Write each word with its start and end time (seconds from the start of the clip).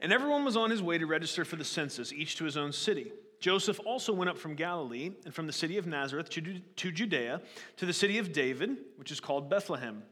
And 0.00 0.12
everyone 0.12 0.44
was 0.44 0.56
on 0.56 0.70
his 0.70 0.82
way 0.82 0.98
to 0.98 1.06
register 1.06 1.44
for 1.44 1.54
the 1.54 1.64
census, 1.64 2.12
each 2.12 2.34
to 2.38 2.44
his 2.44 2.56
own 2.56 2.72
city. 2.72 3.12
Joseph 3.38 3.78
also 3.86 4.12
went 4.12 4.28
up 4.28 4.38
from 4.38 4.56
Galilee 4.56 5.12
and 5.24 5.32
from 5.32 5.46
the 5.46 5.52
city 5.52 5.78
of 5.78 5.86
Nazareth 5.86 6.28
to 6.30 6.90
Judea 6.90 7.40
to 7.76 7.86
the 7.86 7.92
city 7.92 8.18
of 8.18 8.32
David, 8.32 8.76
which 8.96 9.12
is 9.12 9.20
called 9.20 9.48
Bethlehem, 9.48 10.02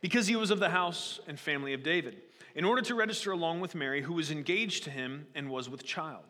because 0.00 0.28
he 0.28 0.36
was 0.36 0.52
of 0.52 0.60
the 0.60 0.70
house 0.70 1.18
and 1.26 1.36
family 1.36 1.72
of 1.74 1.82
David, 1.82 2.22
in 2.54 2.64
order 2.64 2.82
to 2.82 2.94
register 2.94 3.32
along 3.32 3.60
with 3.60 3.74
Mary, 3.74 4.02
who 4.02 4.14
was 4.14 4.30
engaged 4.30 4.84
to 4.84 4.90
him 4.90 5.26
and 5.34 5.50
was 5.50 5.68
with 5.68 5.84
child. 5.84 6.24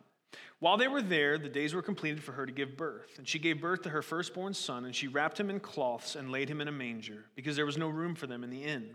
While 0.59 0.77
they 0.77 0.89
were 0.89 1.03
there, 1.03 1.39
the 1.39 1.49
days 1.49 1.75
were 1.75 1.83
completed 1.83 2.23
for 2.23 2.33
her 2.33 2.45
to 2.45 2.53
give 2.53 2.77
birth. 2.77 3.19
And 3.19 3.27
she 3.27 3.39
gave 3.39 3.61
birth 3.61 3.83
to 3.83 3.91
her 3.91 4.03
firstborn 4.03 4.53
son, 4.53 4.85
and 4.85 4.95
she 4.95 5.09
wrapped 5.09 5.41
him 5.41 5.49
in 5.49 5.59
cloths 5.59 6.17
and 6.17 6.31
laid 6.31 6.51
him 6.51 6.61
in 6.61 6.69
a 6.69 6.73
manger, 6.73 7.25
because 7.35 7.57
there 7.57 7.67
was 7.67 7.79
no 7.79 7.89
room 7.89 8.15
for 8.15 8.27
them 8.27 8.45
in 8.45 8.51
the 8.51 8.63
inn. 8.63 8.95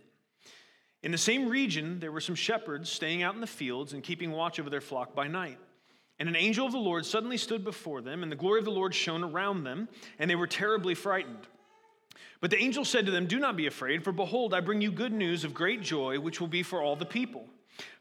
In 1.02 1.12
the 1.12 1.18
same 1.18 1.50
region, 1.50 2.00
there 2.00 2.12
were 2.12 2.22
some 2.22 2.36
shepherds 2.36 2.90
staying 2.90 3.24
out 3.24 3.36
in 3.36 3.42
the 3.42 3.48
fields 3.48 3.94
and 3.94 4.04
keeping 4.04 4.32
watch 4.32 4.60
over 4.60 4.70
their 4.70 4.82
flock 4.82 5.16
by 5.16 5.28
night. 5.28 5.58
And 6.18 6.30
an 6.30 6.36
angel 6.36 6.66
of 6.66 6.72
the 6.72 6.78
Lord 6.78 7.06
suddenly 7.06 7.38
stood 7.38 7.64
before 7.64 8.02
them, 8.02 8.24
and 8.24 8.32
the 8.32 8.38
glory 8.38 8.60
of 8.60 8.66
the 8.66 8.72
Lord 8.72 8.96
shone 8.96 9.24
around 9.24 9.64
them, 9.64 9.90
and 10.18 10.30
they 10.30 10.36
were 10.36 10.48
terribly 10.48 10.96
frightened. 10.96 11.48
But 12.42 12.52
the 12.52 12.62
angel 12.62 12.86
said 12.86 13.06
to 13.06 13.12
them, 13.12 13.28
Do 13.28 13.40
not 13.40 13.58
be 13.58 13.68
afraid, 13.68 14.04
for 14.04 14.12
behold, 14.12 14.54
I 14.54 14.60
bring 14.60 14.82
you 14.82 14.92
good 14.92 15.14
news 15.14 15.44
of 15.44 15.54
great 15.54 15.82
joy, 15.82 16.20
which 16.20 16.40
will 16.40 16.48
be 16.48 16.64
for 16.64 16.82
all 16.82 16.96
the 16.96 17.06
people. 17.06 17.46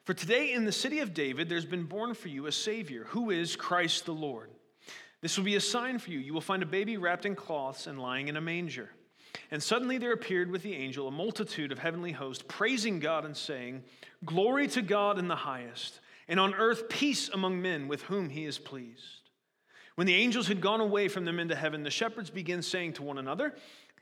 For 0.05 0.15
today 0.15 0.53
in 0.53 0.65
the 0.65 0.73
city 0.73 1.01
of 1.01 1.15
David 1.15 1.49
there's 1.49 1.65
been 1.65 1.85
born 1.85 2.15
for 2.15 2.29
you 2.29 2.47
a 2.47 2.53
Savior, 2.53 3.05
who 3.09 3.31
is 3.31 3.57
Christ 3.57 4.05
the 4.05 4.13
Lord. 4.13 4.51
This 5.23 5.39
will 5.39 5.45
be 5.45 5.57
a 5.57 5.61
sign 5.61 5.99
for 5.99 6.11
you. 6.11 6.19
You 6.19 6.35
will 6.35 6.43
find 6.43 6.63
a 6.63 6.67
baby 6.67 6.99
wrapped 6.99 7.25
in 7.25 7.35
cloths 7.35 7.87
and 7.87 7.99
lying 7.99 8.29
in 8.29 8.37
a 8.37 8.41
manger. 8.43 8.91
And 9.51 9.63
suddenly 9.63 9.97
there 9.97 10.13
appeared 10.13 10.51
with 10.51 10.63
the 10.63 10.75
angel 10.75 11.09
a 11.09 11.11
multitude 11.11 11.73
of 11.73 11.79
heavenly 11.79 12.13
hosts, 12.13 12.45
praising 12.47 13.01
God 13.01 13.25
and 13.25 13.37
saying, 13.37 13.83
Glory 14.25 14.69
to 14.69 14.83
God 14.83 15.19
in 15.19 15.29
the 15.29 15.37
highest, 15.37 16.01
and 16.29 16.39
on 16.39 16.55
earth 16.55 16.89
peace 16.89 17.31
among 17.31 17.63
men 17.63 17.89
with 17.89 18.03
whom 18.03 18.29
he 18.29 18.45
is 18.45 18.59
pleased. 18.59 19.31
When 19.95 20.07
the 20.07 20.15
angels 20.15 20.49
had 20.49 20.61
gone 20.61 20.81
away 20.81 21.09
from 21.09 21.25
them 21.25 21.39
into 21.39 21.55
heaven, 21.55 21.83
the 21.83 21.91
shepherds 21.91 22.29
began 22.29 22.63
saying 22.63 22.95
to 22.95 23.03
one 23.03 23.19
another, 23.19 23.55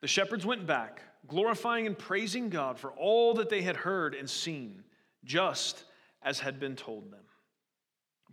The 0.00 0.08
shepherds 0.08 0.46
went 0.46 0.66
back, 0.66 1.02
glorifying 1.28 1.86
and 1.86 1.98
praising 1.98 2.48
God 2.48 2.78
for 2.78 2.90
all 2.92 3.34
that 3.34 3.50
they 3.50 3.62
had 3.62 3.76
heard 3.76 4.14
and 4.14 4.28
seen, 4.28 4.82
just 5.24 5.84
as 6.22 6.40
had 6.40 6.58
been 6.58 6.76
told 6.76 7.10
them. 7.10 7.20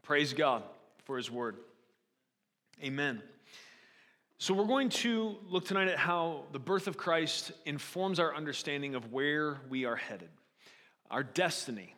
Praise 0.01 0.33
God 0.33 0.63
for 1.03 1.17
his 1.17 1.29
word. 1.29 1.57
Amen. 2.83 3.21
So, 4.39 4.53
we're 4.53 4.65
going 4.65 4.89
to 4.89 5.35
look 5.49 5.65
tonight 5.65 5.87
at 5.87 5.97
how 5.97 6.43
the 6.51 6.59
birth 6.59 6.87
of 6.87 6.95
Christ 6.95 7.51
informs 7.65 8.19
our 8.19 8.35
understanding 8.35 8.93
of 8.93 9.11
where 9.11 9.59
we 9.67 9.85
are 9.85 9.95
headed, 9.95 10.29
our 11.09 11.23
destiny. 11.23 11.95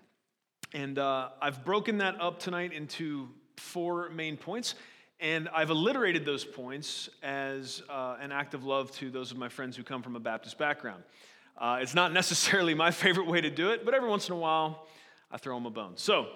And 0.74 0.98
uh, 0.98 1.30
I've 1.42 1.66
broken 1.66 1.98
that 1.98 2.22
up 2.22 2.40
tonight 2.40 2.72
into 2.72 3.28
four 3.58 4.10
main 4.10 4.38
points, 4.38 4.76
and 5.20 5.50
I've 5.50 5.70
alliterated 5.70 6.26
those 6.26 6.46
points 6.46 7.10
as 7.22 7.82
uh, 7.90 8.18
an 8.22 8.32
act 8.32 8.54
of 8.54 8.64
love 8.64 8.92
to 8.94 9.10
those 9.10 9.32
of 9.32 9.38
my 9.38 9.50
friends 9.50 9.76
who 9.76 9.84
come 9.84 10.02
from 10.02 10.16
a 10.16 10.20
Baptist 10.20 10.58
background. 10.58 11.04
Uh, 11.58 11.80
it's 11.82 11.96
not 11.96 12.14
necessarily 12.14 12.74
my 12.74 12.92
favorite 13.04 13.28
way 13.28 13.42
to 13.42 13.50
do 13.50 13.72
it, 13.72 13.86
but 13.86 13.94
every 13.94 14.10
once 14.10 14.28
in 14.30 14.34
a 14.34 14.38
while, 14.38 14.88
I 15.32 15.38
throw 15.38 15.56
them 15.56 15.66
a 15.66 15.72
bone. 15.72 15.94
So, 15.96 16.28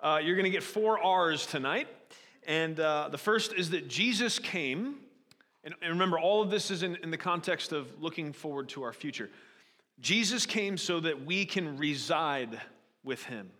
uh, 0.00 0.20
you're 0.22 0.36
going 0.36 0.44
to 0.44 0.50
get 0.50 0.62
four 0.62 1.02
R's 1.02 1.46
tonight. 1.46 1.88
And 2.46 2.78
uh, 2.78 3.08
the 3.10 3.18
first 3.18 3.54
is 3.54 3.70
that 3.70 3.88
Jesus 3.88 4.38
came 4.38 4.96
and, 5.66 5.74
and 5.82 5.90
remember, 5.90 6.16
all 6.16 6.42
of 6.42 6.48
this 6.48 6.70
is 6.70 6.84
in, 6.84 6.94
in 7.02 7.10
the 7.10 7.18
context 7.18 7.72
of 7.72 7.88
looking 8.00 8.32
forward 8.32 8.68
to 8.70 8.84
our 8.84 8.92
future. 8.92 9.28
Jesus 9.98 10.46
came 10.46 10.78
so 10.78 11.00
that 11.00 11.26
we 11.26 11.44
can 11.44 11.76
reside 11.76 12.60
with 13.02 13.24
him, 13.24 13.50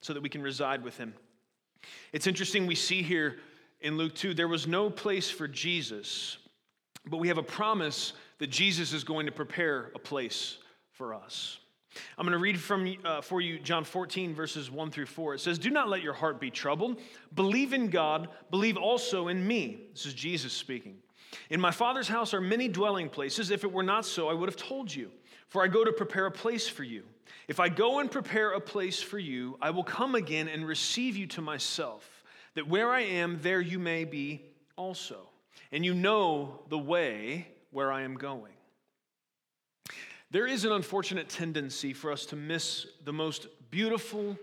so 0.00 0.14
that 0.14 0.22
we 0.22 0.30
can 0.30 0.40
reside 0.40 0.82
with 0.82 0.96
him. 0.96 1.12
It's 2.14 2.26
interesting, 2.26 2.66
we 2.66 2.74
see 2.74 3.02
here 3.02 3.36
in 3.80 3.96
Luke 3.96 4.14
2, 4.14 4.34
there 4.34 4.48
was 4.48 4.66
no 4.66 4.90
place 4.90 5.30
for 5.30 5.48
Jesus, 5.48 6.38
but 7.06 7.18
we 7.18 7.28
have 7.28 7.38
a 7.38 7.42
promise 7.42 8.12
that 8.38 8.48
Jesus 8.48 8.92
is 8.92 9.04
going 9.04 9.26
to 9.26 9.32
prepare 9.32 9.90
a 9.94 9.98
place 9.98 10.58
for 10.92 11.14
us. 11.14 11.58
I'm 12.16 12.24
going 12.24 12.32
to 12.32 12.42
read 12.42 12.60
from 12.60 12.96
uh, 13.04 13.20
for 13.20 13.40
you 13.40 13.58
John 13.58 13.84
14 13.84 14.34
verses 14.34 14.70
1 14.70 14.90
through 14.90 15.06
4. 15.06 15.34
It 15.34 15.40
says, 15.40 15.58
"Do 15.58 15.70
not 15.70 15.88
let 15.88 16.02
your 16.02 16.12
heart 16.12 16.40
be 16.40 16.50
troubled. 16.50 17.00
Believe 17.34 17.72
in 17.72 17.88
God, 17.88 18.28
believe 18.50 18.76
also 18.76 19.28
in 19.28 19.44
me." 19.44 19.88
This 19.92 20.06
is 20.06 20.14
Jesus 20.14 20.52
speaking. 20.52 20.98
In 21.48 21.60
my 21.60 21.70
Father's 21.70 22.08
house 22.08 22.32
are 22.32 22.40
many 22.40 22.68
dwelling 22.68 23.08
places. 23.08 23.50
If 23.50 23.64
it 23.64 23.72
were 23.72 23.82
not 23.82 24.04
so, 24.04 24.28
I 24.28 24.34
would 24.34 24.48
have 24.48 24.56
told 24.56 24.94
you. 24.94 25.10
For 25.48 25.64
I 25.64 25.68
go 25.68 25.84
to 25.84 25.92
prepare 25.92 26.26
a 26.26 26.30
place 26.30 26.68
for 26.68 26.84
you. 26.84 27.02
If 27.48 27.58
I 27.58 27.68
go 27.68 27.98
and 27.98 28.08
prepare 28.08 28.52
a 28.52 28.60
place 28.60 29.02
for 29.02 29.18
you, 29.18 29.58
I 29.60 29.70
will 29.70 29.82
come 29.82 30.14
again 30.14 30.46
and 30.46 30.66
receive 30.66 31.16
you 31.16 31.26
to 31.28 31.40
myself, 31.42 32.08
that 32.54 32.68
where 32.68 32.90
I 32.90 33.00
am, 33.02 33.38
there 33.42 33.60
you 33.60 33.78
may 33.78 34.04
be 34.04 34.44
also. 34.76 35.28
And 35.72 35.84
you 35.84 35.94
know 35.94 36.60
the 36.68 36.78
way 36.78 37.48
where 37.70 37.92
I 37.92 38.02
am 38.02 38.16
going. 38.16 38.52
There 40.30 40.46
is 40.46 40.64
an 40.64 40.72
unfortunate 40.72 41.28
tendency 41.28 41.92
for 41.92 42.12
us 42.12 42.26
to 42.26 42.36
miss 42.36 42.86
the 43.04 43.12
most 43.12 43.48
beautiful 43.70 44.38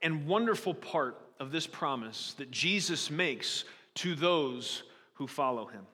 and 0.00 0.26
wonderful 0.26 0.74
part 0.74 1.20
of 1.40 1.50
this 1.50 1.66
promise 1.66 2.34
that 2.38 2.50
Jesus 2.50 3.10
makes 3.10 3.64
to 3.96 4.14
those 4.14 4.84
who 5.14 5.26
follow 5.26 5.66
him. 5.66 5.86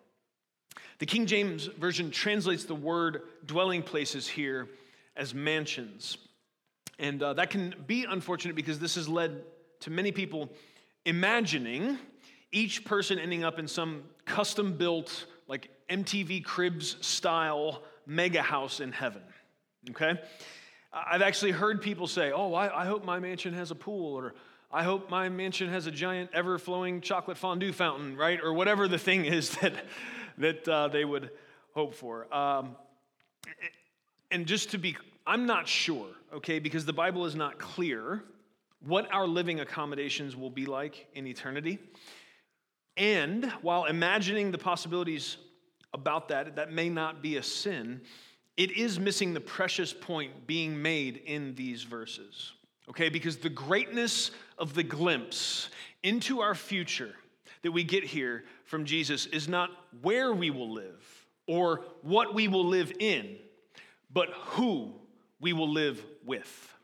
The 0.99 1.06
King 1.06 1.26
James 1.26 1.67
Version 1.67 2.11
translates 2.11 2.64
the 2.64 2.75
word 2.75 3.23
dwelling 3.47 3.82
places 3.82 4.26
here 4.26 4.69
as 5.17 5.32
mansions. 5.35 6.19
And 6.99 7.23
uh, 7.23 7.35
that 7.35 7.50
can 7.50 7.75
be 7.87 8.05
unfortunate 8.05 8.56
because 8.56 8.79
this 8.79 8.97
has 8.97 9.09
led 9.09 9.43
to 9.81 9.91
many 9.91 10.12
people 10.12 10.50
imagining 11.05 11.99
each 12.53 12.85
person 12.85 13.19
ending 13.19 13.45
up 13.45 13.59
in 13.59 13.69
some 13.69 14.05
custom 14.25 14.75
built, 14.75 15.27
like 15.47 15.71
MTV 15.89 16.45
Cribs 16.45 16.97
style 17.06 17.83
mega 18.06 18.43
house 18.43 18.81
in 18.81 18.93
heaven. 18.93 19.23
Okay? 19.91 20.19
I've 20.93 21.23
actually 21.23 21.53
heard 21.53 21.83
people 21.83 22.06
say, 22.06 22.33
Oh, 22.33 22.55
I, 22.55 22.83
I 22.83 22.87
hope 22.87 23.05
my 23.05 23.19
mansion 23.19 23.55
has 23.55 23.71
a 23.71 23.75
pool, 23.75 24.15
or 24.15 24.35
I 24.73 24.83
hope 24.83 25.11
my 25.11 25.29
mansion 25.29 25.71
has 25.71 25.87
a 25.87 25.91
giant 25.91 26.31
ever 26.33 26.59
flowing 26.59 27.00
chocolate 27.00 27.37
fondue 27.37 27.73
fountain, 27.73 28.17
right? 28.17 28.41
Or 28.43 28.53
whatever 28.53 28.89
the 28.89 28.99
thing 28.99 29.25
is 29.25 29.50
that, 29.61 29.73
that 30.39 30.69
uh, 30.69 30.89
they 30.89 31.05
would 31.05 31.31
hope 31.75 31.95
for. 31.95 32.33
Um, 32.35 32.77
and 34.31 34.47
just 34.47 34.71
to 34.71 34.79
be, 34.79 34.97
I'm 35.27 35.47
not 35.47 35.69
sure, 35.69 36.09
okay, 36.35 36.59
because 36.59 36.85
the 36.85 36.93
Bible 36.93 37.25
is 37.27 37.35
not 37.35 37.59
clear 37.59 38.23
what 38.80 39.12
our 39.12 39.26
living 39.26 39.60
accommodations 39.60 40.36
will 40.36 40.50
be 40.50 40.66
like 40.66 41.08
in 41.14 41.26
eternity. 41.26 41.78
And 42.96 43.44
while 43.62 43.84
imagining 43.84 44.50
the 44.50 44.58
possibilities 44.58 45.36
about 45.92 46.28
that, 46.28 46.56
that 46.56 46.72
may 46.72 46.88
not 46.88 47.22
be 47.22 47.36
a 47.36 47.42
sin, 47.42 48.00
it 48.56 48.76
is 48.76 48.98
missing 48.98 49.34
the 49.34 49.40
precious 49.40 49.92
point 49.92 50.46
being 50.46 50.80
made 50.80 51.19
in 51.25 51.54
these 51.54 51.84
verses. 51.84 52.52
Okay, 52.88 53.08
because 53.08 53.36
the 53.36 53.50
greatness 53.50 54.30
of 54.56 54.75
the 54.75 54.82
glimpse 54.82 55.69
into 56.02 56.40
our 56.40 56.54
future 56.54 57.14
that 57.62 57.72
we 57.72 57.84
get 57.84 58.04
here 58.04 58.44
from 58.64 58.84
Jesus 58.84 59.26
is 59.26 59.48
not 59.48 59.70
where 60.02 60.32
we 60.32 60.50
will 60.50 60.72
live 60.72 61.26
or 61.46 61.84
what 62.02 62.34
we 62.34 62.48
will 62.48 62.66
live 62.66 62.92
in, 62.98 63.36
but 64.10 64.28
who 64.30 64.92
we 65.40 65.52
will 65.52 65.70
live 65.70 66.04
with. 66.25 66.75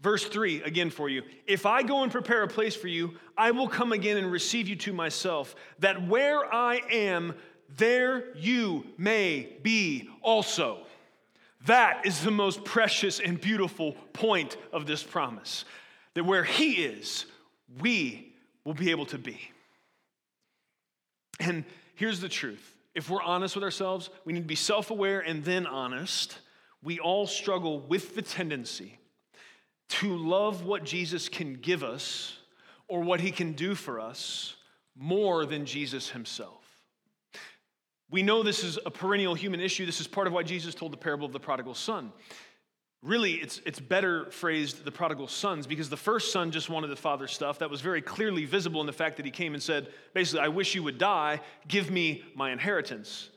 Verse 0.00 0.24
3, 0.24 0.62
again 0.62 0.88
for 0.88 1.10
you. 1.10 1.22
If 1.46 1.66
I 1.66 1.82
go 1.82 2.02
and 2.02 2.10
prepare 2.10 2.42
a 2.42 2.48
place 2.48 2.74
for 2.74 2.88
you, 2.88 3.16
I 3.36 3.50
will 3.50 3.68
come 3.68 3.92
again 3.92 4.16
and 4.16 4.32
receive 4.32 4.66
you 4.66 4.76
to 4.76 4.92
myself, 4.94 5.54
that 5.80 6.06
where 6.08 6.52
I 6.52 6.80
am, 6.90 7.34
there 7.76 8.34
you 8.36 8.86
may 8.96 9.56
be 9.62 10.08
also. 10.22 10.86
That 11.66 12.06
is 12.06 12.22
the 12.24 12.30
most 12.30 12.64
precious 12.64 13.20
and 13.20 13.38
beautiful 13.38 13.92
point 14.14 14.56
of 14.72 14.86
this 14.86 15.02
promise. 15.02 15.66
That 16.14 16.24
where 16.24 16.44
He 16.44 16.84
is, 16.84 17.26
we 17.78 18.32
will 18.64 18.74
be 18.74 18.90
able 18.90 19.06
to 19.06 19.18
be. 19.18 19.38
And 21.38 21.64
here's 21.94 22.20
the 22.20 22.28
truth 22.28 22.74
if 22.94 23.10
we're 23.10 23.22
honest 23.22 23.54
with 23.54 23.64
ourselves, 23.64 24.08
we 24.24 24.32
need 24.32 24.40
to 24.40 24.46
be 24.46 24.54
self 24.54 24.90
aware 24.90 25.20
and 25.20 25.44
then 25.44 25.66
honest. 25.66 26.38
We 26.82 26.98
all 26.98 27.26
struggle 27.26 27.80
with 27.80 28.14
the 28.14 28.22
tendency 28.22 28.99
to 29.90 30.16
love 30.16 30.64
what 30.64 30.84
Jesus 30.84 31.28
can 31.28 31.54
give 31.54 31.82
us 31.82 32.36
or 32.88 33.02
what 33.02 33.20
he 33.20 33.30
can 33.30 33.52
do 33.52 33.74
for 33.74 34.00
us 34.00 34.56
more 34.96 35.46
than 35.46 35.66
Jesus 35.66 36.10
himself. 36.10 36.64
We 38.10 38.22
know 38.22 38.42
this 38.42 38.64
is 38.64 38.78
a 38.84 38.90
perennial 38.90 39.34
human 39.34 39.60
issue. 39.60 39.86
This 39.86 40.00
is 40.00 40.06
part 40.06 40.26
of 40.26 40.32
why 40.32 40.42
Jesus 40.42 40.74
told 40.74 40.92
the 40.92 40.96
parable 40.96 41.26
of 41.26 41.32
the 41.32 41.40
prodigal 41.40 41.74
son. 41.74 42.12
Really, 43.02 43.34
it's, 43.34 43.62
it's 43.64 43.80
better 43.80 44.30
phrased 44.30 44.84
the 44.84 44.90
prodigal 44.90 45.28
sons 45.28 45.66
because 45.66 45.88
the 45.88 45.96
first 45.96 46.32
son 46.32 46.50
just 46.50 46.68
wanted 46.68 46.88
the 46.88 46.96
father's 46.96 47.32
stuff. 47.32 47.60
That 47.60 47.70
was 47.70 47.80
very 47.80 48.02
clearly 48.02 48.44
visible 48.44 48.80
in 48.80 48.86
the 48.86 48.92
fact 48.92 49.16
that 49.16 49.24
he 49.24 49.30
came 49.30 49.54
and 49.54 49.62
said, 49.62 49.88
basically, 50.12 50.40
I 50.40 50.48
wish 50.48 50.74
you 50.74 50.82
would 50.82 50.98
die, 50.98 51.40
give 51.66 51.90
me 51.90 52.24
my 52.34 52.50
inheritance. 52.50 53.30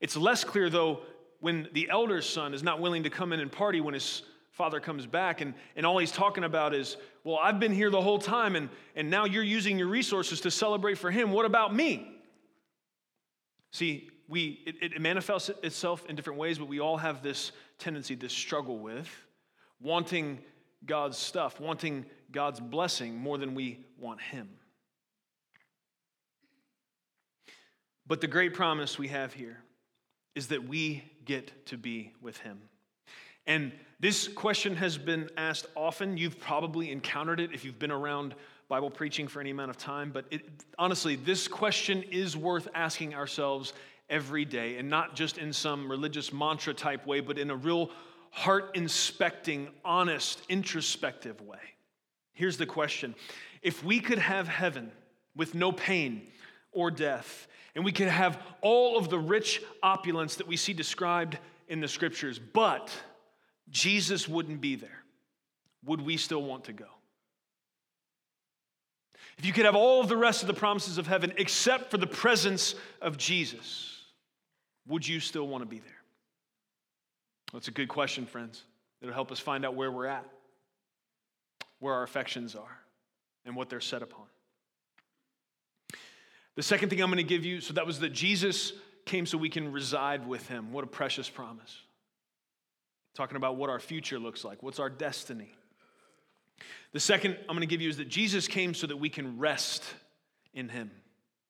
It's 0.00 0.16
less 0.16 0.42
clear, 0.42 0.68
though, 0.68 1.00
when 1.40 1.68
the 1.72 1.88
elder 1.90 2.22
son 2.22 2.54
is 2.54 2.62
not 2.62 2.80
willing 2.80 3.04
to 3.04 3.10
come 3.10 3.32
in 3.32 3.40
and 3.40 3.52
party 3.52 3.80
when 3.80 3.94
his 3.94 4.22
father 4.54 4.80
comes 4.80 5.04
back 5.06 5.40
and, 5.40 5.52
and 5.76 5.84
all 5.84 5.98
he's 5.98 6.12
talking 6.12 6.44
about 6.44 6.74
is, 6.74 6.96
well, 7.24 7.38
I've 7.42 7.58
been 7.60 7.72
here 7.72 7.90
the 7.90 8.00
whole 8.00 8.18
time 8.18 8.54
and, 8.56 8.68
and 8.94 9.10
now 9.10 9.24
you're 9.24 9.42
using 9.42 9.78
your 9.78 9.88
resources 9.88 10.40
to 10.42 10.50
celebrate 10.50 10.96
for 10.96 11.10
him. 11.10 11.32
What 11.32 11.44
about 11.44 11.74
me? 11.74 12.08
See, 13.72 14.08
we, 14.28 14.60
it, 14.64 14.94
it 14.94 15.00
manifests 15.00 15.50
itself 15.62 16.06
in 16.08 16.14
different 16.14 16.38
ways, 16.38 16.58
but 16.58 16.68
we 16.68 16.80
all 16.80 16.96
have 16.96 17.22
this 17.22 17.50
tendency, 17.78 18.14
this 18.14 18.32
struggle 18.32 18.78
with 18.78 19.08
wanting 19.80 20.38
God's 20.86 21.18
stuff, 21.18 21.60
wanting 21.60 22.06
God's 22.30 22.60
blessing 22.60 23.16
more 23.16 23.38
than 23.38 23.54
we 23.54 23.80
want 23.98 24.20
Him. 24.20 24.48
But 28.06 28.20
the 28.20 28.26
great 28.26 28.54
promise 28.54 28.98
we 28.98 29.08
have 29.08 29.32
here 29.32 29.58
is 30.34 30.48
that 30.48 30.68
we 30.68 31.04
get 31.24 31.66
to 31.66 31.76
be 31.76 32.12
with 32.20 32.38
Him. 32.38 32.60
And 33.46 33.72
this 34.00 34.28
question 34.28 34.76
has 34.76 34.98
been 34.98 35.30
asked 35.36 35.66
often. 35.74 36.16
You've 36.16 36.38
probably 36.38 36.90
encountered 36.90 37.40
it 37.40 37.52
if 37.52 37.64
you've 37.64 37.78
been 37.78 37.90
around 37.90 38.34
Bible 38.68 38.90
preaching 38.90 39.28
for 39.28 39.40
any 39.40 39.50
amount 39.50 39.70
of 39.70 39.78
time. 39.78 40.10
But 40.10 40.26
it, 40.30 40.42
honestly, 40.78 41.16
this 41.16 41.48
question 41.48 42.02
is 42.10 42.36
worth 42.36 42.68
asking 42.74 43.14
ourselves 43.14 43.72
every 44.10 44.44
day, 44.44 44.76
and 44.76 44.88
not 44.88 45.14
just 45.14 45.38
in 45.38 45.52
some 45.52 45.90
religious 45.90 46.32
mantra 46.32 46.74
type 46.74 47.06
way, 47.06 47.20
but 47.20 47.38
in 47.38 47.50
a 47.50 47.56
real 47.56 47.90
heart 48.30 48.70
inspecting, 48.74 49.68
honest, 49.84 50.42
introspective 50.48 51.40
way. 51.40 51.58
Here's 52.32 52.56
the 52.56 52.66
question 52.66 53.14
If 53.62 53.84
we 53.84 54.00
could 54.00 54.18
have 54.18 54.48
heaven 54.48 54.90
with 55.36 55.54
no 55.54 55.72
pain 55.72 56.26
or 56.72 56.90
death, 56.90 57.46
and 57.74 57.84
we 57.84 57.92
could 57.92 58.08
have 58.08 58.40
all 58.60 58.96
of 58.98 59.08
the 59.08 59.18
rich 59.18 59.62
opulence 59.82 60.36
that 60.36 60.46
we 60.46 60.56
see 60.56 60.72
described 60.72 61.38
in 61.68 61.80
the 61.80 61.88
scriptures, 61.88 62.38
but 62.38 62.90
Jesus 63.70 64.28
wouldn't 64.28 64.60
be 64.60 64.76
there, 64.76 65.02
would 65.84 66.00
we 66.00 66.16
still 66.16 66.42
want 66.42 66.64
to 66.64 66.72
go? 66.72 66.86
If 69.38 69.44
you 69.44 69.52
could 69.52 69.64
have 69.64 69.74
all 69.74 70.00
of 70.00 70.08
the 70.08 70.16
rest 70.16 70.42
of 70.42 70.46
the 70.46 70.54
promises 70.54 70.98
of 70.98 71.06
heaven 71.06 71.32
except 71.36 71.90
for 71.90 71.98
the 71.98 72.06
presence 72.06 72.74
of 73.00 73.16
Jesus, 73.16 74.02
would 74.86 75.06
you 75.06 75.18
still 75.18 75.48
want 75.48 75.62
to 75.62 75.66
be 75.66 75.78
there? 75.78 75.90
That's 77.52 77.68
a 77.68 77.72
good 77.72 77.88
question, 77.88 78.26
friends. 78.26 78.64
It'll 79.00 79.14
help 79.14 79.32
us 79.32 79.38
find 79.38 79.64
out 79.64 79.74
where 79.74 79.90
we're 79.90 80.06
at, 80.06 80.24
where 81.78 81.94
our 81.94 82.02
affections 82.02 82.54
are, 82.54 82.78
and 83.44 83.56
what 83.56 83.68
they're 83.68 83.80
set 83.80 84.02
upon. 84.02 84.26
The 86.56 86.62
second 86.62 86.88
thing 86.88 87.00
I'm 87.00 87.08
going 87.08 87.16
to 87.16 87.24
give 87.24 87.44
you 87.44 87.60
so 87.60 87.74
that 87.74 87.86
was 87.86 88.00
that 88.00 88.12
Jesus 88.12 88.72
came 89.04 89.26
so 89.26 89.36
we 89.36 89.48
can 89.48 89.72
reside 89.72 90.26
with 90.26 90.48
him. 90.48 90.72
What 90.72 90.84
a 90.84 90.86
precious 90.86 91.28
promise. 91.28 91.83
Talking 93.14 93.36
about 93.36 93.56
what 93.56 93.70
our 93.70 93.80
future 93.80 94.18
looks 94.18 94.44
like, 94.44 94.62
what's 94.62 94.78
our 94.80 94.90
destiny. 94.90 95.54
The 96.92 97.00
second 97.00 97.36
I'm 97.40 97.56
going 97.56 97.60
to 97.60 97.66
give 97.66 97.80
you 97.80 97.88
is 97.88 97.96
that 97.96 98.08
Jesus 98.08 98.46
came 98.46 98.74
so 98.74 98.86
that 98.86 98.96
we 98.96 99.08
can 99.08 99.38
rest 99.38 99.82
in 100.52 100.68
him. 100.68 100.90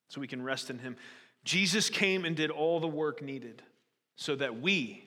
So 0.08 0.20
we 0.20 0.26
can 0.26 0.42
rest 0.42 0.70
in 0.70 0.78
him. 0.78 0.96
Jesus 1.44 1.90
came 1.90 2.24
and 2.24 2.34
did 2.34 2.50
all 2.50 2.80
the 2.80 2.88
work 2.88 3.22
needed 3.22 3.62
so 4.16 4.36
that 4.36 4.60
we 4.60 5.04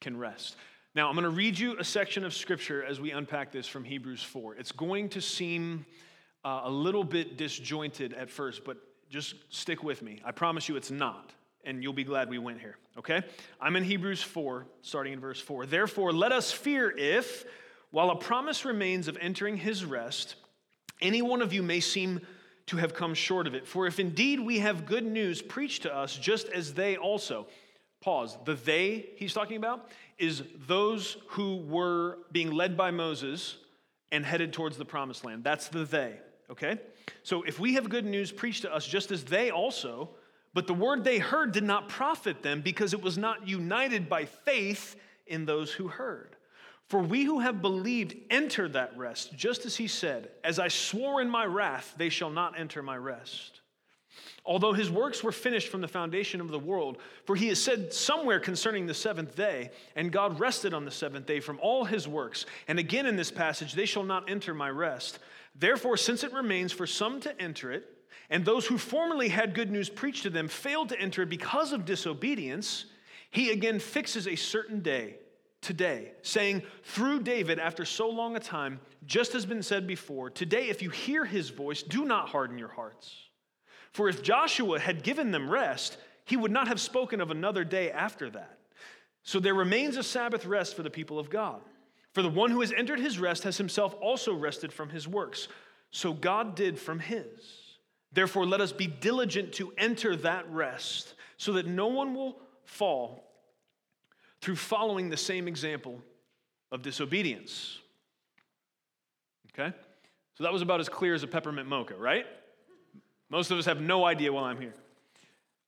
can 0.00 0.16
rest. 0.16 0.56
Now, 0.94 1.08
I'm 1.08 1.14
going 1.14 1.24
to 1.24 1.30
read 1.30 1.56
you 1.56 1.78
a 1.78 1.84
section 1.84 2.24
of 2.24 2.34
scripture 2.34 2.82
as 2.84 3.00
we 3.00 3.12
unpack 3.12 3.52
this 3.52 3.68
from 3.68 3.84
Hebrews 3.84 4.22
4. 4.24 4.56
It's 4.56 4.72
going 4.72 5.08
to 5.10 5.20
seem 5.20 5.86
uh, 6.44 6.62
a 6.64 6.70
little 6.70 7.04
bit 7.04 7.36
disjointed 7.36 8.12
at 8.14 8.28
first, 8.28 8.64
but 8.64 8.78
just 9.08 9.36
stick 9.50 9.84
with 9.84 10.02
me. 10.02 10.20
I 10.24 10.32
promise 10.32 10.68
you 10.68 10.76
it's 10.76 10.90
not, 10.90 11.32
and 11.64 11.82
you'll 11.82 11.92
be 11.92 12.04
glad 12.04 12.28
we 12.28 12.38
went 12.38 12.60
here, 12.60 12.76
okay? 12.98 13.22
I'm 13.60 13.76
in 13.76 13.84
Hebrews 13.84 14.22
4, 14.22 14.66
starting 14.82 15.12
in 15.12 15.20
verse 15.20 15.40
4. 15.40 15.66
Therefore, 15.66 16.12
let 16.12 16.32
us 16.32 16.50
fear 16.52 16.90
if, 16.96 17.44
while 17.90 18.10
a 18.10 18.16
promise 18.16 18.64
remains 18.64 19.08
of 19.08 19.18
entering 19.20 19.56
his 19.56 19.84
rest, 19.84 20.36
any 21.00 21.22
one 21.22 21.42
of 21.42 21.52
you 21.52 21.62
may 21.62 21.80
seem 21.80 22.20
to 22.66 22.76
have 22.76 22.94
come 22.94 23.14
short 23.14 23.46
of 23.46 23.54
it. 23.54 23.66
For 23.66 23.86
if 23.86 23.98
indeed 23.98 24.40
we 24.40 24.60
have 24.60 24.86
good 24.86 25.04
news 25.04 25.42
preached 25.42 25.82
to 25.82 25.94
us, 25.94 26.16
just 26.16 26.48
as 26.48 26.74
they 26.74 26.96
also, 26.96 27.48
pause, 28.00 28.38
the 28.44 28.54
they 28.54 29.10
he's 29.16 29.34
talking 29.34 29.56
about 29.56 29.90
is 30.18 30.42
those 30.66 31.16
who 31.28 31.56
were 31.56 32.18
being 32.32 32.52
led 32.52 32.76
by 32.76 32.90
Moses 32.90 33.56
and 34.12 34.24
headed 34.24 34.52
towards 34.52 34.76
the 34.76 34.84
promised 34.84 35.24
land. 35.24 35.44
That's 35.44 35.68
the 35.68 35.84
they, 35.84 36.18
okay? 36.50 36.78
So 37.22 37.42
if 37.42 37.58
we 37.58 37.74
have 37.74 37.88
good 37.88 38.04
news 38.04 38.32
preached 38.32 38.62
to 38.62 38.74
us, 38.74 38.86
just 38.86 39.10
as 39.10 39.24
they 39.24 39.50
also, 39.50 40.10
but 40.52 40.66
the 40.66 40.74
word 40.74 41.04
they 41.04 41.18
heard 41.18 41.52
did 41.52 41.64
not 41.64 41.88
profit 41.88 42.42
them 42.42 42.60
because 42.60 42.92
it 42.92 43.02
was 43.02 43.16
not 43.16 43.46
united 43.46 44.08
by 44.08 44.24
faith 44.24 44.96
in 45.26 45.44
those 45.44 45.72
who 45.72 45.88
heard. 45.88 46.36
For 46.88 47.00
we 47.00 47.22
who 47.22 47.38
have 47.38 47.62
believed 47.62 48.16
enter 48.30 48.68
that 48.68 48.96
rest, 48.98 49.36
just 49.36 49.64
as 49.64 49.76
he 49.76 49.86
said, 49.86 50.30
As 50.42 50.58
I 50.58 50.66
swore 50.66 51.20
in 51.20 51.30
my 51.30 51.44
wrath, 51.44 51.94
they 51.96 52.08
shall 52.08 52.30
not 52.30 52.58
enter 52.58 52.82
my 52.82 52.96
rest. 52.96 53.60
Although 54.44 54.72
his 54.72 54.90
works 54.90 55.22
were 55.22 55.30
finished 55.30 55.68
from 55.68 55.82
the 55.82 55.88
foundation 55.88 56.40
of 56.40 56.48
the 56.48 56.58
world, 56.58 56.98
for 57.26 57.36
he 57.36 57.46
has 57.48 57.62
said 57.62 57.92
somewhere 57.92 58.40
concerning 58.40 58.86
the 58.86 58.94
seventh 58.94 59.36
day, 59.36 59.70
and 59.94 60.10
God 60.10 60.40
rested 60.40 60.74
on 60.74 60.84
the 60.84 60.90
seventh 60.90 61.26
day 61.26 61.38
from 61.38 61.60
all 61.62 61.84
his 61.84 62.08
works. 62.08 62.46
And 62.66 62.78
again 62.78 63.06
in 63.06 63.14
this 63.14 63.30
passage, 63.30 63.74
they 63.74 63.86
shall 63.86 64.02
not 64.02 64.28
enter 64.28 64.52
my 64.52 64.70
rest. 64.70 65.20
Therefore, 65.54 65.96
since 65.96 66.24
it 66.24 66.32
remains 66.32 66.72
for 66.72 66.86
some 66.86 67.20
to 67.20 67.40
enter 67.40 67.70
it, 67.70 67.86
and 68.30 68.44
those 68.44 68.66
who 68.66 68.78
formerly 68.78 69.28
had 69.28 69.54
good 69.54 69.70
news 69.70 69.90
preached 69.90 70.22
to 70.22 70.30
them 70.30 70.48
failed 70.48 70.88
to 70.90 71.00
enter 71.00 71.26
because 71.26 71.72
of 71.72 71.84
disobedience, 71.84 72.86
he 73.30 73.50
again 73.50 73.80
fixes 73.80 74.26
a 74.26 74.36
certain 74.36 74.80
day, 74.80 75.16
today, 75.60 76.12
saying, 76.22 76.62
through 76.84 77.20
David, 77.20 77.58
after 77.58 77.84
so 77.84 78.08
long 78.08 78.36
a 78.36 78.40
time, 78.40 78.80
just 79.04 79.32
has 79.32 79.44
been 79.44 79.62
said 79.62 79.86
before, 79.86 80.30
today, 80.30 80.68
if 80.68 80.80
you 80.80 80.90
hear 80.90 81.24
his 81.24 81.50
voice, 81.50 81.82
do 81.82 82.04
not 82.04 82.28
harden 82.28 82.56
your 82.56 82.68
hearts. 82.68 83.14
For 83.92 84.08
if 84.08 84.22
Joshua 84.22 84.78
had 84.78 85.02
given 85.02 85.32
them 85.32 85.50
rest, 85.50 85.96
he 86.24 86.36
would 86.36 86.52
not 86.52 86.68
have 86.68 86.80
spoken 86.80 87.20
of 87.20 87.32
another 87.32 87.64
day 87.64 87.90
after 87.90 88.30
that. 88.30 88.58
So 89.24 89.40
there 89.40 89.54
remains 89.54 89.96
a 89.96 90.02
Sabbath 90.02 90.46
rest 90.46 90.76
for 90.76 90.84
the 90.84 90.90
people 90.90 91.18
of 91.18 91.30
God. 91.30 91.60
For 92.12 92.22
the 92.22 92.28
one 92.28 92.50
who 92.50 92.60
has 92.60 92.72
entered 92.72 93.00
his 93.00 93.18
rest 93.18 93.42
has 93.42 93.58
himself 93.58 93.94
also 94.00 94.34
rested 94.34 94.72
from 94.72 94.90
his 94.90 95.06
works. 95.06 95.48
So 95.90 96.12
God 96.12 96.54
did 96.54 96.78
from 96.78 97.00
his. 97.00 97.69
Therefore, 98.12 98.44
let 98.44 98.60
us 98.60 98.72
be 98.72 98.86
diligent 98.86 99.52
to 99.54 99.72
enter 99.78 100.16
that 100.16 100.50
rest, 100.50 101.14
so 101.36 101.52
that 101.54 101.66
no 101.66 101.86
one 101.86 102.14
will 102.14 102.36
fall 102.64 103.24
through 104.40 104.56
following 104.56 105.08
the 105.08 105.16
same 105.16 105.48
example 105.48 106.00
of 106.72 106.82
disobedience. 106.82 107.78
Okay? 109.52 109.74
So 110.34 110.44
that 110.44 110.52
was 110.52 110.62
about 110.62 110.80
as 110.80 110.88
clear 110.88 111.14
as 111.14 111.22
a 111.22 111.26
peppermint 111.26 111.68
mocha, 111.68 111.94
right? 111.94 112.26
Most 113.28 113.50
of 113.50 113.58
us 113.58 113.64
have 113.66 113.80
no 113.80 114.04
idea 114.04 114.32
why 114.32 114.50
I'm 114.50 114.60
here. 114.60 114.74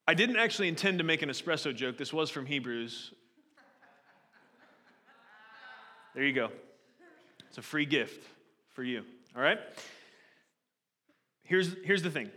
I 0.06 0.14
didn't 0.14 0.36
actually 0.36 0.68
intend 0.68 0.98
to 0.98 1.04
make 1.04 1.22
an 1.22 1.28
espresso 1.28 1.74
joke. 1.74 1.96
This 1.96 2.12
was 2.12 2.28
from 2.28 2.46
Hebrews. 2.46 3.12
There 6.14 6.24
you 6.24 6.32
go. 6.32 6.50
It's 7.48 7.58
a 7.58 7.62
free 7.62 7.86
gift 7.86 8.26
for 8.70 8.82
you. 8.82 9.04
All 9.36 9.42
right? 9.42 9.58
Here's, 11.52 11.76
here's 11.84 12.02
the 12.02 12.10
thing. 12.10 12.30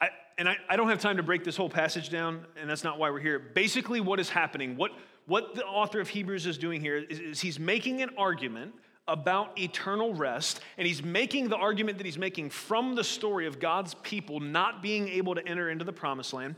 I, 0.00 0.08
and 0.38 0.48
I, 0.48 0.56
I 0.68 0.74
don't 0.74 0.88
have 0.88 0.98
time 0.98 1.18
to 1.18 1.22
break 1.22 1.44
this 1.44 1.56
whole 1.56 1.70
passage 1.70 2.10
down, 2.10 2.44
and 2.60 2.68
that's 2.68 2.82
not 2.82 2.98
why 2.98 3.10
we're 3.10 3.20
here. 3.20 3.38
Basically, 3.38 4.00
what 4.00 4.18
is 4.18 4.28
happening, 4.28 4.76
what, 4.76 4.90
what 5.26 5.54
the 5.54 5.64
author 5.64 6.00
of 6.00 6.08
Hebrews 6.08 6.46
is 6.46 6.58
doing 6.58 6.80
here 6.80 6.96
is, 6.96 7.20
is 7.20 7.40
he's 7.40 7.60
making 7.60 8.02
an 8.02 8.10
argument 8.18 8.74
about 9.06 9.56
eternal 9.56 10.14
rest, 10.14 10.58
and 10.78 10.84
he's 10.84 11.00
making 11.00 11.48
the 11.48 11.54
argument 11.54 11.98
that 11.98 12.06
he's 12.06 12.18
making 12.18 12.50
from 12.50 12.96
the 12.96 13.04
story 13.04 13.46
of 13.46 13.60
God's 13.60 13.94
people 14.02 14.40
not 14.40 14.82
being 14.82 15.06
able 15.10 15.36
to 15.36 15.46
enter 15.46 15.70
into 15.70 15.84
the 15.84 15.92
promised 15.92 16.32
land 16.32 16.56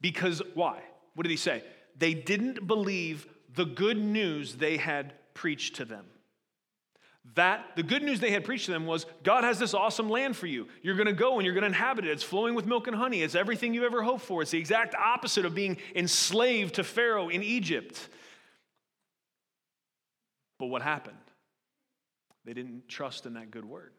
because 0.00 0.40
why? 0.54 0.80
What 1.16 1.24
did 1.24 1.30
he 1.32 1.36
say? 1.36 1.62
They 1.98 2.14
didn't 2.14 2.66
believe 2.66 3.26
the 3.54 3.66
good 3.66 3.98
news 3.98 4.54
they 4.54 4.78
had 4.78 5.12
preached 5.34 5.76
to 5.76 5.84
them. 5.84 6.06
That 7.34 7.76
the 7.76 7.82
good 7.82 8.02
news 8.02 8.20
they 8.20 8.30
had 8.32 8.44
preached 8.44 8.66
to 8.66 8.72
them 8.72 8.84
was 8.84 9.06
God 9.22 9.44
has 9.44 9.58
this 9.58 9.74
awesome 9.74 10.10
land 10.10 10.36
for 10.36 10.46
you. 10.46 10.68
You're 10.82 10.96
going 10.96 11.06
to 11.06 11.12
go 11.12 11.36
and 11.36 11.44
you're 11.44 11.54
going 11.54 11.62
to 11.62 11.68
inhabit 11.68 12.04
it. 12.04 12.10
It's 12.10 12.22
flowing 12.22 12.54
with 12.54 12.66
milk 12.66 12.88
and 12.88 12.96
honey. 12.96 13.22
It's 13.22 13.34
everything 13.34 13.74
you 13.74 13.86
ever 13.86 14.02
hoped 14.02 14.24
for. 14.24 14.42
It's 14.42 14.50
the 14.50 14.58
exact 14.58 14.94
opposite 14.94 15.44
of 15.44 15.54
being 15.54 15.78
enslaved 15.94 16.74
to 16.74 16.84
Pharaoh 16.84 17.28
in 17.28 17.42
Egypt. 17.42 18.08
But 20.58 20.66
what 20.66 20.82
happened? 20.82 21.16
They 22.44 22.52
didn't 22.52 22.88
trust 22.88 23.24
in 23.24 23.34
that 23.34 23.50
good 23.50 23.64
word. 23.64 23.92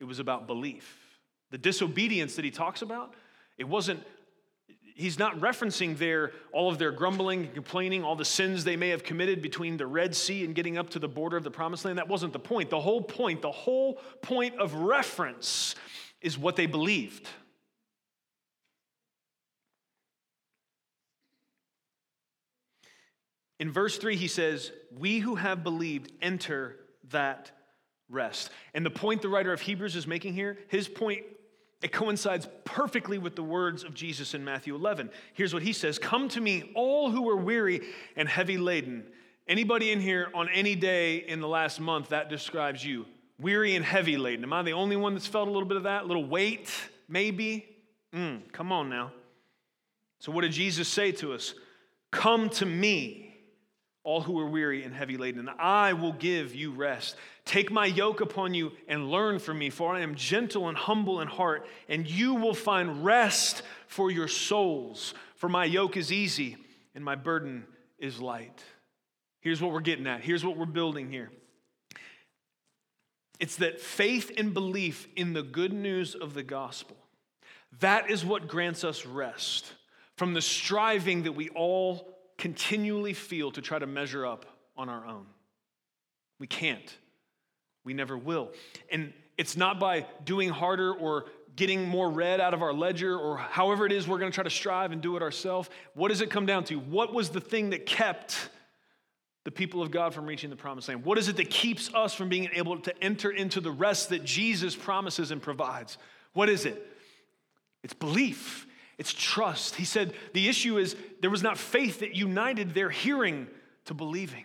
It 0.00 0.04
was 0.04 0.18
about 0.18 0.46
belief. 0.46 1.18
The 1.50 1.58
disobedience 1.58 2.36
that 2.36 2.44
he 2.44 2.50
talks 2.50 2.82
about, 2.82 3.14
it 3.56 3.64
wasn't 3.64 4.02
he's 4.98 5.18
not 5.18 5.38
referencing 5.40 5.96
there 5.96 6.32
all 6.52 6.68
of 6.68 6.78
their 6.78 6.90
grumbling 6.90 7.44
and 7.44 7.54
complaining, 7.54 8.04
all 8.04 8.16
the 8.16 8.24
sins 8.24 8.64
they 8.64 8.76
may 8.76 8.90
have 8.90 9.04
committed 9.04 9.40
between 9.40 9.76
the 9.76 9.86
Red 9.86 10.14
Sea 10.14 10.44
and 10.44 10.54
getting 10.54 10.76
up 10.76 10.90
to 10.90 10.98
the 10.98 11.08
border 11.08 11.36
of 11.36 11.44
the 11.44 11.50
promised 11.50 11.84
land. 11.84 11.98
That 11.98 12.08
wasn't 12.08 12.32
the 12.32 12.38
point. 12.38 12.68
The 12.68 12.80
whole 12.80 13.00
point, 13.00 13.40
the 13.40 13.52
whole 13.52 13.94
point 14.20 14.58
of 14.58 14.74
reference 14.74 15.76
is 16.20 16.36
what 16.36 16.56
they 16.56 16.66
believed. 16.66 17.28
In 23.60 23.72
verse 23.72 23.98
3, 23.98 24.16
he 24.16 24.28
says, 24.28 24.72
We 24.96 25.18
who 25.20 25.36
have 25.36 25.62
believed 25.62 26.12
enter 26.20 26.76
that 27.10 27.50
rest. 28.08 28.50
And 28.74 28.84
the 28.84 28.90
point 28.90 29.22
the 29.22 29.28
writer 29.28 29.52
of 29.52 29.60
Hebrews 29.60 29.96
is 29.96 30.06
making 30.06 30.34
here, 30.34 30.58
his 30.68 30.88
point 30.88 31.24
it 31.80 31.92
coincides 31.92 32.48
perfectly 32.64 33.18
with 33.18 33.36
the 33.36 33.42
words 33.42 33.84
of 33.84 33.94
Jesus 33.94 34.34
in 34.34 34.44
Matthew 34.44 34.74
11. 34.74 35.10
Here's 35.34 35.54
what 35.54 35.62
he 35.62 35.72
says 35.72 35.98
Come 35.98 36.28
to 36.30 36.40
me, 36.40 36.72
all 36.74 37.10
who 37.10 37.28
are 37.28 37.36
weary 37.36 37.82
and 38.16 38.28
heavy 38.28 38.58
laden. 38.58 39.04
Anybody 39.46 39.92
in 39.92 40.00
here 40.00 40.28
on 40.34 40.48
any 40.50 40.74
day 40.74 41.16
in 41.16 41.40
the 41.40 41.48
last 41.48 41.80
month 41.80 42.10
that 42.10 42.28
describes 42.28 42.84
you? 42.84 43.06
Weary 43.40 43.76
and 43.76 43.84
heavy 43.84 44.16
laden. 44.16 44.44
Am 44.44 44.52
I 44.52 44.62
the 44.62 44.72
only 44.72 44.96
one 44.96 45.14
that's 45.14 45.26
felt 45.26 45.48
a 45.48 45.50
little 45.50 45.68
bit 45.68 45.76
of 45.76 45.84
that? 45.84 46.02
A 46.02 46.06
little 46.06 46.26
weight, 46.26 46.70
maybe? 47.08 47.64
Mm, 48.12 48.52
come 48.52 48.72
on 48.72 48.90
now. 48.90 49.12
So, 50.18 50.32
what 50.32 50.42
did 50.42 50.52
Jesus 50.52 50.88
say 50.88 51.12
to 51.12 51.32
us? 51.32 51.54
Come 52.10 52.50
to 52.50 52.66
me 52.66 53.27
all 54.04 54.22
who 54.22 54.38
are 54.38 54.48
weary 54.48 54.84
and 54.84 54.94
heavy 54.94 55.16
laden, 55.16 55.40
and 55.40 55.58
I 55.58 55.92
will 55.92 56.12
give 56.12 56.54
you 56.54 56.70
rest. 56.70 57.16
Take 57.44 57.70
my 57.70 57.86
yoke 57.86 58.20
upon 58.20 58.54
you 58.54 58.72
and 58.86 59.10
learn 59.10 59.38
from 59.38 59.58
me, 59.58 59.70
for 59.70 59.94
I 59.94 60.00
am 60.00 60.14
gentle 60.14 60.68
and 60.68 60.76
humble 60.76 61.20
in 61.20 61.28
heart, 61.28 61.66
and 61.88 62.08
you 62.08 62.34
will 62.34 62.54
find 62.54 63.04
rest 63.04 63.62
for 63.86 64.10
your 64.10 64.28
souls. 64.28 65.14
For 65.36 65.48
my 65.48 65.64
yoke 65.64 65.96
is 65.96 66.12
easy 66.12 66.56
and 66.94 67.04
my 67.04 67.14
burden 67.14 67.64
is 67.98 68.20
light. 68.20 68.62
Here's 69.40 69.62
what 69.62 69.72
we're 69.72 69.80
getting 69.80 70.06
at. 70.06 70.20
Here's 70.20 70.44
what 70.44 70.56
we're 70.56 70.66
building 70.66 71.10
here. 71.10 71.30
It's 73.38 73.56
that 73.56 73.80
faith 73.80 74.32
and 74.36 74.52
belief 74.52 75.06
in 75.14 75.32
the 75.32 75.42
good 75.42 75.72
news 75.72 76.14
of 76.14 76.34
the 76.34 76.42
gospel. 76.42 76.96
That 77.80 78.10
is 78.10 78.24
what 78.24 78.48
grants 78.48 78.82
us 78.82 79.06
rest 79.06 79.72
from 80.16 80.34
the 80.34 80.42
striving 80.42 81.22
that 81.22 81.32
we 81.32 81.48
all 81.50 82.17
continually 82.38 83.12
feel 83.12 83.50
to 83.52 83.60
try 83.60 83.78
to 83.78 83.86
measure 83.86 84.24
up 84.24 84.46
on 84.76 84.88
our 84.88 85.04
own. 85.06 85.26
We 86.38 86.46
can't. 86.46 86.96
We 87.84 87.92
never 87.92 88.16
will. 88.16 88.52
And 88.90 89.12
it's 89.36 89.56
not 89.56 89.80
by 89.80 90.06
doing 90.24 90.48
harder 90.48 90.92
or 90.92 91.26
getting 91.56 91.88
more 91.88 92.08
red 92.08 92.40
out 92.40 92.54
of 92.54 92.62
our 92.62 92.72
ledger 92.72 93.18
or 93.18 93.36
however 93.36 93.84
it 93.84 93.90
is 93.90 94.06
we're 94.06 94.18
going 94.18 94.30
to 94.30 94.34
try 94.34 94.44
to 94.44 94.50
strive 94.50 94.92
and 94.92 95.02
do 95.02 95.16
it 95.16 95.22
ourselves. 95.22 95.68
What 95.94 96.08
does 96.08 96.20
it 96.20 96.30
come 96.30 96.46
down 96.46 96.62
to? 96.64 96.76
What 96.76 97.12
was 97.12 97.30
the 97.30 97.40
thing 97.40 97.70
that 97.70 97.84
kept 97.84 98.48
the 99.44 99.50
people 99.50 99.82
of 99.82 99.90
God 99.90 100.14
from 100.14 100.26
reaching 100.26 100.50
the 100.50 100.56
promised 100.56 100.86
land? 100.86 101.04
What 101.04 101.18
is 101.18 101.28
it 101.28 101.36
that 101.36 101.50
keeps 101.50 101.92
us 101.92 102.14
from 102.14 102.28
being 102.28 102.48
able 102.52 102.78
to 102.80 103.02
enter 103.02 103.30
into 103.30 103.60
the 103.60 103.72
rest 103.72 104.10
that 104.10 104.22
Jesus 104.22 104.76
promises 104.76 105.32
and 105.32 105.42
provides? 105.42 105.98
What 106.32 106.48
is 106.48 106.64
it? 106.64 106.86
It's 107.82 107.94
belief. 107.94 108.67
It's 108.98 109.14
trust. 109.14 109.76
He 109.76 109.84
said 109.84 110.12
the 110.34 110.48
issue 110.48 110.78
is 110.78 110.96
there 111.20 111.30
was 111.30 111.42
not 111.42 111.56
faith 111.56 112.00
that 112.00 112.14
united 112.14 112.74
their 112.74 112.90
hearing 112.90 113.46
to 113.86 113.94
believing. 113.94 114.44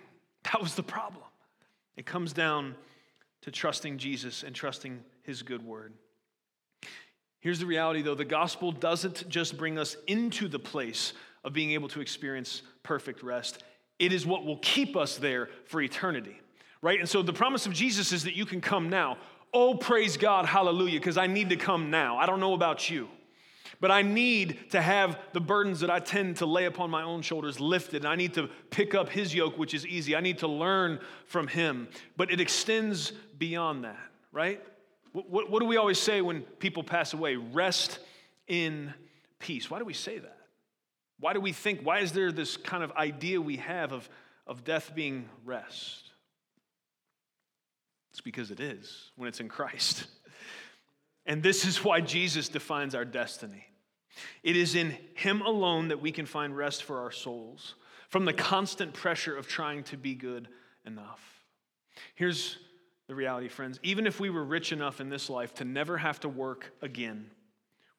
That 0.52 0.62
was 0.62 0.76
the 0.76 0.84
problem. 0.84 1.26
It 1.98 2.06
comes 2.06 2.34
down 2.34 2.76
to 3.42 3.52
trusting 3.52 3.98
Jesus 3.98 4.44
and 4.44 4.56
trusting 4.56 5.04
his 5.24 5.42
good 5.42 5.66
word. 5.66 5.94
Here's 7.40 7.60
the 7.60 7.66
reality 7.66 8.02
though 8.02 8.16
the 8.16 8.26
gospel 8.26 8.72
doesn't 8.72 9.28
just 9.28 9.58
bring 9.58 9.78
us 9.78 9.98
into 10.08 10.48
the 10.48 10.60
place 10.60 11.14
of 11.44 11.52
being 11.52 11.72
able 11.72 11.90
to 11.90 12.00
experience 12.00 12.62
perfect 12.84 13.22
rest, 13.22 13.64
it 14.00 14.14
is 14.14 14.26
what 14.26 14.46
will 14.46 14.60
keep 14.60 14.96
us 14.96 15.18
there 15.18 15.50
for 15.66 15.82
eternity, 15.82 16.40
right? 16.82 17.00
And 17.00 17.10
so 17.10 17.22
the 17.22 17.34
promise 17.34 17.66
of 17.66 17.74
Jesus 17.74 18.14
is 18.14 18.24
that 18.24 18.36
you 18.36 18.46
can 18.46 18.62
come 18.62 18.90
now. 18.90 19.18
Oh, 19.54 19.76
praise 19.76 20.18
God, 20.18 20.46
hallelujah, 20.46 21.00
because 21.00 21.18
I 21.18 21.28
need 21.28 21.50
to 21.50 21.56
come 21.56 21.90
now. 21.90 22.18
I 22.18 22.26
don't 22.26 22.40
know 22.40 22.54
about 22.54 22.90
you. 22.90 23.10
But 23.84 23.92
I 23.92 24.02
need 24.02 24.70
to 24.70 24.82
have 24.82 25.20
the 25.34 25.42
burdens 25.42 25.82
that 25.82 25.90
I 25.90 26.00
tend 26.00 26.38
to 26.38 26.46
lay 26.46 26.64
upon 26.64 26.90
my 26.90 27.04
own 27.04 27.22
shoulders 27.22 27.60
lifted. 27.60 28.06
And 28.06 28.08
I 28.08 28.16
need 28.16 28.36
to 28.36 28.50
pick 28.70 28.96
up 28.96 29.10
his 29.10 29.36
yoke, 29.36 29.58
which 29.58 29.74
is 29.74 29.86
easy. 29.86 30.16
I 30.16 30.22
need 30.22 30.38
to 30.38 30.48
learn 30.48 31.02
from 31.26 31.48
him. 31.48 31.90
But 32.16 32.32
it 32.32 32.40
extends 32.40 33.12
beyond 33.38 33.84
that, 33.84 34.00
right? 34.32 34.64
What, 35.12 35.50
what, 35.50 35.60
do 35.60 35.66
we 35.66 35.76
always 35.76 36.00
say 36.00 36.22
when 36.22 36.44
people 36.44 36.82
pass 36.82 37.14
away? 37.14 37.36
Rest 37.36 38.00
in 38.48 38.94
peace. 39.40 39.70
Why 39.70 39.80
do 39.80 39.84
we 39.86 39.94
say 39.94 40.18
that? 40.18 40.38
Why 41.20 41.34
do 41.34 41.42
we 41.42 41.52
think, 41.52 41.82
why 41.82 42.00
is 42.00 42.14
there 42.14 42.32
this 42.32 42.56
kind 42.56 42.86
of 42.86 42.94
idea 42.94 43.42
we 43.42 43.58
have 43.58 43.92
of, 43.92 44.08
of 44.48 44.64
death 44.64 44.96
being 44.96 45.28
rest? 45.44 46.10
It's 48.12 48.22
because 48.22 48.50
it 48.50 48.62
is 48.62 49.12
when 49.18 49.28
it's 49.28 49.42
in 49.42 49.50
Christ. 49.50 50.06
And 51.26 51.42
this 51.42 51.64
is 51.64 51.82
why 51.82 52.02
Jesus 52.02 52.50
defines 52.50 52.96
our 52.96 53.06
destiny. 53.06 53.66
It 54.44 54.56
is 54.56 54.76
in 54.76 54.96
Him 55.16 55.42
alone 55.42 55.90
that 55.90 56.02
we 56.02 56.12
can 56.12 56.26
find 56.26 56.56
rest 56.56 56.84
for 56.84 57.00
our 57.00 57.12
souls 57.12 57.76
from 58.10 58.26
the 58.26 58.34
constant 58.34 58.94
pressure 58.94 59.36
of 59.36 59.48
trying 59.48 59.84
to 59.84 59.98
be 59.98 60.14
good 60.14 60.48
enough. 60.86 61.22
Here's 62.16 62.58
the 63.08 63.16
reality, 63.16 63.48
friends. 63.48 63.80
Even 63.84 64.06
if 64.06 64.20
we 64.20 64.30
were 64.30 64.44
rich 64.44 64.72
enough 64.72 65.02
in 65.02 65.10
this 65.10 65.30
life 65.30 65.56
to 65.56 65.66
never 65.66 65.98
have 65.98 66.20
to 66.22 66.30
work 66.30 66.74
again, 66.82 67.32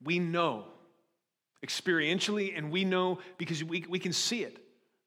we 0.03 0.19
know 0.19 0.67
experientially, 1.65 2.57
and 2.57 2.71
we 2.71 2.85
know 2.85 3.19
because 3.39 3.65
we, 3.65 3.85
we 3.89 3.99
can 3.99 4.13
see 4.13 4.45
it. 4.45 4.59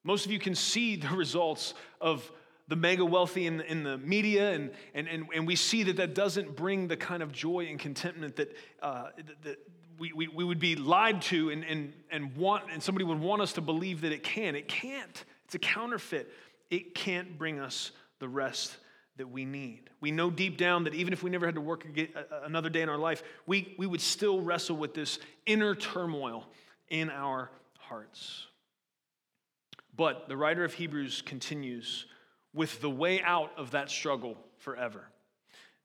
Most 0.04 0.26
of 0.26 0.32
you 0.32 0.40
can 0.40 0.56
see 0.56 0.96
the 0.96 1.10
results 1.16 1.74
of, 2.02 2.30
the 2.68 2.76
mega 2.76 3.06
wealthy 3.06 3.46
in, 3.46 3.62
in 3.62 3.84
the 3.84 3.98
media, 3.98 4.52
and, 4.52 4.72
and, 4.94 5.08
and, 5.08 5.28
and 5.34 5.48
we 5.48 5.56
see 5.56 5.84
that 5.84 5.96
that 5.98 6.14
doesn't 6.14 6.56
bring 6.56 6.88
the 6.88 6.98
kind 6.98 7.24
of 7.24 7.32
joy 7.32 7.68
and 7.70 7.80
contentment 7.80 8.36
that, 8.36 8.56
uh, 8.82 9.08
that 9.44 9.58
we, 10.00 10.12
we, 10.14 10.28
we 10.28 10.44
would 10.44 10.60
be 10.60 10.76
lied 10.76 11.22
to 11.24 11.50
and, 11.50 11.64
and, 11.64 11.94
and, 12.12 12.36
want, 12.36 12.66
and 12.72 12.82
somebody 12.82 13.06
would 13.06 13.20
want 13.20 13.42
us 13.42 13.54
to 13.54 13.62
believe 13.62 14.02
that 14.02 14.12
it 14.12 14.24
can. 14.24 14.56
It 14.56 14.68
can't. 14.68 15.24
It's 15.46 15.56
a 15.56 15.60
counterfeit. 15.60 16.32
It 16.70 16.96
can't 16.96 17.38
bring 17.38 17.60
us 17.60 17.92
the 18.20 18.28
rest 18.28 18.78
that 19.18 19.30
we 19.30 19.46
need. 19.46 19.90
We 20.00 20.12
know 20.12 20.30
deep 20.30 20.58
down 20.58 20.84
that 20.84 20.94
even 20.94 21.14
if 21.14 21.24
we 21.24 21.30
never 21.30 21.46
had 21.46 21.56
to 21.56 21.62
work 21.62 21.86
another 22.44 22.70
day 22.70 22.82
in 22.82 22.90
our 22.90 22.98
life, 22.98 23.24
we, 23.46 23.76
we 23.78 23.88
would 23.88 24.02
still 24.02 24.42
wrestle 24.42 24.78
with 24.78 24.94
this 24.94 25.20
inner 25.46 25.74
turmoil 25.74 26.46
in 26.90 27.10
our 27.10 27.50
hearts. 27.80 28.46
But 29.96 30.28
the 30.28 30.38
writer 30.38 30.64
of 30.64 30.74
Hebrews 30.74 31.24
continues 31.26 32.06
with 32.54 32.80
the 32.82 32.90
way 32.90 33.22
out 33.22 33.52
of 33.58 33.72
that 33.72 33.90
struggle 33.90 34.38
forever. 34.60 35.08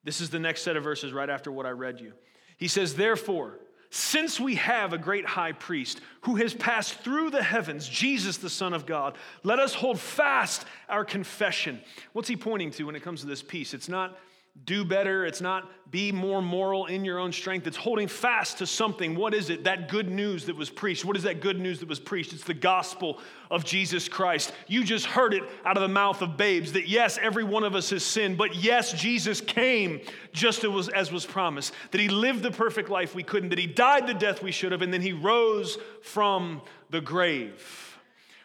This 0.05 0.21
is 0.21 0.31
the 0.31 0.39
next 0.39 0.63
set 0.63 0.77
of 0.77 0.85
verses 0.85 1.13
right 1.13 1.31
after 1.31 1.51
what 1.51 1.65
I 1.65 1.71
read 1.71 2.01
you. 2.01 2.13
He 2.59 2.69
says, 2.69 2.95
Therefore, 2.95 3.59
since 3.95 4.41
we 4.41 4.55
have 4.55 4.95
a 4.95 4.99
great 4.99 5.27
high 5.27 5.53
priest 5.53 6.01
who 6.23 6.37
has 6.37 6.55
passed 6.55 6.95
through 7.01 7.29
the 7.29 7.43
heavens, 7.43 7.87
Jesus, 7.87 8.39
the 8.39 8.49
Son 8.49 8.73
of 8.73 8.87
God, 8.87 9.19
let 9.43 9.59
us 9.59 9.75
hold 9.75 10.01
fast 10.01 10.65
our 10.89 11.05
confession. 11.05 11.79
What's 12.15 12.29
he 12.29 12.37
pointing 12.37 12.71
to 12.71 12.85
when 12.85 12.97
it 12.97 13.03
comes 13.03 13.21
to 13.21 13.27
this 13.27 13.43
peace? 13.43 13.75
It's 13.75 13.91
not 13.91 14.17
do 14.65 14.85
better. 14.85 15.25
It's 15.25 15.41
not 15.41 15.71
be 15.91 16.13
more 16.13 16.41
moral 16.41 16.87
in 16.87 17.05
your 17.05 17.19
own 17.19 17.33
strength. 17.33 17.67
It's 17.67 17.77
holding 17.77 18.09
fast 18.09 18.59
to 18.59 18.67
something. 18.67 19.15
What 19.15 19.35
is 19.35 19.51
it? 19.51 19.65
That 19.65 19.89
good 19.89 20.11
news 20.11 20.47
that 20.47 20.57
was 20.57 20.71
preached. 20.71 21.05
What 21.05 21.17
is 21.17 21.25
that 21.25 21.41
good 21.41 21.61
news 21.61 21.81
that 21.81 21.89
was 21.89 22.01
preached? 22.01 22.33
It's 22.33 22.45
the 22.45 22.55
gospel 22.55 23.19
of 23.51 23.65
Jesus 23.65 24.09
Christ. 24.09 24.53
You 24.69 24.85
just 24.85 25.07
heard 25.07 25.35
it 25.35 25.43
out 25.65 25.77
of 25.77 25.83
the 25.83 25.89
mouth 25.89 26.23
of 26.23 26.37
babes 26.37 26.73
that 26.73 26.89
yes, 26.89 27.19
every 27.21 27.45
one 27.45 27.65
of 27.65 27.75
us 27.75 27.91
has 27.91 28.05
sinned, 28.05 28.39
but 28.39 28.55
yes, 28.55 28.93
Jesus 28.93 29.41
came 29.41 30.01
just 30.33 30.65
as 30.65 31.13
was, 31.13 31.27
promised. 31.27 31.75
That 31.91 32.01
he 32.01 32.09
lived 32.09 32.43
the 32.43 32.51
perfect 32.51 32.89
life 32.89 33.15
we 33.15 33.23
couldn't, 33.23 33.51
that 33.51 33.59
he 33.59 33.67
died 33.67 34.07
the 34.07 34.15
death 34.15 34.43
we 34.43 34.53
should 34.53 34.73
have, 34.73 34.83
and 34.83 34.93
then 34.93 35.03
he 35.03 35.13
rose 35.13 35.77
from 36.03 36.63
the 36.91 37.01
grave. 37.01 37.92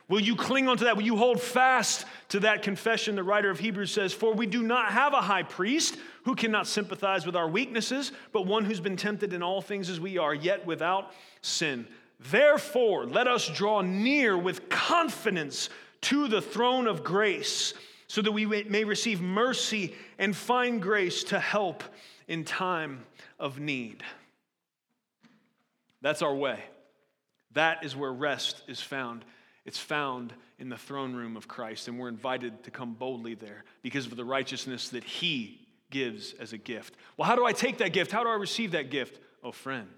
Will 0.10 0.22
you 0.22 0.36
cling 0.38 0.70
on 0.70 0.78
to 0.78 0.86
that? 0.86 0.96
Will 0.96 1.04
you 1.04 1.18
hold 1.18 1.42
fast 1.42 2.06
to 2.30 2.40
that 2.42 2.62
confession? 2.62 3.16
The 3.16 3.24
writer 3.24 3.50
of 3.50 3.60
Hebrews 3.60 3.92
says, 3.92 4.14
For 4.14 4.34
we 4.34 4.46
do 4.46 4.64
not 4.64 4.92
have 4.92 5.14
a 5.14 5.22
high 5.22 5.44
priest 5.44 5.98
who 6.24 6.34
cannot 6.34 6.66
sympathize 6.66 7.26
with 7.26 7.36
our 7.36 7.48
weaknesses, 7.48 8.14
but 8.32 8.46
one 8.46 8.64
who's 8.64 8.80
been 8.80 8.96
tempted 8.96 9.34
in 9.34 9.44
all 9.44 9.62
things 9.62 9.90
as 9.90 10.00
we 10.00 10.18
are, 10.18 10.34
yet 10.34 10.66
without 10.66 11.12
sin. 11.42 11.86
Therefore, 12.20 13.06
let 13.06 13.28
us 13.28 13.50
draw 13.50 13.82
near 13.82 14.38
with 14.38 14.70
confidence 14.70 15.70
to 16.02 16.28
the 16.30 16.42
throne 16.42 16.88
of 16.88 17.04
grace, 17.04 17.74
so 18.08 18.22
that 18.22 18.32
we 18.32 18.46
may 18.46 18.86
receive 18.86 19.20
mercy 19.20 19.94
and 20.18 20.34
find 20.34 20.82
grace 20.82 21.26
to 21.26 21.40
help 21.40 21.84
in 22.30 22.46
time 22.46 23.06
of 23.40 23.60
need. 23.60 24.04
That's 26.02 26.22
our 26.22 26.34
way. 26.34 26.64
That 27.54 27.84
is 27.84 27.96
where 27.96 28.14
rest 28.14 28.62
is 28.68 28.80
found. 28.80 29.26
It's 29.68 29.78
found 29.78 30.34
in 30.60 30.70
the 30.70 30.78
throne 30.78 31.14
room 31.14 31.36
of 31.36 31.50
Christ, 31.50 31.90
and 31.90 32.00
we're 32.00 32.08
invited 32.08 32.64
to 32.64 32.72
come 32.72 32.94
boldly 32.94 33.36
there 33.36 33.66
because 33.84 34.06
of 34.06 34.16
the 34.16 34.24
righteousness 34.24 34.90
that 34.90 35.04
He 35.04 35.68
gives 35.92 36.34
as 36.40 36.54
a 36.54 36.58
gift. 36.58 36.96
Well, 37.18 37.28
how 37.28 37.36
do 37.36 37.46
I 37.46 37.52
take 37.52 37.80
that 37.80 37.92
gift? 37.92 38.10
How 38.10 38.24
do 38.24 38.30
I 38.30 38.36
receive 38.36 38.72
that 38.72 38.90
gift? 38.90 39.20
Oh, 39.44 39.52
friend, 39.52 39.90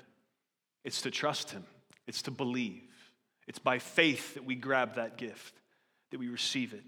it's 0.83 1.03
to 1.03 1.11
trust 1.11 1.51
Him, 1.51 1.63
it's 2.07 2.23
to 2.23 2.31
believe. 2.31 2.81
It's 3.47 3.59
by 3.59 3.77
faith 3.77 4.33
that 4.33 4.43
we 4.43 4.55
grab 4.55 4.95
that 4.95 5.17
gift, 5.17 5.53
that 6.09 6.19
we 6.19 6.29
receive 6.29 6.73
it. 6.73 6.83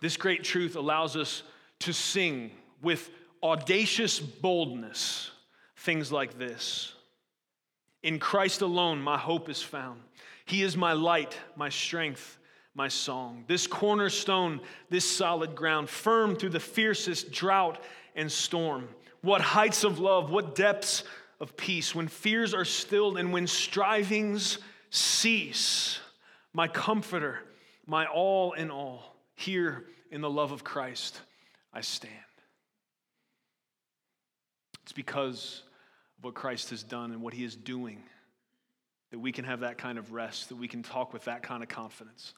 This 0.00 0.16
great 0.16 0.42
truth 0.42 0.74
allows 0.74 1.16
us 1.16 1.44
to 1.80 1.92
sing 1.92 2.50
with 2.82 3.08
audacious 3.40 4.18
boldness 4.18 5.30
things 5.76 6.10
like 6.10 6.38
this 6.38 6.92
in 8.02 8.18
Christ 8.18 8.62
alone, 8.62 9.00
my 9.00 9.18
hope 9.18 9.48
is 9.48 9.62
found. 9.62 10.00
He 10.44 10.62
is 10.62 10.76
my 10.76 10.92
light, 10.92 11.36
my 11.56 11.68
strength, 11.68 12.38
my 12.74 12.88
song. 12.88 13.44
This 13.48 13.66
cornerstone, 13.66 14.60
this 14.90 15.10
solid 15.10 15.54
ground, 15.54 15.88
firm 15.88 16.36
through 16.36 16.50
the 16.50 16.60
fiercest 16.60 17.32
drought 17.32 17.82
and 18.14 18.30
storm. 18.30 18.88
What 19.22 19.40
heights 19.40 19.82
of 19.82 19.98
love, 19.98 20.30
what 20.30 20.54
depths 20.54 21.02
of 21.40 21.56
peace, 21.56 21.94
when 21.94 22.06
fears 22.06 22.54
are 22.54 22.64
stilled 22.64 23.18
and 23.18 23.32
when 23.32 23.46
strivings 23.46 24.58
cease. 24.90 25.98
My 26.52 26.68
comforter, 26.68 27.40
my 27.86 28.06
all 28.06 28.52
in 28.52 28.70
all, 28.70 29.16
here 29.34 29.86
in 30.10 30.20
the 30.20 30.30
love 30.30 30.52
of 30.52 30.64
Christ, 30.64 31.20
I 31.72 31.80
stand. 31.80 32.12
It's 34.82 34.92
because 34.92 35.62
what 36.20 36.34
Christ 36.34 36.70
has 36.70 36.82
done 36.82 37.12
and 37.12 37.22
what 37.22 37.34
he 37.34 37.44
is 37.44 37.54
doing, 37.54 38.02
that 39.10 39.18
we 39.18 39.32
can 39.32 39.44
have 39.44 39.60
that 39.60 39.78
kind 39.78 39.98
of 39.98 40.12
rest, 40.12 40.48
that 40.48 40.56
we 40.56 40.68
can 40.68 40.82
talk 40.82 41.12
with 41.12 41.24
that 41.24 41.42
kind 41.42 41.62
of 41.62 41.68
confidence. 41.68 42.34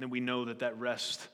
And 0.00 0.10
we 0.10 0.20
know 0.20 0.44
that 0.46 0.60
that 0.60 0.78
rest 0.78 1.28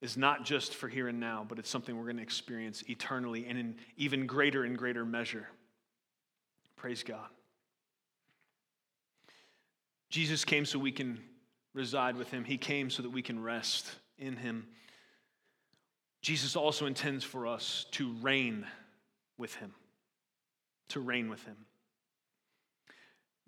is 0.00 0.16
not 0.16 0.44
just 0.44 0.74
for 0.74 0.88
here 0.88 1.08
and 1.08 1.20
now, 1.20 1.46
but 1.48 1.58
it's 1.58 1.70
something 1.70 1.96
we're 1.96 2.04
going 2.04 2.16
to 2.16 2.22
experience 2.22 2.82
eternally 2.88 3.46
and 3.46 3.58
in 3.58 3.76
even 3.96 4.26
greater 4.26 4.64
and 4.64 4.76
greater 4.76 5.04
measure. 5.04 5.48
Praise 6.76 7.02
God. 7.02 7.28
Jesus 10.10 10.44
came 10.44 10.64
so 10.64 10.78
we 10.78 10.92
can 10.92 11.20
reside 11.74 12.16
with 12.16 12.30
him. 12.30 12.44
He 12.44 12.58
came 12.58 12.90
so 12.90 13.02
that 13.02 13.10
we 13.10 13.22
can 13.22 13.42
rest 13.42 13.90
in 14.18 14.36
him. 14.36 14.66
Jesus 16.20 16.54
also 16.54 16.86
intends 16.86 17.24
for 17.24 17.46
us 17.46 17.86
to 17.92 18.12
reign 18.20 18.66
with 19.38 19.54
him 19.54 19.72
to 20.92 21.00
reign 21.00 21.28
with 21.28 21.42
him. 21.44 21.56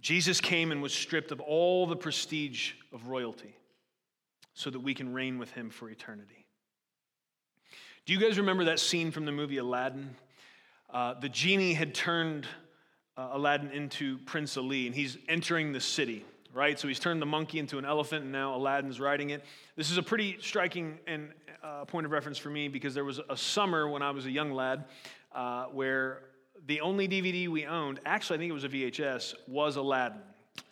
Jesus 0.01 0.41
came 0.41 0.71
and 0.71 0.83
was 0.83 0.93
stripped 0.93 1.33
of 1.33 1.41
all 1.41 1.87
the 1.87 1.97
prestige 1.97 2.73
of 2.93 3.09
royalty 3.09 3.57
so 4.53 4.69
that 4.71 4.81
we 4.81 4.93
can 4.93 5.15
reign 5.15 5.39
with 5.39 5.51
him 5.53 5.71
for 5.71 5.89
eternity. 5.89 6.45
Do 8.05 8.13
you 8.13 8.21
guys 8.21 8.37
remember 8.37 8.65
that 8.65 8.81
scene 8.81 9.11
from 9.11 9.25
the 9.25 9.33
movie 9.33 9.57
Aladdin? 9.57 10.15
Uh, 10.93 11.15
the 11.15 11.31
genie 11.31 11.73
had 11.73 11.95
turned 11.95 12.47
uh, 13.17 13.31
Aladdin 13.33 13.71
into 13.71 14.19
Prince 14.27 14.59
Ali, 14.59 14.87
and 14.87 14.95
he's 14.95 15.17
entering 15.27 15.73
the 15.73 15.81
city, 15.81 16.25
right? 16.53 16.79
So 16.79 16.87
he's 16.87 17.01
turned 17.01 17.23
the 17.23 17.27
monkey 17.27 17.59
into 17.59 17.79
an 17.79 17.87
elephant, 17.87 18.25
and 18.25 18.33
now 18.33 18.55
Aladdin's 18.55 19.01
riding 19.01 19.31
it. 19.31 19.43
This 19.75 19.91
is 19.91 19.97
a 19.97 20.03
pretty 20.03 20.37
striking 20.41 20.99
and 21.07 21.31
uh, 21.63 21.87
point 21.87 22.05
of 22.05 22.13
reference 22.13 22.37
for 22.37 22.51
me 22.51 22.69
because 22.69 22.93
there 22.93 23.05
was 23.05 23.21
a 23.31 23.37
summer 23.37 23.89
when 23.89 24.03
I 24.03 24.11
was 24.11 24.27
a 24.27 24.31
young 24.31 24.53
lad 24.53 24.85
uh, 25.35 25.65
where 25.67 26.21
the 26.67 26.81
only 26.81 27.09
DVD 27.09 27.49
we 27.49 27.67
owned, 27.67 28.01
actually, 28.07 28.37
I 28.37 28.39
think 28.39 28.51
it 28.51 28.55
was 28.55 28.65
a 28.65 28.69
VHS, 28.69 29.35
was 29.47 29.77
Aladdin. 29.77 30.21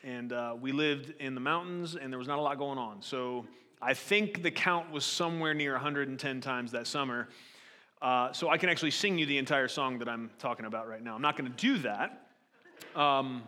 And 0.04 0.32
uh, 0.32 0.54
we 0.60 0.72
lived 0.72 1.14
in 1.20 1.34
the 1.34 1.40
mountains, 1.40 1.96
and 1.96 2.12
there 2.12 2.18
was 2.18 2.28
not 2.28 2.38
a 2.38 2.42
lot 2.42 2.58
going 2.58 2.78
on. 2.78 3.02
So 3.02 3.46
I 3.80 3.94
think 3.94 4.42
the 4.42 4.50
count 4.50 4.90
was 4.90 5.04
somewhere 5.04 5.54
near 5.54 5.72
110 5.72 6.40
times 6.40 6.72
that 6.72 6.86
summer. 6.86 7.28
Uh, 8.00 8.32
so 8.32 8.48
I 8.48 8.58
can 8.58 8.68
actually 8.68 8.90
sing 8.90 9.18
you 9.18 9.26
the 9.26 9.38
entire 9.38 9.68
song 9.68 9.98
that 9.98 10.08
I'm 10.08 10.30
talking 10.38 10.66
about 10.66 10.88
right 10.88 11.02
now. 11.02 11.14
I'm 11.14 11.22
not 11.22 11.36
going 11.36 11.50
to 11.50 11.56
do 11.56 11.78
that, 11.78 12.28
um, 12.96 13.42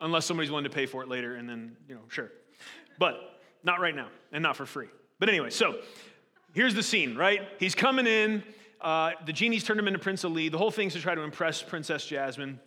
unless 0.00 0.26
somebody's 0.26 0.50
willing 0.50 0.64
to 0.64 0.70
pay 0.70 0.86
for 0.86 1.02
it 1.02 1.08
later, 1.08 1.36
and 1.36 1.48
then, 1.48 1.76
you 1.88 1.94
know, 1.94 2.02
sure. 2.08 2.30
But 2.98 3.40
not 3.62 3.80
right 3.80 3.94
now, 3.94 4.08
and 4.32 4.42
not 4.42 4.56
for 4.56 4.66
free. 4.66 4.88
But 5.18 5.28
anyway, 5.28 5.50
so 5.50 5.80
here's 6.52 6.74
the 6.74 6.82
scene, 6.82 7.16
right? 7.16 7.42
He's 7.58 7.74
coming 7.74 8.06
in. 8.06 8.42
Uh, 8.80 9.12
the 9.26 9.32
genies 9.32 9.64
turned 9.64 9.80
him 9.80 9.88
into 9.88 9.98
Prince 9.98 10.24
Ali. 10.24 10.48
The 10.48 10.58
whole 10.58 10.70
thing's 10.70 10.92
to 10.92 11.00
try 11.00 11.14
to 11.14 11.22
impress 11.22 11.62
Princess 11.62 12.06
Jasmine. 12.06 12.60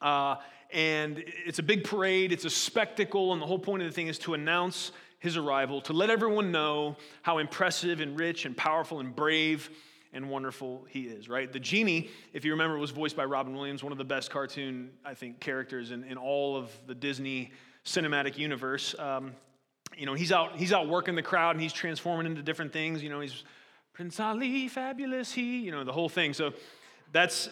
Uh, 0.00 0.36
and 0.72 1.22
it's 1.46 1.58
a 1.58 1.62
big 1.62 1.84
parade, 1.84 2.32
it's 2.32 2.44
a 2.44 2.50
spectacle, 2.50 3.32
and 3.32 3.42
the 3.42 3.46
whole 3.46 3.58
point 3.58 3.82
of 3.82 3.88
the 3.88 3.94
thing 3.94 4.08
is 4.08 4.18
to 4.20 4.34
announce 4.34 4.90
his 5.18 5.36
arrival, 5.36 5.80
to 5.82 5.92
let 5.92 6.10
everyone 6.10 6.50
know 6.50 6.96
how 7.20 7.38
impressive 7.38 8.00
and 8.00 8.18
rich 8.18 8.44
and 8.44 8.56
powerful 8.56 8.98
and 8.98 9.14
brave 9.14 9.70
and 10.12 10.28
wonderful 10.28 10.84
he 10.88 11.02
is, 11.02 11.28
right? 11.28 11.52
The 11.52 11.60
genie, 11.60 12.10
if 12.32 12.44
you 12.44 12.52
remember, 12.52 12.76
was 12.76 12.90
voiced 12.90 13.16
by 13.16 13.24
Robin 13.24 13.54
Williams, 13.54 13.82
one 13.84 13.92
of 13.92 13.98
the 13.98 14.04
best 14.04 14.30
cartoon, 14.30 14.90
I 15.04 15.14
think, 15.14 15.40
characters 15.40 15.90
in, 15.90 16.04
in 16.04 16.18
all 16.18 16.56
of 16.56 16.70
the 16.86 16.94
Disney 16.94 17.52
cinematic 17.84 18.36
universe. 18.36 18.94
Um, 18.98 19.32
you 19.96 20.06
know, 20.06 20.14
he's 20.14 20.32
out, 20.32 20.56
he's 20.56 20.72
out 20.72 20.88
working 20.88 21.14
the 21.14 21.22
crowd 21.22 21.54
and 21.54 21.60
he's 21.60 21.72
transforming 21.72 22.26
into 22.26 22.42
different 22.42 22.72
things. 22.72 23.02
You 23.02 23.08
know, 23.08 23.20
he's 23.20 23.44
Prince 23.92 24.18
Ali, 24.20 24.68
fabulous 24.68 25.32
he, 25.32 25.60
you 25.60 25.70
know, 25.70 25.84
the 25.84 25.92
whole 25.92 26.08
thing. 26.08 26.32
So 26.32 26.52
that's 27.12 27.48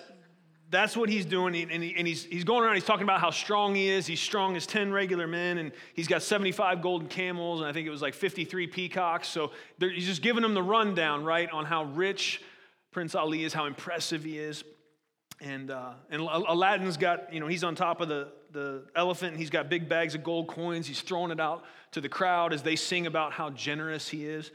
that's 0.71 0.97
what 0.97 1.09
he's 1.09 1.25
doing. 1.25 1.69
And, 1.71 1.83
he, 1.83 1.95
and 1.97 2.07
he's, 2.07 2.25
he's 2.25 2.45
going 2.45 2.63
around, 2.63 2.75
he's 2.75 2.85
talking 2.85 3.03
about 3.03 3.21
how 3.21 3.31
strong 3.31 3.75
he 3.75 3.89
is. 3.89 4.07
He's 4.07 4.21
strong 4.21 4.57
as 4.57 4.67
10 4.67 4.93
regular 4.93 5.27
men, 5.27 5.59
and 5.59 5.73
he's 5.95 6.07
got 6.07 6.23
75 6.23 6.81
golden 6.81 7.09
camels, 7.09 7.61
and 7.61 7.69
I 7.69 7.73
think 7.73 7.87
it 7.87 7.91
was 7.91 8.03
like 8.03 8.15
53 8.15 8.69
peacocks. 8.69 9.29
So 9.29 9.51
he's 9.81 10.07
just 10.07 10.23
giving 10.23 10.43
them 10.43 10.55
the 10.55 10.63
rundown, 10.63 11.25
right, 11.25 11.51
on 11.51 11.65
how 11.65 11.85
rich 11.85 12.41
Prince 12.93 13.15
Ali 13.15 13.45
is, 13.45 13.53
how 13.53 13.67
impressive 13.67 14.23
he 14.23 14.39
is. 14.39 14.63
And, 15.41 15.71
uh, 15.71 15.95
and 16.11 16.23
Aladdin's 16.23 16.97
got, 16.97 17.33
you 17.33 17.41
know, 17.41 17.49
he's 17.49 17.65
on 17.65 17.75
top 17.75 18.01
of 18.01 18.09
the, 18.09 18.29
the 18.53 18.85
elephant. 18.95 19.33
and 19.33 19.41
He's 19.41 19.51
got 19.51 19.71
big 19.71 19.89
bags 19.89 20.15
of 20.15 20.23
gold 20.23 20.49
coins. 20.49 20.87
He's 20.87 21.01
throwing 21.01 21.31
it 21.31 21.41
out 21.41 21.65
to 21.93 22.01
the 22.01 22.09
crowd 22.09 22.53
as 22.53 22.63
they 22.63 22.77
sing 22.77 23.07
about 23.07 23.33
how 23.33 23.51
generous 23.51 24.09
he 24.09 24.27
is. 24.27 24.53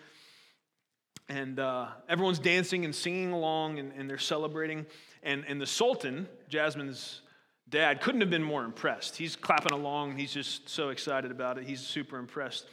And 1.27 1.59
uh, 1.59 1.87
everyone's 2.07 2.39
dancing 2.39 2.85
and 2.85 2.93
singing 2.93 3.31
along 3.31 3.79
and, 3.79 3.91
and 3.93 4.09
they're 4.09 4.17
celebrating. 4.17 4.85
And, 5.23 5.43
and 5.47 5.59
the 5.59 5.65
Sultan, 5.65 6.27
Jasmine's 6.49 7.21
dad, 7.67 8.01
couldn't 8.01 8.21
have 8.21 8.29
been 8.29 8.43
more 8.43 8.63
impressed. 8.63 9.17
He's 9.17 9.35
clapping 9.35 9.71
along. 9.71 10.17
He's 10.17 10.33
just 10.33 10.69
so 10.69 10.89
excited 10.89 11.31
about 11.31 11.57
it. 11.57 11.65
He's 11.65 11.81
super 11.81 12.17
impressed. 12.17 12.67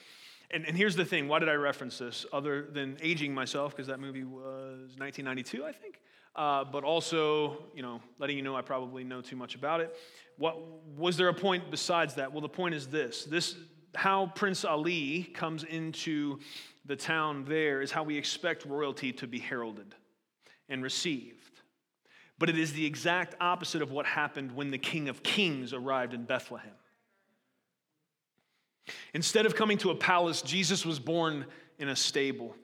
And, 0.51 0.67
and 0.67 0.77
here's 0.77 0.97
the 0.97 1.05
thing 1.05 1.29
why 1.29 1.39
did 1.39 1.49
I 1.49 1.55
reference 1.55 1.99
this 1.99 2.27
other 2.33 2.67
than 2.71 2.99
aging 3.01 3.33
myself? 3.33 3.75
Because 3.75 3.87
that 3.87 4.01
movie 4.01 4.25
was 4.25 4.95
1992, 4.99 5.65
I 5.65 5.73
think. 5.73 6.01
Uh, 6.35 6.65
but 6.65 6.85
also, 6.85 7.59
you 7.75 7.83
know, 7.83 8.01
letting 8.19 8.37
you 8.37 8.43
know 8.43 8.57
I 8.57 8.63
probably 8.63 9.05
know 9.05 9.21
too 9.21 9.37
much 9.37 9.55
about 9.55 9.81
it. 9.81 9.95
What 10.39 10.59
was 10.97 11.17
there 11.17 11.29
a 11.29 11.35
point 11.35 11.71
besides 11.71 12.15
that? 12.15 12.33
Well, 12.33 12.41
the 12.41 12.49
point 12.49 12.75
is 12.75 12.87
this: 12.87 13.25
this 13.25 13.55
how 13.95 14.27
Prince 14.35 14.65
Ali 14.65 15.25
comes 15.25 15.65
into 15.65 16.39
the 16.85 16.97
town 16.97 17.45
there 17.45 17.81
is 17.81 17.93
how 17.93 18.03
we 18.03 18.17
expect 18.17 18.67
royalty 18.67 19.13
to 19.13 19.27
be 19.27 19.39
heralded 19.39 19.95
and 20.69 20.83
received. 20.83 21.61
But 22.39 22.49
it 22.49 22.59
is 22.59 22.73
the 22.73 22.85
exact 22.85 23.37
opposite 23.41 23.83
of 23.83 23.93
what 23.93 24.07
happened 24.07 24.53
when 24.53 24.71
the 24.71 24.79
King 24.79 25.09
of 25.09 25.23
Kings 25.23 25.73
arrived 25.73 26.13
in 26.13 26.25
Bethlehem. 26.25 26.73
Instead 29.15 29.47
of 29.47 29.55
coming 29.55 29.79
to 29.79 29.91
a 29.91 29.95
palace, 29.95 30.43
Jesus 30.43 30.85
was 30.85 30.99
born 30.99 31.47
in 31.79 31.89
a 31.89 31.97
stable. 31.97 32.57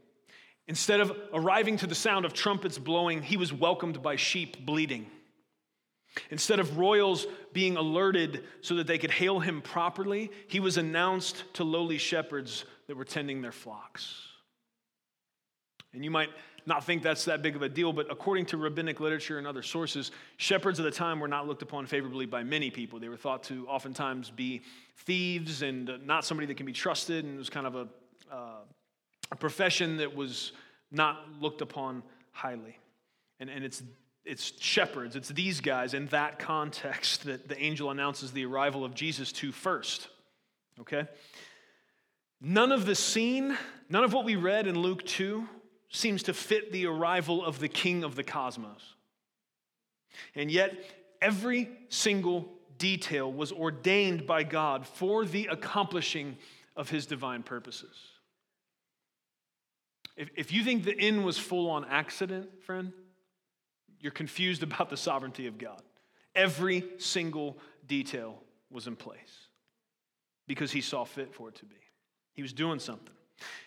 Instead 0.67 1.01
of 1.01 1.17
arriving 1.33 1.77
to 1.77 1.87
the 1.87 1.95
sound 1.95 2.25
of 2.25 2.33
trumpets 2.33 2.77
blowing, 2.77 3.23
he 3.23 3.37
was 3.37 3.53
welcomed 3.53 4.03
by 4.03 4.17
sheep 4.17 4.67
bleating. 4.67 5.07
Instead 6.31 6.59
of 6.59 6.79
royals 6.79 7.27
being 7.53 7.77
alerted 7.77 8.45
so 8.61 8.75
that 8.75 8.87
they 8.87 8.99
could 8.99 9.11
hail 9.11 9.39
him 9.39 9.63
properly, 9.63 10.31
he 10.49 10.59
was 10.59 10.77
announced 10.77 11.45
to 11.55 11.65
lowly 11.65 11.99
shepherds 11.99 12.65
that 12.89 12.97
were 12.97 13.05
tending 13.05 13.41
their 13.41 13.53
flocks. 13.53 14.23
And 15.95 16.05
you 16.05 16.11
might 16.11 16.31
not 16.67 16.85
think 16.85 17.03
that's 17.03 17.25
that 17.25 17.41
big 17.41 17.57
of 17.57 17.63
a 17.63 17.69
deal, 17.69 17.93
but 17.93 18.11
according 18.11 18.47
to 18.47 18.57
rabbinic 18.57 19.01
literature 19.01 19.39
and 19.39 19.47
other 19.47 19.63
sources, 19.63 20.11
shepherds 20.37 20.79
of 20.79 20.85
the 20.85 20.91
time 20.91 21.19
were 21.19 21.29
not 21.29 21.47
looked 21.47 21.63
upon 21.63 21.87
favorably 21.87 22.27
by 22.27 22.43
many 22.43 22.71
people. 22.71 22.99
They 22.99 23.09
were 23.09 23.17
thought 23.17 23.43
to 23.45 23.67
oftentimes 23.69 24.31
be 24.31 24.63
thieves 24.99 25.63
and 25.63 25.91
not 26.05 26.25
somebody 26.25 26.47
that 26.47 26.57
can 26.57 26.67
be 26.67 26.73
trusted, 26.73 27.25
and 27.25 27.35
it 27.37 27.39
was 27.39 27.49
kind 27.49 27.67
of 27.67 27.75
a, 27.75 27.89
uh, 28.31 28.61
a 29.31 29.37
profession 29.37 29.97
that 29.97 30.15
was 30.15 30.53
not 30.91 31.25
looked 31.41 31.63
upon 31.63 32.03
highly. 32.33 32.79
And, 33.41 33.49
and 33.49 33.65
it's 33.65 33.83
it's 34.25 34.53
shepherds, 34.61 35.17
it's 35.17 35.31
these 35.31 35.63
guys 35.63 35.95
in 35.95 36.07
that 36.09 36.39
context 36.39 37.25
that 37.25 37.49
the 37.49 37.59
angel 37.59 37.91
announces 37.91 38.31
the 38.31 38.45
arrival 38.45 38.85
of 38.85 38.95
Jesus 38.95 39.33
to 39.33 39.53
first. 39.53 40.09
Okay? 40.79 41.09
None 42.41 42.73
of 42.73 42.87
the 42.87 42.95
scene, 42.95 43.57
none 43.89 44.05
of 44.05 44.13
what 44.13 44.25
we 44.25 44.37
read 44.37 44.67
in 44.67 44.79
Luke 44.79 45.05
2 45.05 45.49
seems 45.91 46.23
to 46.25 46.35
fit 46.35 46.71
the 46.73 46.87
arrival 46.87 47.45
of 47.45 47.59
the 47.59 47.69
king 47.69 48.05
of 48.05 48.15
the 48.15 48.23
cosmos. 48.23 48.95
And 50.35 50.51
yet, 50.51 50.75
every 51.21 51.69
single 51.89 52.49
detail 52.77 53.33
was 53.33 53.51
ordained 53.51 54.27
by 54.27 54.45
God 54.45 54.87
for 54.87 55.25
the 55.25 55.49
accomplishing 55.51 56.37
of 56.77 56.91
his 56.91 57.07
divine 57.07 57.43
purposes. 57.43 57.97
If, 60.17 60.31
if 60.37 60.53
you 60.53 60.63
think 60.63 60.85
the 60.85 60.97
inn 60.97 61.25
was 61.25 61.39
full 61.39 61.71
on 61.71 61.85
accident, 61.85 62.63
friend, 62.63 62.93
you're 64.01 64.13
confused 64.13 64.63
about 64.63 64.91
the 64.91 64.97
sovereignty 64.97 65.47
of 65.47 65.59
God. 65.59 65.83
Every 66.35 66.85
single 66.99 67.59
detail 67.87 68.43
was 68.71 68.87
in 68.87 68.95
place 68.95 69.49
because 70.47 70.71
he 70.71 70.81
saw 70.81 71.05
fit 71.05 71.35
for 71.35 71.49
it 71.49 71.57
to 71.57 71.65
be. 71.65 71.77
He 72.39 72.43
was 72.43 72.53
doing 72.53 72.79
something. 72.79 73.13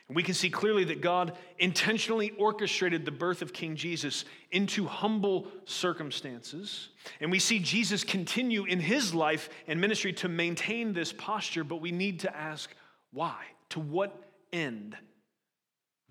And 0.08 0.16
we 0.16 0.24
can 0.24 0.34
see 0.34 0.50
clearly 0.50 0.86
that 0.86 1.02
God 1.02 1.38
intentionally 1.60 2.32
orchestrated 2.38 3.04
the 3.04 3.12
birth 3.12 3.42
of 3.42 3.52
King 3.52 3.76
Jesus 3.76 4.24
into 4.50 4.86
humble 4.86 5.48
circumstances. 5.66 6.88
And 7.20 7.30
we 7.30 7.38
see 7.38 7.60
Jesus 7.60 8.06
continue 8.06 8.64
in 8.64 8.80
his 8.80 9.14
life 9.14 9.50
and 9.68 9.82
ministry 9.82 10.14
to 10.14 10.30
maintain 10.30 10.94
this 10.94 11.12
posture, 11.12 11.66
but 11.66 11.82
we 11.82 11.92
need 11.92 12.22
to 12.22 12.34
ask 12.34 12.74
why? 13.12 13.44
To 13.72 13.82
what 13.82 14.18
end? 14.54 14.96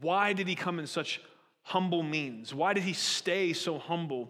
Why 0.02 0.34
did 0.34 0.46
he 0.46 0.54
come 0.54 0.78
in 0.78 0.86
such 0.86 1.18
humble 1.62 2.02
means? 2.02 2.54
Why 2.54 2.74
did 2.74 2.82
he 2.82 2.92
stay 2.92 3.54
so 3.54 3.78
humble, 3.78 4.28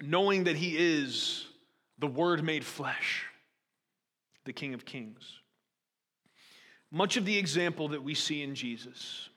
knowing 0.00 0.44
that 0.44 0.54
he 0.54 0.76
is 0.78 1.46
the 1.98 2.06
Word 2.06 2.44
made 2.44 2.64
flesh, 2.64 3.26
the 4.44 4.52
King 4.52 4.72
of 4.72 4.84
Kings? 4.84 5.40
Much 6.90 7.16
of 7.16 7.24
the 7.24 7.36
example 7.36 7.88
that 7.88 8.02
we 8.02 8.14
see 8.14 8.42
in 8.42 8.54
Jesus 8.54 9.28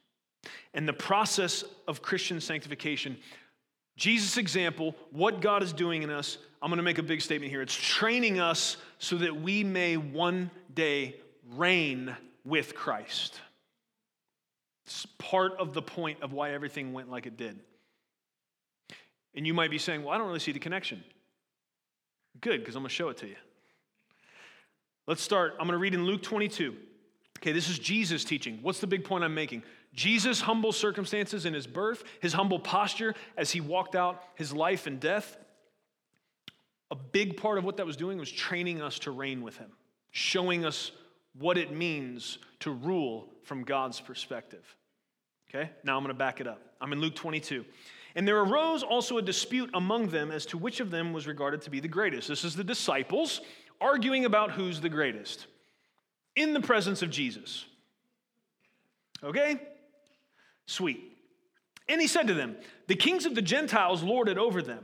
and 0.74 0.88
the 0.88 0.94
process 0.94 1.64
of 1.88 2.02
Christian 2.02 2.40
sanctification, 2.40 3.18
Jesus' 3.98 4.38
example, 4.38 4.96
what 5.12 5.42
God 5.42 5.64
is 5.64 5.74
doing 5.74 6.04
in 6.04 6.10
us, 6.10 6.38
I'm 6.62 6.70
going 6.70 6.78
to 6.78 6.84
make 6.84 7.00
a 7.00 7.04
big 7.04 7.22
statement 7.22 7.52
here. 7.52 7.62
It's 7.62 7.76
training 7.76 8.40
us 8.40 8.78
so 8.98 9.18
that 9.18 9.42
we 9.42 9.64
may 9.64 9.98
one 9.98 10.52
day 10.74 11.16
reign 11.56 12.16
with 12.46 12.76
Christ. 12.76 13.40
It's 14.86 15.06
part 15.18 15.54
of 15.60 15.74
the 15.74 15.82
point 15.82 16.22
of 16.22 16.34
why 16.34 16.52
everything 16.52 16.94
went 16.94 17.10
like 17.10 17.26
it 17.26 17.38
did. 17.38 17.60
And 19.36 19.46
you 19.46 19.54
might 19.54 19.70
be 19.70 19.78
saying, 19.78 20.04
Well, 20.04 20.14
I 20.14 20.18
don't 20.18 20.28
really 20.28 20.40
see 20.40 20.52
the 20.52 20.60
connection. 20.60 21.04
Good, 22.42 22.62
because 22.62 22.76
I'm 22.76 22.82
going 22.82 22.90
to 22.90 22.96
show 22.96 23.10
it 23.10 23.18
to 23.18 23.28
you. 23.28 23.36
Let's 25.08 25.22
start. 25.22 25.54
I'm 25.54 25.68
going 25.68 25.72
to 25.72 25.78
read 25.78 25.94
in 25.94 26.06
Luke 26.06 26.24
22. 26.24 26.76
Okay, 27.40 27.54
this 27.54 27.70
is 27.70 27.80
Jesus 27.80 28.26
teaching. 28.26 28.60
What's 28.62 28.80
the 28.80 28.88
big 28.88 29.06
point 29.06 29.24
I'm 29.24 29.34
making? 29.34 29.64
Jesus' 29.94 30.42
humble 30.42 30.74
circumstances 30.74 31.46
in 31.46 31.54
his 31.54 31.68
birth, 31.68 32.04
his 32.22 32.34
humble 32.34 32.60
posture 32.60 33.16
as 33.38 33.52
he 33.52 33.62
walked 33.62 33.96
out 33.96 34.22
his 34.36 34.54
life 34.54 34.88
and 34.88 35.00
death. 35.00 35.38
A 36.92 36.96
big 36.96 37.38
part 37.38 37.58
of 37.58 37.64
what 37.64 37.78
that 37.78 37.86
was 37.86 37.96
doing 37.96 38.18
was 38.18 38.30
training 38.30 38.82
us 38.82 39.00
to 39.00 39.12
reign 39.12 39.42
with 39.42 39.58
him, 39.58 39.72
showing 40.12 40.66
us 40.66 40.92
what 41.38 41.58
it 41.58 41.72
means 41.72 42.40
to 42.60 42.72
rule 42.72 43.30
from 43.44 43.64
God's 43.64 44.02
perspective. 44.02 44.66
Okay, 45.50 45.70
now 45.84 45.96
I'm 45.96 46.04
going 46.04 46.14
to 46.14 46.20
back 46.20 46.42
it 46.42 46.48
up. 46.48 46.62
I'm 46.82 46.92
in 46.92 47.00
Luke 47.00 47.16
22. 47.16 47.64
And 48.16 48.28
there 48.28 48.40
arose 48.40 48.84
also 48.84 49.18
a 49.18 49.22
dispute 49.22 49.70
among 49.74 50.10
them 50.10 50.30
as 50.30 50.46
to 50.48 50.58
which 50.58 50.80
of 50.80 50.92
them 50.92 51.14
was 51.14 51.26
regarded 51.26 51.62
to 51.62 51.70
be 51.70 51.80
the 51.80 51.88
greatest. 51.88 52.28
This 52.28 52.44
is 52.44 52.56
the 52.56 52.64
disciples 52.64 53.42
arguing 53.80 54.26
about 54.26 54.52
who's 54.52 54.82
the 54.82 54.90
greatest 54.90 55.48
in 56.36 56.54
the 56.54 56.62
presence 56.62 57.02
of 57.02 57.10
Jesus. 57.10 57.66
Okay? 59.24 59.60
Sweet. 60.66 61.04
And 61.88 62.00
he 62.00 62.08
said 62.08 62.28
to 62.28 62.34
them, 62.34 62.56
The 62.88 62.96
kings 62.96 63.26
of 63.26 63.36
the 63.36 63.42
Gentiles 63.42 64.04
lord 64.04 64.30
it 64.30 64.38
over 64.38 64.62
them, 64.62 64.84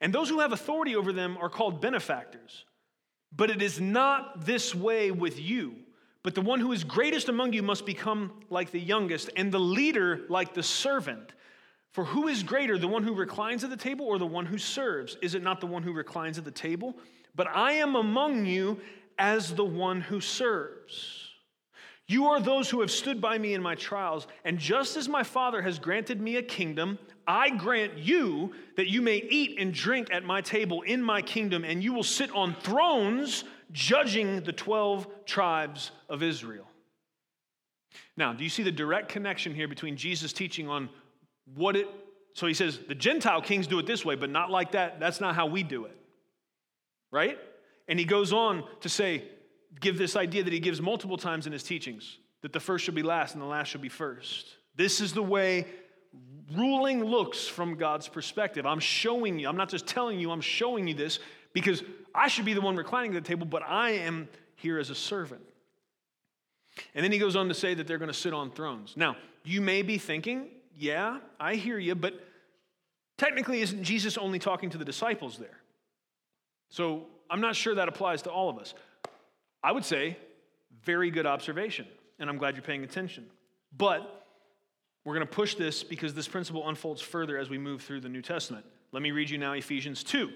and 0.00 0.12
those 0.12 0.28
who 0.28 0.40
have 0.40 0.52
authority 0.52 0.94
over 0.94 1.12
them 1.12 1.36
are 1.40 1.48
called 1.48 1.80
benefactors. 1.80 2.64
But 3.34 3.50
it 3.50 3.62
is 3.62 3.80
not 3.80 4.44
this 4.44 4.74
way 4.74 5.10
with 5.10 5.40
you. 5.40 5.74
But 6.22 6.34
the 6.34 6.40
one 6.40 6.60
who 6.60 6.72
is 6.72 6.84
greatest 6.84 7.28
among 7.28 7.52
you 7.52 7.62
must 7.62 7.86
become 7.86 8.32
like 8.50 8.70
the 8.70 8.80
youngest, 8.80 9.30
and 9.36 9.50
the 9.50 9.60
leader 9.60 10.22
like 10.28 10.54
the 10.54 10.62
servant. 10.62 11.32
For 11.92 12.04
who 12.04 12.28
is 12.28 12.42
greater, 12.42 12.78
the 12.78 12.88
one 12.88 13.02
who 13.02 13.14
reclines 13.14 13.64
at 13.64 13.70
the 13.70 13.76
table 13.76 14.06
or 14.06 14.18
the 14.18 14.26
one 14.26 14.46
who 14.46 14.58
serves? 14.58 15.16
Is 15.22 15.34
it 15.34 15.42
not 15.42 15.60
the 15.60 15.66
one 15.66 15.82
who 15.82 15.92
reclines 15.92 16.38
at 16.38 16.44
the 16.44 16.50
table? 16.50 16.96
But 17.34 17.48
I 17.48 17.72
am 17.72 17.94
among 17.94 18.46
you 18.46 18.80
as 19.18 19.54
the 19.54 19.64
one 19.64 20.00
who 20.00 20.20
serves. 20.20 21.24
You 22.06 22.26
are 22.26 22.40
those 22.40 22.70
who 22.70 22.80
have 22.80 22.90
stood 22.90 23.20
by 23.20 23.36
me 23.36 23.52
in 23.52 23.62
my 23.62 23.74
trials, 23.74 24.26
and 24.44 24.58
just 24.58 24.96
as 24.96 25.08
my 25.08 25.22
Father 25.22 25.60
has 25.60 25.78
granted 25.78 26.20
me 26.20 26.36
a 26.36 26.42
kingdom, 26.42 26.98
I 27.26 27.50
grant 27.50 27.98
you 27.98 28.54
that 28.76 28.88
you 28.88 29.02
may 29.02 29.16
eat 29.16 29.58
and 29.58 29.74
drink 29.74 30.08
at 30.10 30.24
my 30.24 30.40
table 30.40 30.80
in 30.82 31.02
my 31.02 31.20
kingdom, 31.20 31.64
and 31.64 31.84
you 31.84 31.92
will 31.92 32.02
sit 32.02 32.34
on 32.34 32.54
thrones 32.54 33.44
judging 33.72 34.40
the 34.40 34.52
12 34.52 35.06
tribes 35.26 35.90
of 36.08 36.22
Israel. 36.22 36.66
Now, 38.16 38.32
do 38.32 38.42
you 38.42 38.50
see 38.50 38.62
the 38.62 38.72
direct 38.72 39.10
connection 39.10 39.54
here 39.54 39.68
between 39.68 39.96
Jesus' 39.96 40.32
teaching 40.32 40.68
on 40.68 40.88
what 41.54 41.76
it 41.76 41.88
so 42.38 42.46
he 42.46 42.54
says 42.54 42.78
the 42.86 42.94
Gentile 42.94 43.42
kings 43.42 43.66
do 43.66 43.80
it 43.80 43.86
this 43.86 44.04
way, 44.04 44.14
but 44.14 44.30
not 44.30 44.48
like 44.48 44.72
that. 44.72 45.00
That's 45.00 45.20
not 45.20 45.34
how 45.34 45.46
we 45.46 45.64
do 45.64 45.86
it. 45.86 45.96
Right? 47.10 47.36
And 47.88 47.98
he 47.98 48.04
goes 48.04 48.32
on 48.32 48.64
to 48.80 48.88
say, 48.88 49.24
give 49.80 49.98
this 49.98 50.14
idea 50.16 50.44
that 50.44 50.52
he 50.52 50.60
gives 50.60 50.80
multiple 50.80 51.16
times 51.16 51.46
in 51.46 51.52
his 51.52 51.62
teachings 51.62 52.18
that 52.42 52.52
the 52.52 52.60
first 52.60 52.84
should 52.84 52.94
be 52.94 53.02
last 53.02 53.34
and 53.34 53.42
the 53.42 53.46
last 53.46 53.68
should 53.68 53.82
be 53.82 53.88
first. 53.88 54.46
This 54.76 55.00
is 55.00 55.12
the 55.12 55.22
way 55.22 55.66
ruling 56.54 57.04
looks 57.04 57.46
from 57.46 57.76
God's 57.76 58.08
perspective. 58.08 58.64
I'm 58.64 58.80
showing 58.80 59.38
you, 59.38 59.48
I'm 59.48 59.56
not 59.56 59.68
just 59.68 59.86
telling 59.86 60.20
you, 60.20 60.30
I'm 60.30 60.40
showing 60.40 60.86
you 60.86 60.94
this 60.94 61.18
because 61.52 61.82
I 62.14 62.28
should 62.28 62.44
be 62.44 62.54
the 62.54 62.60
one 62.60 62.76
reclining 62.76 63.16
at 63.16 63.22
the 63.22 63.28
table, 63.28 63.46
but 63.46 63.62
I 63.62 63.90
am 63.90 64.28
here 64.56 64.78
as 64.78 64.90
a 64.90 64.94
servant. 64.94 65.42
And 66.94 67.04
then 67.04 67.12
he 67.12 67.18
goes 67.18 67.36
on 67.36 67.48
to 67.48 67.54
say 67.54 67.74
that 67.74 67.86
they're 67.86 67.98
going 67.98 68.10
to 68.10 68.14
sit 68.14 68.32
on 68.32 68.50
thrones. 68.50 68.94
Now, 68.96 69.16
you 69.44 69.60
may 69.60 69.82
be 69.82 69.98
thinking, 69.98 70.48
yeah, 70.76 71.18
I 71.40 71.56
hear 71.56 71.78
you, 71.78 71.94
but 71.94 72.14
technically, 73.16 73.60
isn't 73.60 73.82
Jesus 73.82 74.16
only 74.16 74.38
talking 74.38 74.70
to 74.70 74.78
the 74.78 74.84
disciples 74.84 75.38
there? 75.38 75.58
So 76.70 77.06
I'm 77.30 77.40
not 77.40 77.56
sure 77.56 77.74
that 77.74 77.88
applies 77.88 78.22
to 78.22 78.30
all 78.30 78.48
of 78.48 78.58
us. 78.58 78.74
I 79.62 79.72
would 79.72 79.84
say, 79.84 80.16
very 80.84 81.10
good 81.10 81.26
observation, 81.26 81.86
and 82.18 82.30
I'm 82.30 82.38
glad 82.38 82.54
you're 82.54 82.62
paying 82.62 82.84
attention. 82.84 83.26
But 83.76 84.26
we're 85.04 85.14
going 85.14 85.26
to 85.26 85.32
push 85.32 85.54
this 85.54 85.82
because 85.82 86.14
this 86.14 86.28
principle 86.28 86.68
unfolds 86.68 87.00
further 87.00 87.38
as 87.38 87.50
we 87.50 87.58
move 87.58 87.82
through 87.82 88.00
the 88.00 88.08
New 88.08 88.22
Testament. 88.22 88.64
Let 88.92 89.02
me 89.02 89.10
read 89.10 89.30
you 89.30 89.38
now 89.38 89.52
Ephesians 89.52 90.02
2. 90.04 90.30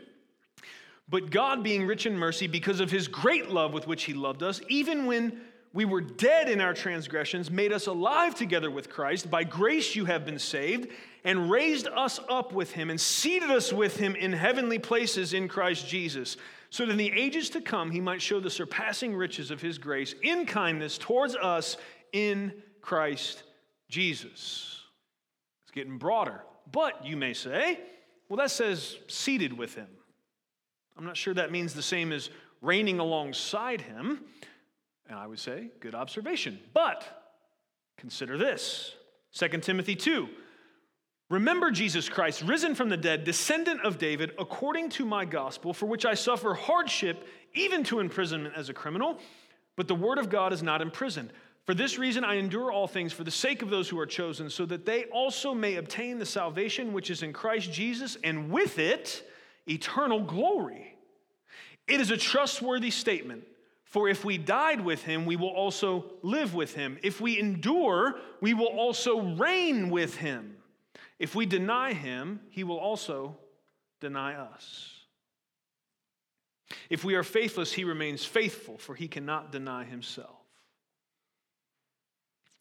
But 1.08 1.30
God, 1.30 1.62
being 1.62 1.86
rich 1.86 2.06
in 2.06 2.16
mercy, 2.16 2.46
because 2.46 2.80
of 2.80 2.90
his 2.90 3.08
great 3.08 3.50
love 3.50 3.72
with 3.72 3.86
which 3.86 4.04
he 4.04 4.14
loved 4.14 4.42
us, 4.42 4.60
even 4.68 5.06
when 5.06 5.40
we 5.74 5.84
were 5.84 6.00
dead 6.00 6.48
in 6.48 6.60
our 6.60 6.74
transgressions, 6.74 7.50
made 7.50 7.72
us 7.72 7.86
alive 7.86 8.34
together 8.34 8.70
with 8.70 8.90
Christ. 8.90 9.30
By 9.30 9.44
grace 9.44 9.96
you 9.96 10.04
have 10.04 10.24
been 10.24 10.38
saved, 10.38 10.88
and 11.24 11.50
raised 11.50 11.88
us 11.88 12.20
up 12.28 12.52
with 12.52 12.72
him, 12.72 12.90
and 12.90 13.00
seated 13.00 13.50
us 13.50 13.72
with 13.72 13.96
him 13.96 14.14
in 14.14 14.32
heavenly 14.32 14.78
places 14.78 15.32
in 15.32 15.48
Christ 15.48 15.88
Jesus, 15.88 16.36
so 16.72 16.86
that 16.86 16.92
in 16.92 16.96
the 16.96 17.12
ages 17.12 17.50
to 17.50 17.60
come 17.60 17.90
he 17.90 18.00
might 18.00 18.22
show 18.22 18.40
the 18.40 18.48
surpassing 18.48 19.14
riches 19.14 19.50
of 19.50 19.60
his 19.60 19.76
grace 19.76 20.14
in 20.22 20.46
kindness 20.46 20.96
towards 20.96 21.36
us 21.36 21.76
in 22.14 22.50
Christ 22.80 23.42
Jesus. 23.90 24.80
It's 25.64 25.70
getting 25.70 25.98
broader. 25.98 26.40
But 26.72 27.04
you 27.04 27.14
may 27.18 27.34
say, 27.34 27.78
well, 28.26 28.38
that 28.38 28.50
says 28.50 28.96
seated 29.06 29.52
with 29.52 29.74
him. 29.74 29.88
I'm 30.96 31.04
not 31.04 31.18
sure 31.18 31.34
that 31.34 31.52
means 31.52 31.74
the 31.74 31.82
same 31.82 32.10
as 32.10 32.30
reigning 32.62 33.00
alongside 33.00 33.82
him. 33.82 34.24
And 35.06 35.18
I 35.18 35.26
would 35.26 35.40
say, 35.40 35.68
good 35.78 35.94
observation. 35.94 36.58
But 36.72 37.04
consider 37.98 38.38
this 38.38 38.94
2 39.34 39.48
Timothy 39.58 39.94
2. 39.94 40.26
Remember 41.32 41.70
Jesus 41.70 42.10
Christ, 42.10 42.42
risen 42.42 42.74
from 42.74 42.90
the 42.90 42.96
dead, 42.98 43.24
descendant 43.24 43.80
of 43.86 43.96
David, 43.96 44.32
according 44.38 44.90
to 44.90 45.06
my 45.06 45.24
gospel, 45.24 45.72
for 45.72 45.86
which 45.86 46.04
I 46.04 46.12
suffer 46.12 46.52
hardship, 46.52 47.26
even 47.54 47.84
to 47.84 48.00
imprisonment 48.00 48.54
as 48.54 48.68
a 48.68 48.74
criminal. 48.74 49.18
But 49.74 49.88
the 49.88 49.94
word 49.94 50.18
of 50.18 50.28
God 50.28 50.52
is 50.52 50.62
not 50.62 50.82
imprisoned. 50.82 51.32
For 51.64 51.72
this 51.72 51.96
reason, 51.96 52.22
I 52.22 52.34
endure 52.34 52.70
all 52.70 52.86
things 52.86 53.14
for 53.14 53.24
the 53.24 53.30
sake 53.30 53.62
of 53.62 53.70
those 53.70 53.88
who 53.88 53.98
are 53.98 54.04
chosen, 54.04 54.50
so 54.50 54.66
that 54.66 54.84
they 54.84 55.04
also 55.04 55.54
may 55.54 55.76
obtain 55.76 56.18
the 56.18 56.26
salvation 56.26 56.92
which 56.92 57.10
is 57.10 57.22
in 57.22 57.32
Christ 57.32 57.72
Jesus, 57.72 58.18
and 58.22 58.50
with 58.50 58.78
it, 58.78 59.26
eternal 59.66 60.20
glory. 60.20 60.98
It 61.88 61.98
is 61.98 62.10
a 62.10 62.18
trustworthy 62.18 62.90
statement. 62.90 63.44
For 63.84 64.06
if 64.06 64.22
we 64.22 64.36
died 64.36 64.84
with 64.84 65.02
him, 65.04 65.24
we 65.24 65.36
will 65.36 65.48
also 65.48 66.04
live 66.20 66.52
with 66.52 66.74
him. 66.74 66.98
If 67.02 67.22
we 67.22 67.38
endure, 67.38 68.16
we 68.42 68.52
will 68.52 68.66
also 68.66 69.34
reign 69.36 69.88
with 69.88 70.16
him. 70.16 70.58
If 71.22 71.36
we 71.36 71.46
deny 71.46 71.92
him, 71.92 72.40
he 72.50 72.64
will 72.64 72.80
also 72.80 73.36
deny 74.00 74.34
us. 74.34 74.90
If 76.90 77.04
we 77.04 77.14
are 77.14 77.22
faithless, 77.22 77.72
he 77.72 77.84
remains 77.84 78.24
faithful, 78.24 78.76
for 78.76 78.96
he 78.96 79.06
cannot 79.06 79.52
deny 79.52 79.84
himself. 79.84 80.40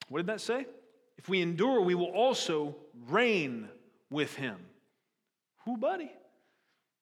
What 0.10 0.20
did 0.20 0.28
that 0.28 0.42
say? 0.42 0.68
If 1.18 1.28
we 1.28 1.42
endure, 1.42 1.82
we 1.82 1.96
will 1.96 2.12
also 2.12 2.76
reign 3.10 3.68
with 4.12 4.36
him. 4.36 4.58
Who, 5.66 5.76
buddy? 5.76 6.12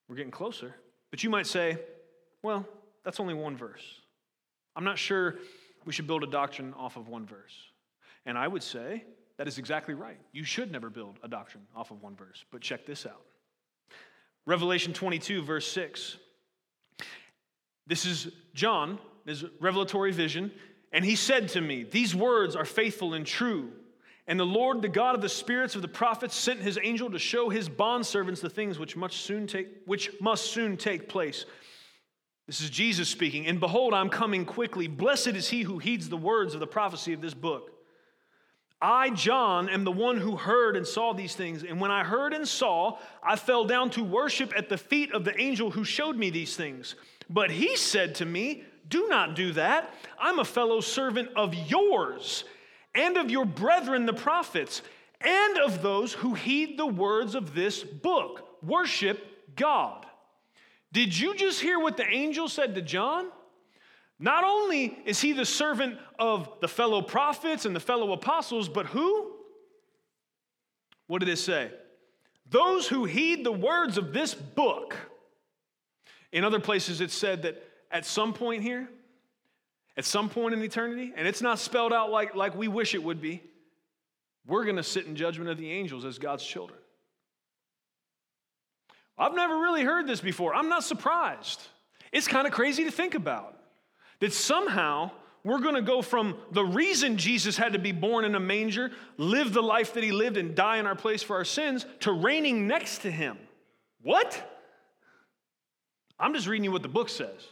We're 0.07 0.15
getting 0.15 0.31
closer. 0.31 0.73
But 1.11 1.25
you 1.25 1.29
might 1.29 1.45
say, 1.45 1.77
well, 2.41 2.65
that's 3.03 3.19
only 3.19 3.33
one 3.33 3.57
verse. 3.57 3.83
I'm 4.77 4.85
not 4.85 4.97
sure 4.97 5.35
we 5.83 5.91
should 5.91 6.07
build 6.07 6.23
a 6.23 6.27
doctrine 6.27 6.73
off 6.75 6.95
of 6.95 7.09
one 7.09 7.25
verse. 7.25 7.53
And 8.25 8.37
I 8.37 8.47
would 8.47 8.63
say 8.63 9.03
that 9.39 9.47
is 9.47 9.57
exactly 9.57 9.93
right. 9.93 10.19
You 10.33 10.43
should 10.43 10.69
never 10.69 10.89
build 10.89 11.17
a 11.23 11.29
doctrine 11.29 11.63
off 11.73 11.91
of 11.91 12.03
one 12.03 12.13
verse. 12.13 12.43
But 12.51 12.59
check 12.59 12.85
this 12.85 13.05
out 13.05 13.21
Revelation 14.45 14.91
22, 14.91 15.41
verse 15.41 15.65
6. 15.71 16.17
This 17.87 18.05
is 18.05 18.27
John, 18.53 18.99
his 19.25 19.45
revelatory 19.61 20.11
vision, 20.11 20.51
and 20.91 21.05
he 21.05 21.15
said 21.15 21.47
to 21.49 21.61
me, 21.61 21.83
These 21.83 22.13
words 22.13 22.57
are 22.57 22.65
faithful 22.65 23.13
and 23.13 23.25
true. 23.25 23.71
And 24.27 24.37
the 24.37 24.45
Lord, 24.45 24.81
the 24.81 24.89
God 24.89 25.15
of 25.15 25.21
the 25.21 25.29
spirits 25.29 25.73
of 25.73 25.81
the 25.81 25.87
prophets, 25.87 26.35
sent 26.35 26.59
his 26.59 26.77
angel 26.83 27.09
to 27.09 27.17
show 27.17 27.49
his 27.49 27.69
bondservants 27.69 28.41
the 28.41 28.49
things 28.49 28.77
which, 28.77 28.97
much 28.97 29.21
soon 29.21 29.47
take, 29.47 29.69
which 29.85 30.11
must 30.19 30.51
soon 30.51 30.75
take 30.75 31.07
place. 31.07 31.45
This 32.45 32.59
is 32.59 32.69
Jesus 32.69 33.07
speaking. 33.07 33.47
And 33.47 33.61
behold, 33.61 33.93
I'm 33.93 34.09
coming 34.09 34.43
quickly. 34.45 34.87
Blessed 34.87 35.29
is 35.29 35.47
he 35.47 35.61
who 35.61 35.79
heeds 35.79 36.09
the 36.09 36.17
words 36.17 36.53
of 36.53 36.59
the 36.59 36.67
prophecy 36.67 37.13
of 37.13 37.21
this 37.21 37.33
book. 37.33 37.78
I, 38.81 39.09
John, 39.09 39.67
am 39.67 39.83
the 39.83 39.91
one 39.91 40.17
who 40.17 40.37
heard 40.37 40.77
and 40.77 40.87
saw 40.87 41.13
these 41.13 41.35
things. 41.35 41.63
And 41.63 41.81
when 41.81 41.91
I 41.91 42.03
heard 42.03 42.33
and 42.33 42.47
saw, 42.47 42.97
I 43.21 43.35
fell 43.35 43.65
down 43.65 43.89
to 43.91 44.03
worship 44.03 44.53
at 44.55 44.69
the 44.69 44.77
feet 44.77 45.13
of 45.13 45.25
the 45.25 45.39
angel 45.39 45.71
who 45.71 45.83
showed 45.83 46.15
me 46.15 46.29
these 46.29 46.55
things. 46.55 46.95
But 47.29 47.51
he 47.51 47.75
said 47.75 48.15
to 48.15 48.25
me, 48.25 48.63
Do 48.87 49.07
not 49.09 49.35
do 49.35 49.51
that. 49.53 49.93
I'm 50.17 50.39
a 50.39 50.45
fellow 50.45 50.79
servant 50.79 51.29
of 51.35 51.53
yours 51.53 52.45
and 52.95 53.17
of 53.17 53.29
your 53.29 53.45
brethren, 53.45 54.05
the 54.05 54.13
prophets, 54.13 54.81
and 55.21 55.57
of 55.57 55.81
those 55.81 56.13
who 56.13 56.33
heed 56.33 56.77
the 56.77 56.87
words 56.87 57.35
of 57.35 57.53
this 57.53 57.83
book. 57.83 58.47
Worship 58.63 59.21
God. 59.55 60.05
Did 60.93 61.17
you 61.17 61.35
just 61.35 61.61
hear 61.61 61.79
what 61.79 61.97
the 61.97 62.07
angel 62.07 62.47
said 62.47 62.75
to 62.75 62.81
John? 62.81 63.27
Not 64.19 64.43
only 64.43 64.97
is 65.05 65.21
he 65.21 65.31
the 65.31 65.45
servant 65.45 65.97
of 66.19 66.49
the 66.59 66.67
fellow 66.67 67.01
prophets 67.01 67.65
and 67.65 67.73
the 67.73 67.79
fellow 67.79 68.11
apostles, 68.11 68.67
but 68.67 68.85
who? 68.87 69.31
What 71.07 71.19
did 71.19 71.29
it 71.29 71.37
say? 71.37 71.71
Those 72.49 72.87
who 72.87 73.05
heed 73.05 73.45
the 73.45 73.51
words 73.51 73.97
of 73.97 74.11
this 74.11 74.33
book. 74.33 74.95
In 76.31 76.43
other 76.43 76.59
places, 76.59 76.99
it 76.99 77.11
said 77.11 77.43
that 77.43 77.63
at 77.91 78.05
some 78.05 78.33
point 78.33 78.61
here, 78.61 78.89
at 79.95 80.05
some 80.05 80.29
point 80.29 80.53
in 80.53 80.61
eternity, 80.61 81.13
and 81.15 81.27
it's 81.27 81.41
not 81.41 81.57
spelled 81.57 81.93
out 81.93 82.11
like, 82.11 82.35
like 82.35 82.55
we 82.55 82.67
wish 82.67 82.93
it 82.93 83.03
would 83.03 83.21
be, 83.21 83.41
we're 84.45 84.65
going 84.65 84.75
to 84.75 84.83
sit 84.83 85.05
in 85.05 85.15
judgment 85.15 85.49
of 85.49 85.57
the 85.57 85.71
angels 85.71 86.05
as 86.05 86.19
God's 86.19 86.43
children. 86.43 86.79
I've 89.17 89.33
never 89.33 89.57
really 89.57 89.83
heard 89.83 90.07
this 90.07 90.21
before. 90.21 90.53
I'm 90.53 90.69
not 90.69 90.83
surprised. 90.83 91.61
It's 92.11 92.27
kind 92.27 92.47
of 92.47 92.53
crazy 92.53 92.85
to 92.85 92.91
think 92.91 93.15
about 93.15 93.58
that 94.19 94.33
somehow 94.33 95.11
we're 95.43 95.59
going 95.59 95.75
to 95.75 95.81
go 95.81 96.01
from 96.01 96.37
the 96.51 96.63
reason 96.63 97.17
Jesus 97.17 97.55
had 97.55 97.73
to 97.73 97.79
be 97.79 97.91
born 97.91 98.25
in 98.25 98.35
a 98.35 98.39
manger, 98.39 98.91
live 99.17 99.53
the 99.53 99.63
life 99.63 99.93
that 99.93 100.03
he 100.03 100.11
lived, 100.11 100.37
and 100.37 100.53
die 100.53 100.77
in 100.77 100.85
our 100.85 100.95
place 100.95 101.23
for 101.23 101.37
our 101.37 101.45
sins 101.45 101.85
to 102.01 102.11
reigning 102.11 102.67
next 102.67 102.99
to 102.99 103.11
him. 103.11 103.37
What? 104.01 104.45
I'm 106.19 106.33
just 106.33 106.47
reading 106.47 106.65
you 106.65 106.71
what 106.71 106.81
the 106.81 106.89
book 106.89 107.09
says. 107.09 107.47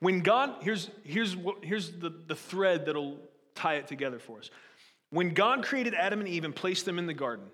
When 0.00 0.20
God, 0.20 0.56
here's, 0.60 0.90
here's, 1.04 1.36
what, 1.36 1.64
here's 1.64 1.92
the, 1.92 2.10
the 2.10 2.34
thread 2.34 2.86
that'll 2.86 3.18
tie 3.54 3.74
it 3.74 3.86
together 3.86 4.18
for 4.18 4.38
us. 4.38 4.50
When 5.10 5.32
God 5.32 5.64
created 5.64 5.94
Adam 5.94 6.18
and 6.20 6.28
Eve 6.28 6.44
and 6.44 6.54
placed 6.54 6.84
them 6.84 6.98
in 6.98 7.06
the 7.06 7.14
garden, 7.14 7.46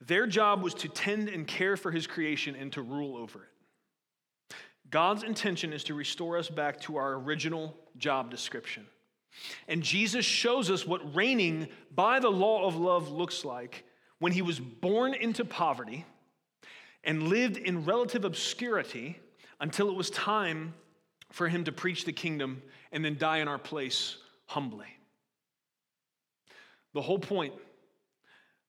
their 0.00 0.26
job 0.26 0.62
was 0.62 0.74
to 0.74 0.88
tend 0.88 1.28
and 1.28 1.46
care 1.46 1.76
for 1.76 1.90
his 1.90 2.06
creation 2.06 2.56
and 2.56 2.72
to 2.72 2.82
rule 2.82 3.16
over 3.16 3.40
it. 3.40 3.48
God's 4.90 5.22
intention 5.22 5.72
is 5.72 5.84
to 5.84 5.94
restore 5.94 6.38
us 6.38 6.48
back 6.48 6.80
to 6.82 6.96
our 6.96 7.14
original 7.14 7.76
job 7.96 8.30
description. 8.30 8.86
And 9.68 9.82
Jesus 9.82 10.24
shows 10.24 10.70
us 10.70 10.86
what 10.86 11.14
reigning 11.14 11.68
by 11.94 12.20
the 12.20 12.30
law 12.30 12.66
of 12.66 12.76
love 12.76 13.10
looks 13.10 13.44
like 13.44 13.84
when 14.18 14.32
he 14.32 14.42
was 14.42 14.58
born 14.58 15.14
into 15.14 15.44
poverty 15.44 16.06
and 17.04 17.28
lived 17.28 17.56
in 17.56 17.84
relative 17.84 18.24
obscurity 18.24 19.18
until 19.60 19.88
it 19.88 19.96
was 19.96 20.10
time 20.10 20.74
for 21.32 21.48
him 21.48 21.64
to 21.64 21.72
preach 21.72 22.04
the 22.04 22.12
kingdom 22.12 22.62
and 22.92 23.04
then 23.04 23.18
die 23.18 23.38
in 23.38 23.48
our 23.48 23.58
place 23.58 24.16
humbly. 24.46 24.86
The 26.94 27.02
whole 27.02 27.18
point 27.18 27.52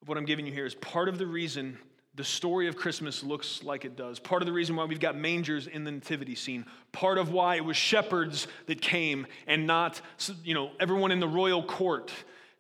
of 0.01 0.09
what 0.09 0.17
I'm 0.17 0.25
giving 0.25 0.45
you 0.45 0.51
here 0.51 0.65
is 0.65 0.75
part 0.75 1.07
of 1.07 1.17
the 1.17 1.27
reason 1.27 1.77
the 2.17 2.23
story 2.23 2.67
of 2.67 2.75
Christmas 2.75 3.23
looks 3.23 3.63
like 3.63 3.85
it 3.85 3.95
does. 3.95 4.17
Part 4.17 4.41
of 4.41 4.47
the 4.47 4.51
reason 4.51 4.75
why 4.75 4.85
we've 4.85 4.99
got 4.99 5.15
mangers 5.15 5.67
in 5.67 5.83
the 5.83 5.91
nativity 5.91 6.33
scene. 6.33 6.65
Part 6.91 7.19
of 7.19 7.31
why 7.31 7.57
it 7.57 7.63
was 7.63 7.77
shepherds 7.77 8.47
that 8.65 8.81
came 8.81 9.27
and 9.45 9.67
not, 9.67 10.01
you 10.43 10.55
know, 10.55 10.71
everyone 10.79 11.11
in 11.11 11.19
the 11.19 11.27
royal 11.27 11.63
court 11.63 12.11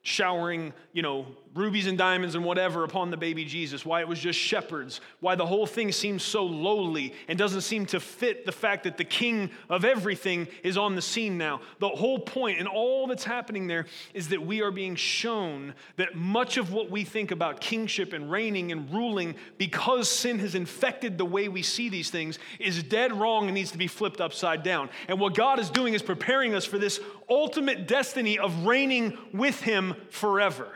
showering, 0.07 0.71
you 0.93 1.01
know, 1.01 1.25
rubies 1.53 1.85
and 1.85 1.97
diamonds 1.97 2.35
and 2.35 2.45
whatever 2.45 2.85
upon 2.85 3.11
the 3.11 3.17
baby 3.17 3.43
Jesus, 3.43 3.85
why 3.85 3.99
it 3.99 4.07
was 4.07 4.19
just 4.19 4.39
shepherds, 4.39 5.01
why 5.19 5.35
the 5.35 5.45
whole 5.45 5.65
thing 5.65 5.91
seems 5.91 6.23
so 6.23 6.45
lowly 6.45 7.13
and 7.27 7.37
doesn't 7.37 7.61
seem 7.61 7.85
to 7.85 7.99
fit 7.99 8.45
the 8.45 8.51
fact 8.53 8.85
that 8.85 8.95
the 8.95 9.03
king 9.03 9.49
of 9.69 9.83
everything 9.83 10.47
is 10.63 10.77
on 10.77 10.95
the 10.95 11.01
scene 11.01 11.37
now. 11.37 11.59
The 11.79 11.89
whole 11.89 12.19
point 12.19 12.59
and 12.59 12.69
all 12.69 13.07
that's 13.07 13.25
happening 13.25 13.67
there 13.67 13.85
is 14.13 14.29
that 14.29 14.45
we 14.45 14.61
are 14.61 14.71
being 14.71 14.95
shown 14.95 15.73
that 15.97 16.15
much 16.15 16.55
of 16.55 16.71
what 16.71 16.89
we 16.89 17.03
think 17.03 17.31
about 17.31 17.59
kingship 17.59 18.13
and 18.13 18.31
reigning 18.31 18.71
and 18.71 18.89
ruling, 18.93 19.35
because 19.57 20.09
sin 20.09 20.39
has 20.39 20.55
infected 20.55 21.17
the 21.17 21.25
way 21.25 21.49
we 21.49 21.63
see 21.63 21.89
these 21.89 22.09
things, 22.09 22.39
is 22.59 22.81
dead 22.81 23.11
wrong 23.11 23.45
and 23.45 23.55
needs 23.55 23.71
to 23.71 23.77
be 23.77 23.87
flipped 23.87 24.21
upside 24.21 24.63
down. 24.63 24.89
And 25.09 25.19
what 25.19 25.35
God 25.35 25.59
is 25.59 25.69
doing 25.69 25.95
is 25.95 26.01
preparing 26.01 26.55
us 26.55 26.63
for 26.63 26.77
this 26.77 27.01
ultimate 27.29 27.87
destiny 27.87 28.39
of 28.39 28.65
reigning 28.65 29.17
with 29.33 29.61
Him 29.61 29.95
forever. 30.09 30.69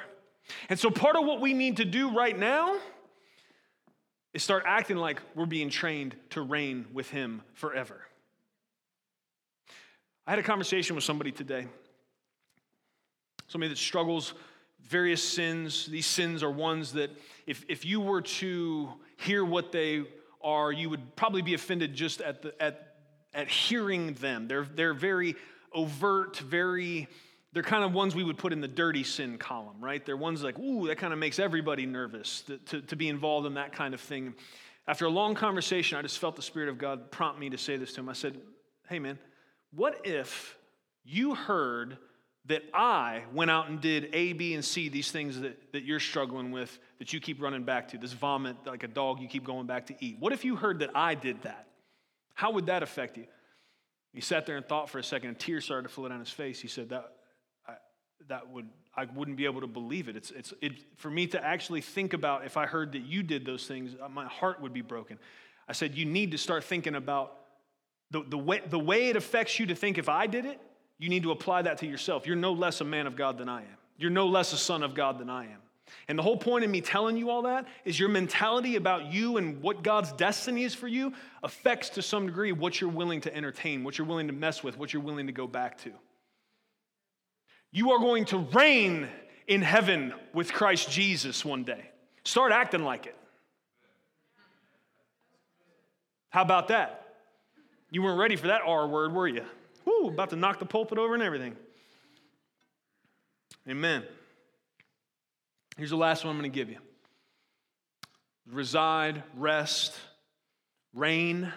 And 0.70 0.80
so, 0.80 0.90
part 0.90 1.16
of 1.16 1.26
what 1.26 1.40
we 1.42 1.54
need 1.54 1.78
to 1.78 1.86
do 1.86 2.10
right 2.10 2.38
now 2.38 2.78
is 4.34 4.44
start 4.44 4.64
acting 4.66 4.98
like 4.98 5.22
we're 5.36 5.46
being 5.46 5.70
trained 5.70 6.16
to 6.32 6.42
reign 6.42 6.86
with 6.94 7.10
Him 7.10 7.42
forever. 7.54 8.02
I 10.26 10.32
had 10.32 10.40
a 10.40 10.44
conversation 10.44 10.96
with 10.96 11.04
somebody 11.04 11.32
today, 11.32 11.68
somebody 13.48 13.70
that 13.70 13.78
struggles 13.78 14.34
various 14.84 15.24
sins. 15.24 15.86
These 15.86 16.06
sins 16.06 16.44
are 16.44 16.52
ones 16.52 16.94
that, 16.94 17.12
if, 17.48 17.66
if 17.68 17.86
you 17.86 18.00
were 18.00 18.22
to 18.22 18.90
hear 19.18 19.44
what 19.44 19.72
they 19.72 20.04
are, 20.44 20.72
you 20.72 20.90
would 20.90 21.16
probably 21.16 21.42
be 21.42 21.54
offended 21.54 21.94
just 21.94 22.22
at, 22.22 22.42
the, 22.42 22.62
at, 22.62 22.96
at 23.34 23.48
hearing 23.48 24.14
them. 24.16 24.48
They're, 24.48 24.68
they're 24.76 24.94
very 24.94 25.36
overt, 25.74 26.38
very, 26.38 27.08
they're 27.54 27.64
kind 27.64 27.84
of 27.84 27.94
ones 27.94 28.16
we 28.16 28.24
would 28.24 28.38
put 28.38 28.54
in 28.54 28.62
the 28.62 28.68
dirty 28.68 29.04
sin 29.04 29.38
column, 29.38 29.78
right? 29.80 30.06
They're 30.06 30.18
ones 30.18 30.44
like, 30.44 30.60
ooh, 30.60 30.88
that 30.88 30.98
kind 30.98 31.14
of 31.14 31.20
makes 31.20 31.40
everybody 31.40 31.86
nervous 31.86 32.42
to, 32.42 32.58
to, 32.58 32.82
to 32.82 32.96
be 32.96 33.10
involved 33.10 33.48
in 33.48 33.56
that 33.56 33.74
kind 33.74 33.94
of 33.94 34.02
thing. 34.02 34.34
After 34.88 35.06
a 35.06 35.10
long 35.10 35.36
conversation, 35.36 35.98
I 35.98 36.02
just 36.02 36.20
felt 36.20 36.36
the 36.36 36.42
Spirit 36.42 36.70
of 36.70 36.78
God 36.78 37.12
prompt 37.12 37.40
me 37.40 37.50
to 37.50 37.58
say 37.58 37.78
this 37.78 37.94
to 37.94 38.02
him. 38.02 38.10
I 38.10 38.14
said, 38.14 38.38
hey, 38.90 39.00
man, 39.00 39.20
what 39.74 40.06
if 40.06 40.58
you 41.04 41.36
heard 41.36 41.98
that 42.46 42.64
I 42.74 43.24
went 43.34 43.52
out 43.52 43.70
and 43.70 43.80
did 43.80 44.10
A, 44.14 44.34
B, 44.34 44.56
and 44.56 44.66
C, 44.66 44.90
these 44.90 45.12
things 45.12 45.40
that, 45.42 45.74
that 45.74 45.84
you're 45.84 46.00
struggling 46.00 46.52
with, 46.52 46.78
that 47.00 47.14
you 47.14 47.20
keep 47.20 47.42
running 47.42 47.64
back 47.64 47.90
to, 47.90 47.98
this 47.98 48.14
vomit 48.14 48.56
like 48.66 48.84
a 48.84 48.88
dog 48.88 49.20
you 49.22 49.28
keep 49.28 49.44
going 49.44 49.68
back 49.68 49.88
to 49.88 49.96
eat? 50.00 50.18
What 50.20 50.34
if 50.34 50.44
you 50.44 50.56
heard 50.56 50.80
that 50.80 50.90
I 50.96 51.14
did 51.14 51.42
that? 51.44 51.68
How 52.34 52.52
would 52.52 52.66
that 52.66 52.82
affect 52.82 53.18
you? 53.18 53.26
He 54.14 54.22
sat 54.22 54.46
there 54.46 54.58
and 54.58 54.66
thought 54.66 54.90
for 54.90 55.00
a 55.00 55.04
second, 55.04 55.30
and 55.30 55.40
tears 55.40 55.66
started 55.66 55.88
to 55.88 55.94
flow 55.94 56.08
down 56.10 56.20
his 56.20 56.30
face. 56.30 56.60
He 56.60 56.68
said, 56.68 56.90
That, 56.90 57.12
I, 57.68 57.74
that 58.28 58.50
would, 58.50 58.68
I 58.96 59.06
wouldn't 59.06 59.38
be 59.38 59.46
able 59.46 59.62
to 59.62 59.68
believe 59.68 60.10
it. 60.10 60.16
It's, 60.16 60.32
it's, 60.32 60.54
it. 60.62 60.74
For 60.98 61.10
me 61.10 61.28
to 61.28 61.44
actually 61.44 61.82
think 61.82 62.14
about 62.14 62.46
if 62.46 62.58
I 62.58 62.66
heard 62.66 62.92
that 62.94 63.04
you 63.04 63.24
did 63.24 63.46
those 63.46 63.68
things, 63.68 63.96
uh, 64.02 64.10
my 64.10 64.26
heart 64.26 64.62
would 64.62 64.74
be 64.74 64.82
broken. 64.82 65.18
I 65.68 65.74
said, 65.74 65.96
You 65.96 66.06
need 66.06 66.32
to 66.32 66.38
start 66.38 66.64
thinking 66.64 66.96
about 66.96 67.38
the, 68.12 68.24
the, 68.28 68.38
way, 68.38 68.62
the 68.70 68.80
way 68.80 69.08
it 69.08 69.16
affects 69.16 69.60
you 69.60 69.66
to 69.68 69.76
think 69.76 69.98
if 69.98 70.10
I 70.10 70.28
did 70.28 70.46
it, 70.46 70.60
you 70.98 71.10
need 71.10 71.24
to 71.24 71.32
apply 71.32 71.64
that 71.64 71.80
to 71.80 71.88
yourself. 71.88 72.28
You're 72.28 72.36
no 72.36 72.54
less 72.54 72.82
a 72.82 72.86
man 72.86 73.08
of 73.08 73.16
God 73.16 73.38
than 73.38 73.50
I 73.50 73.62
am. 73.62 73.78
You're 73.98 74.12
no 74.12 74.28
less 74.28 74.52
a 74.54 74.58
son 74.58 74.84
of 74.84 74.94
God 74.94 75.18
than 75.18 75.30
I 75.30 75.46
am. 75.46 75.60
And 76.08 76.18
the 76.18 76.24
whole 76.24 76.38
point 76.38 76.64
of 76.64 76.72
me 76.72 76.82
telling 76.82 77.18
you 77.18 77.30
all 77.30 77.44
that 77.44 77.68
is 77.86 78.00
your 78.00 78.10
mentality 78.10 78.76
about 78.76 79.12
you 79.12 79.38
and 79.38 79.62
what 79.62 79.84
God's 79.84 80.12
destiny 80.14 80.64
is 80.64 80.74
for 80.74 80.88
you 80.88 81.14
affects 81.44 81.90
to 81.92 82.02
some 82.02 82.26
degree 82.26 82.52
what 82.52 82.82
you're 82.82 82.90
willing 82.90 83.22
to 83.22 83.36
entertain, 83.36 83.84
what 83.84 83.98
you're 83.98 84.08
willing 84.08 84.28
to 84.28 84.34
mess 84.34 84.64
with, 84.64 84.78
what 84.78 84.94
you're 84.94 85.02
willing 85.02 85.28
to 85.28 85.34
go 85.34 85.48
back 85.48 85.78
to. 85.80 85.92
You 87.72 87.92
are 87.92 88.00
going 88.00 88.26
to 88.26 88.38
reign 88.38 89.08
in 89.48 89.62
heaven 89.62 90.14
with 90.34 90.52
Christ 90.52 90.92
Jesus 90.92 91.46
one 91.46 91.64
day. 91.64 91.90
Start 92.24 92.52
acting 92.52 92.84
like 92.84 93.06
it. 93.06 93.16
How 96.30 96.42
about 96.42 96.70
that? 96.70 97.16
You 97.90 98.02
weren't 98.02 98.20
ready 98.20 98.38
for 98.38 98.48
that 98.48 98.62
R 98.66 98.88
word, 98.88 99.14
were 99.14 99.28
you? 99.28 99.44
Woo, 99.86 100.08
about 100.08 100.30
to 100.30 100.36
knock 100.36 100.60
the 100.60 100.66
pulpit 100.66 100.98
over 100.98 101.14
and 101.14 101.24
everything. 101.24 101.56
Amen. 103.68 104.04
Here's 105.78 105.90
the 105.90 105.98
last 105.98 106.24
one 106.24 106.36
I'm 106.36 106.40
going 106.40 106.52
to 106.52 106.56
give 106.56 106.70
you 106.70 106.78
reside, 108.48 109.24
rest, 109.36 109.94
reign. 110.94 111.52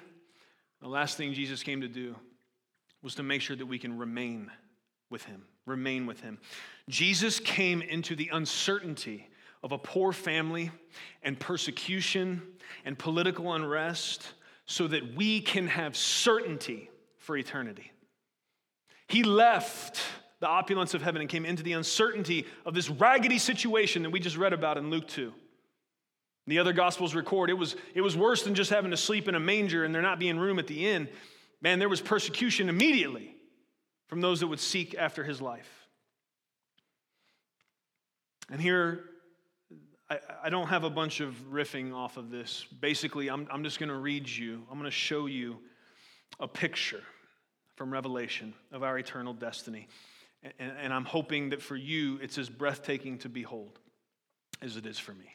The 0.81 0.89
last 0.89 1.17
thing 1.17 1.33
Jesus 1.33 1.63
came 1.63 1.81
to 1.81 1.89
do 1.89 2.15
was 3.03 3.17
to 3.17 3.23
make 3.23 3.43
sure 3.43 3.57
that 3.57 3.67
we 3.67 3.79
can 3.79 3.99
remain 3.99 4.51
with 5.11 5.25
Him. 5.25 5.43
Remain 5.67 6.07
with 6.07 6.21
Him. 6.21 6.39
Jesus 6.89 7.41
came 7.41 7.83
into 7.83 8.15
the 8.15 8.31
uncertainty 8.33 9.29
of 9.63 9.73
a 9.73 9.79
poor 9.79 10.13
family 10.13 10.71
and 11.23 11.39
persecution 11.41 12.43
and 12.85 12.99
political 12.99 13.53
unrest 13.55 14.35
so 14.67 14.87
that 14.89 15.15
we 15.15 15.41
can 15.41 15.67
have 15.67 15.97
certainty 15.97 16.91
for 17.19 17.37
eternity. 17.37 17.91
He 19.09 19.23
left 19.23 20.01
the 20.45 20.51
opulence 20.51 20.93
of 20.93 21.01
heaven 21.01 21.23
and 21.23 21.31
came 21.31 21.47
into 21.47 21.63
the 21.63 21.73
uncertainty 21.73 22.45
of 22.67 22.75
this 22.75 22.91
raggedy 22.91 23.39
situation 23.39 24.03
that 24.03 24.11
we 24.11 24.21
just 24.21 24.37
read 24.37 24.53
about 24.53 24.77
in 24.77 24.91
Luke 24.91 25.09
2. 25.09 25.33
The 26.47 26.59
other 26.59 26.75
gospels 26.75 27.15
record 27.15 27.49
it 27.49 27.55
was, 27.55 27.77
it 27.95 28.03
was 28.03 28.15
worse 28.15 28.43
than 28.43 28.55
just 28.55 28.69
having 28.69 28.91
to 28.91 28.97
sleep 28.99 29.27
in 29.27 29.35
a 29.35 29.41
manger 29.41 29.85
and 29.85 29.95
there 29.95 30.03
not 30.03 30.19
being 30.19 30.39
room 30.39 30.59
at 30.59 30.67
the 30.67 30.87
inn. 30.87 31.09
Man, 31.63 31.79
there 31.79 31.89
was 31.89 32.03
persecution 32.03 32.69
immediately 32.69 33.35
from 34.09 34.21
those 34.21 34.41
that 34.41 34.47
would 34.47 34.61
seek 34.61 34.95
after 34.95 35.25
his 35.25 35.41
life. 35.41 35.71
And 38.53 38.61
here, 38.61 39.05
I, 40.11 40.19
I 40.45 40.51
don't 40.51 40.69
have 40.69 40.85
a 40.85 40.91
bunch 40.91 41.21
of 41.21 41.35
riffing 41.51 41.95
off 41.95 42.19
of 42.19 42.31
this. 42.31 42.67
Basically, 42.83 43.31
I'm, 43.31 43.49
I'm 43.51 43.65
just 43.65 43.79
going 43.79 43.89
to 43.89 43.97
read 43.97 44.29
you, 44.29 44.63
I'm 44.71 44.79
going 44.79 44.91
to 44.91 44.95
show 44.95 45.25
you 45.25 45.57
a 46.39 46.47
picture 46.47 47.03
from 47.77 47.91
Revelation 47.91 48.53
of 48.73 48.83
our 48.83 48.99
eternal 48.99 49.33
destiny. 49.33 49.89
And, 50.59 50.73
and 50.81 50.93
I'm 50.93 51.05
hoping 51.05 51.51
that 51.51 51.63
for 51.63 51.77
you, 51.77 52.19
it's 52.23 52.39
as 52.39 52.49
breathtaking 52.49 53.19
to 53.19 53.29
behold 53.29 53.79
as 54.61 54.77
it 54.77 54.87
is 54.87 54.99
for 54.99 55.13
me. 55.13 55.27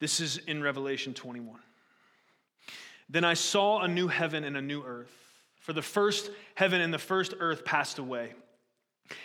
This 0.00 0.20
is 0.20 0.38
in 0.38 0.62
Revelation 0.62 1.14
21. 1.14 1.60
Then 3.08 3.24
I 3.24 3.34
saw 3.34 3.82
a 3.82 3.88
new 3.88 4.08
heaven 4.08 4.44
and 4.44 4.56
a 4.56 4.62
new 4.62 4.82
earth. 4.82 5.12
For 5.60 5.72
the 5.72 5.82
first 5.82 6.30
heaven 6.54 6.80
and 6.80 6.92
the 6.92 6.98
first 6.98 7.34
earth 7.38 7.64
passed 7.64 7.98
away, 7.98 8.32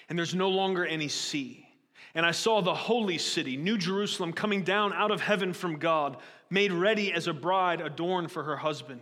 and 0.10 0.18
there's 0.18 0.36
no 0.36 0.50
longer 0.50 0.86
any 0.86 1.08
sea. 1.08 1.66
And 2.14 2.26
I 2.26 2.32
saw 2.32 2.62
the 2.62 2.74
holy 2.74 3.18
city, 3.18 3.58
New 3.58 3.78
Jerusalem, 3.78 4.34
coming 4.34 4.64
down 4.64 4.94
out 4.94 5.12
of 5.12 5.22
heaven 5.22 5.54
from 5.54 5.78
God, 5.78 6.18
made 6.50 6.72
ready 6.72 7.12
as 7.12 7.28
a 7.28 7.34
bride 7.34 7.82
adorned 7.82 8.32
for 8.32 8.44
her 8.44 8.58
husband. 8.58 9.02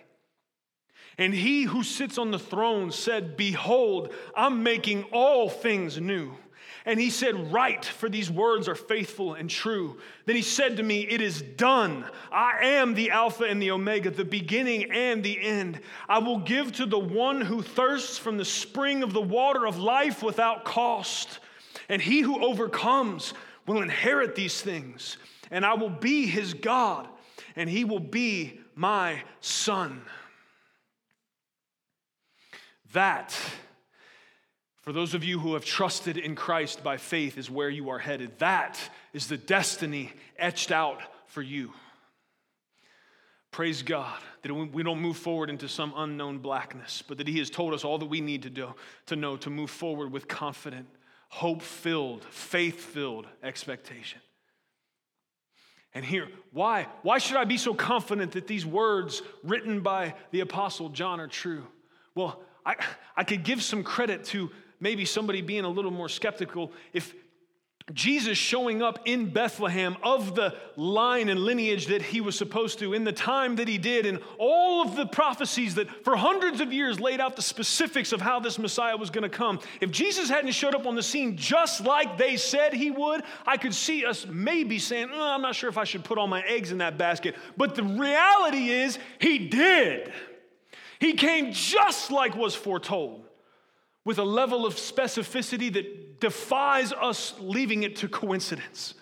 And 1.17 1.33
he 1.33 1.63
who 1.63 1.83
sits 1.83 2.17
on 2.17 2.31
the 2.31 2.39
throne 2.39 2.91
said, 2.91 3.37
Behold, 3.37 4.13
I'm 4.35 4.63
making 4.63 5.03
all 5.11 5.49
things 5.49 5.99
new. 5.99 6.35
And 6.85 6.99
he 6.99 7.11
said, 7.11 7.53
Write, 7.53 7.85
for 7.85 8.09
these 8.09 8.31
words 8.31 8.67
are 8.67 8.75
faithful 8.75 9.35
and 9.35 9.49
true. 9.49 9.99
Then 10.25 10.35
he 10.35 10.41
said 10.41 10.77
to 10.77 10.83
me, 10.83 11.01
It 11.01 11.21
is 11.21 11.41
done. 11.41 12.05
I 12.31 12.65
am 12.65 12.95
the 12.95 13.11
Alpha 13.11 13.43
and 13.43 13.61
the 13.61 13.71
Omega, 13.71 14.09
the 14.09 14.25
beginning 14.25 14.91
and 14.91 15.23
the 15.23 15.39
end. 15.39 15.79
I 16.09 16.19
will 16.19 16.39
give 16.39 16.71
to 16.73 16.85
the 16.85 16.99
one 16.99 17.41
who 17.41 17.61
thirsts 17.61 18.17
from 18.17 18.37
the 18.37 18.45
spring 18.45 19.03
of 19.03 19.13
the 19.13 19.21
water 19.21 19.67
of 19.67 19.77
life 19.77 20.23
without 20.23 20.65
cost. 20.65 21.39
And 21.87 22.01
he 22.01 22.21
who 22.21 22.43
overcomes 22.43 23.33
will 23.67 23.81
inherit 23.81 24.33
these 24.33 24.61
things. 24.61 25.17
And 25.51 25.65
I 25.65 25.73
will 25.73 25.89
be 25.89 26.25
his 26.25 26.53
God, 26.53 27.07
and 27.55 27.69
he 27.69 27.83
will 27.83 27.99
be 27.99 28.59
my 28.73 29.21
son. 29.41 30.01
That, 32.93 33.37
for 34.81 34.91
those 34.91 35.13
of 35.13 35.23
you 35.23 35.39
who 35.39 35.53
have 35.53 35.65
trusted 35.65 36.17
in 36.17 36.35
Christ 36.35 36.83
by 36.83 36.97
faith, 36.97 37.37
is 37.37 37.49
where 37.49 37.69
you 37.69 37.89
are 37.89 37.99
headed. 37.99 38.39
That 38.39 38.79
is 39.13 39.27
the 39.27 39.37
destiny 39.37 40.11
etched 40.37 40.71
out 40.71 41.01
for 41.27 41.41
you. 41.41 41.71
Praise 43.51 43.83
God 43.83 44.19
that 44.43 44.53
we 44.53 44.81
don't 44.81 45.01
move 45.01 45.17
forward 45.17 45.49
into 45.49 45.67
some 45.67 45.93
unknown 45.95 46.39
blackness, 46.39 47.03
but 47.05 47.17
that 47.17 47.27
He 47.27 47.39
has 47.39 47.49
told 47.49 47.73
us 47.73 47.83
all 47.83 47.97
that 47.99 48.07
we 48.07 48.21
need 48.21 48.43
to 48.43 48.49
do 48.49 48.73
to 49.07 49.15
know 49.15 49.37
to 49.37 49.49
move 49.49 49.69
forward 49.69 50.11
with 50.11 50.27
confident, 50.27 50.87
hope 51.29 51.61
filled, 51.61 52.23
faith 52.25 52.79
filled 52.79 53.27
expectation. 53.43 54.19
And 55.93 56.05
here, 56.05 56.29
why? 56.51 56.87
Why 57.03 57.17
should 57.17 57.35
I 57.35 57.43
be 57.43 57.57
so 57.57 57.73
confident 57.73 58.31
that 58.31 58.47
these 58.47 58.65
words 58.65 59.21
written 59.43 59.81
by 59.81 60.15
the 60.31 60.39
Apostle 60.39 60.87
John 60.89 61.19
are 61.19 61.27
true? 61.27 61.67
Well, 62.15 62.41
I, 62.65 62.75
I 63.15 63.23
could 63.23 63.43
give 63.43 63.61
some 63.61 63.83
credit 63.83 64.23
to 64.25 64.49
maybe 64.79 65.05
somebody 65.05 65.41
being 65.41 65.63
a 65.63 65.69
little 65.69 65.91
more 65.91 66.09
skeptical 66.09 66.71
if 66.93 67.13
Jesus 67.93 68.37
showing 68.37 68.81
up 68.81 68.99
in 69.05 69.31
Bethlehem 69.33 69.97
of 70.03 70.35
the 70.35 70.55
line 70.75 71.29
and 71.29 71.39
lineage 71.39 71.87
that 71.87 72.01
he 72.01 72.21
was 72.21 72.37
supposed 72.37 72.79
to 72.79 72.93
in 72.93 73.03
the 73.03 73.11
time 73.11 73.55
that 73.57 73.67
he 73.67 73.77
did, 73.77 74.05
and 74.05 74.19
all 74.37 74.81
of 74.81 74.95
the 74.95 75.05
prophecies 75.05 75.75
that 75.75 76.03
for 76.03 76.15
hundreds 76.15 76.61
of 76.61 76.71
years 76.71 76.99
laid 76.99 77.19
out 77.19 77.35
the 77.35 77.41
specifics 77.41 78.11
of 78.11 78.21
how 78.21 78.39
this 78.39 78.59
Messiah 78.59 78.95
was 78.95 79.09
going 79.09 79.23
to 79.23 79.35
come. 79.35 79.59
If 79.81 79.91
Jesus 79.91 80.29
hadn't 80.29 80.51
showed 80.51 80.75
up 80.75 80.85
on 80.85 80.95
the 80.95 81.03
scene 81.03 81.35
just 81.35 81.81
like 81.81 82.17
they 82.17 82.37
said 82.37 82.73
he 82.73 82.91
would, 82.91 83.23
I 83.45 83.57
could 83.57 83.73
see 83.73 84.05
us 84.05 84.25
maybe 84.27 84.79
saying, 84.79 85.09
oh, 85.11 85.33
I'm 85.33 85.41
not 85.41 85.55
sure 85.55 85.69
if 85.69 85.77
I 85.77 85.83
should 85.83 86.03
put 86.03 86.17
all 86.17 86.27
my 86.27 86.41
eggs 86.43 86.71
in 86.71 86.77
that 86.77 86.97
basket. 86.97 87.35
But 87.57 87.75
the 87.75 87.83
reality 87.83 88.69
is, 88.69 88.99
he 89.19 89.49
did. 89.49 90.13
He 91.01 91.13
came 91.13 91.51
just 91.51 92.11
like 92.11 92.35
was 92.35 92.53
foretold, 92.53 93.25
with 94.05 94.19
a 94.19 94.23
level 94.23 94.67
of 94.67 94.75
specificity 94.75 95.73
that 95.73 96.19
defies 96.19 96.93
us 96.93 97.33
leaving 97.39 97.81
it 97.81 97.95
to 97.97 98.07
coincidence. 98.07 98.93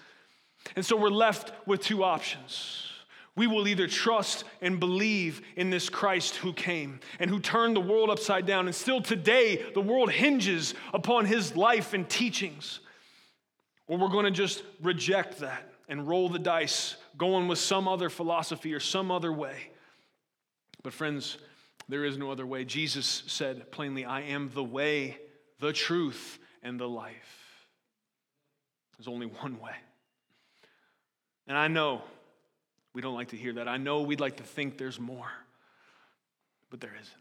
And 0.78 0.86
so 0.86 0.96
we're 0.96 1.10
left 1.10 1.52
with 1.68 1.82
two 1.82 2.06
options. 2.06 2.86
We 3.36 3.48
will 3.48 3.68
either 3.68 3.86
trust 3.86 4.46
and 4.62 4.80
believe 4.80 5.42
in 5.58 5.72
this 5.72 5.90
Christ 5.90 6.38
who 6.38 6.54
came 6.54 7.02
and 7.20 7.30
who 7.30 7.42
turned 7.42 7.76
the 7.76 7.82
world 7.82 8.10
upside 8.10 8.46
down, 8.46 8.68
and 8.68 8.76
still 8.76 9.02
today 9.02 9.66
the 9.74 9.82
world 9.82 10.10
hinges 10.10 10.76
upon 10.94 11.26
his 11.26 11.58
life 11.58 11.94
and 11.94 12.08
teachings, 12.08 12.80
or 13.88 13.98
we're 13.98 14.08
going 14.08 14.24
to 14.24 14.32
just 14.32 14.64
reject 14.82 15.40
that 15.40 15.70
and 15.90 16.08
roll 16.08 16.30
the 16.30 16.40
dice, 16.40 16.96
going 17.18 17.50
with 17.50 17.60
some 17.60 17.90
other 17.90 18.10
philosophy 18.10 18.74
or 18.74 18.80
some 18.80 19.12
other 19.12 19.34
way. 19.34 19.72
But, 20.82 20.94
friends, 20.94 21.38
there 21.90 22.06
is 22.06 22.18
no 22.18 22.32
other 22.32 22.46
way. 22.46 22.64
Jesus 22.64 23.24
said 23.28 23.72
plainly, 23.72 24.06
I 24.06 24.22
am 24.22 24.52
the 24.54 24.64
way, 24.64 25.18
the 25.60 25.74
truth, 25.74 26.40
and 26.62 26.80
the 26.80 26.88
life. 26.88 27.66
There's 28.98 29.08
only 29.08 29.26
one 29.26 29.60
way. 29.60 29.76
And 31.48 31.58
I 31.58 31.68
know 31.68 32.04
we 32.94 33.02
don't 33.02 33.16
like 33.16 33.30
to 33.30 33.38
hear 33.38 33.54
that. 33.54 33.68
I 33.68 33.78
know 33.78 34.02
we'd 34.02 34.20
like 34.20 34.38
to 34.38 34.44
think 34.44 34.78
there's 34.78 35.00
more, 35.00 35.32
but 36.70 36.80
there 36.80 36.94
isn't. 36.94 37.16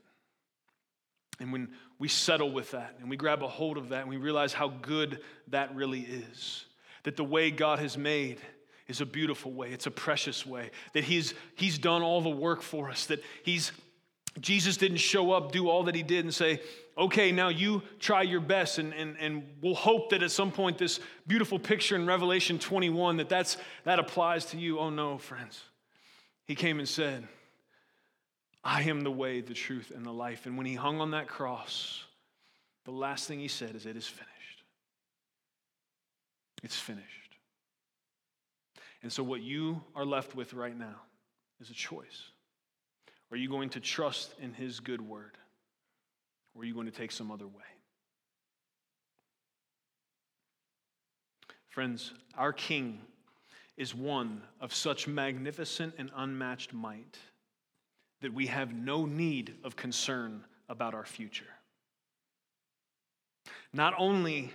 And 1.40 1.52
when 1.52 1.68
we 1.98 2.08
settle 2.08 2.50
with 2.50 2.72
that 2.72 2.96
and 3.00 3.08
we 3.08 3.16
grab 3.16 3.42
a 3.42 3.48
hold 3.48 3.78
of 3.78 3.90
that 3.90 4.02
and 4.02 4.10
we 4.10 4.16
realize 4.16 4.52
how 4.52 4.68
good 4.68 5.20
that 5.48 5.74
really 5.74 6.00
is, 6.00 6.66
that 7.04 7.16
the 7.16 7.24
way 7.24 7.50
God 7.50 7.78
has 7.78 7.96
made 7.96 8.38
is 8.86 9.00
a 9.00 9.06
beautiful 9.06 9.52
way, 9.52 9.70
it's 9.70 9.86
a 9.86 9.90
precious 9.90 10.44
way, 10.44 10.72
that 10.94 11.04
He's, 11.04 11.32
he's 11.54 11.78
done 11.78 12.02
all 12.02 12.20
the 12.20 12.28
work 12.28 12.60
for 12.60 12.90
us, 12.90 13.06
that 13.06 13.22
He's 13.44 13.72
Jesus 14.40 14.76
didn't 14.76 14.98
show 14.98 15.32
up, 15.32 15.52
do 15.52 15.68
all 15.68 15.84
that 15.84 15.94
he 15.94 16.02
did, 16.02 16.24
and 16.24 16.34
say, 16.34 16.60
okay, 16.96 17.32
now 17.32 17.48
you 17.48 17.82
try 17.98 18.22
your 18.22 18.40
best, 18.40 18.78
and, 18.78 18.92
and, 18.92 19.16
and 19.18 19.42
we'll 19.62 19.74
hope 19.74 20.10
that 20.10 20.22
at 20.22 20.30
some 20.30 20.50
point 20.50 20.78
this 20.78 21.00
beautiful 21.26 21.58
picture 21.58 21.96
in 21.96 22.06
Revelation 22.06 22.58
21 22.58 23.18
that 23.18 23.28
that's, 23.28 23.56
that 23.84 23.98
applies 23.98 24.46
to 24.46 24.58
you. 24.58 24.78
Oh 24.78 24.90
no, 24.90 25.18
friends. 25.18 25.62
He 26.44 26.54
came 26.54 26.78
and 26.78 26.88
said, 26.88 27.26
I 28.64 28.82
am 28.82 29.02
the 29.02 29.10
way, 29.10 29.40
the 29.40 29.54
truth, 29.54 29.92
and 29.94 30.04
the 30.04 30.12
life. 30.12 30.46
And 30.46 30.56
when 30.56 30.66
he 30.66 30.74
hung 30.74 31.00
on 31.00 31.12
that 31.12 31.28
cross, 31.28 32.04
the 32.84 32.90
last 32.90 33.28
thing 33.28 33.38
he 33.38 33.48
said 33.48 33.76
is, 33.76 33.86
It 33.86 33.96
is 33.96 34.06
finished. 34.06 34.28
It's 36.62 36.78
finished. 36.78 37.04
And 39.02 39.12
so, 39.12 39.22
what 39.22 39.42
you 39.42 39.82
are 39.94 40.04
left 40.04 40.34
with 40.34 40.54
right 40.54 40.76
now 40.76 40.96
is 41.60 41.70
a 41.70 41.74
choice. 41.74 42.30
Are 43.30 43.36
you 43.36 43.48
going 43.48 43.70
to 43.70 43.80
trust 43.80 44.34
in 44.40 44.54
his 44.54 44.80
good 44.80 45.00
word? 45.00 45.36
Or 46.54 46.62
are 46.62 46.64
you 46.64 46.74
going 46.74 46.86
to 46.86 46.92
take 46.92 47.12
some 47.12 47.30
other 47.30 47.46
way? 47.46 47.62
Friends, 51.68 52.12
our 52.36 52.52
King 52.52 53.00
is 53.76 53.94
one 53.94 54.42
of 54.60 54.74
such 54.74 55.06
magnificent 55.06 55.94
and 55.98 56.10
unmatched 56.16 56.72
might 56.72 57.18
that 58.20 58.34
we 58.34 58.46
have 58.46 58.74
no 58.74 59.06
need 59.06 59.54
of 59.62 59.76
concern 59.76 60.44
about 60.68 60.94
our 60.94 61.04
future. 61.04 61.44
Not 63.72 63.94
only 63.96 64.52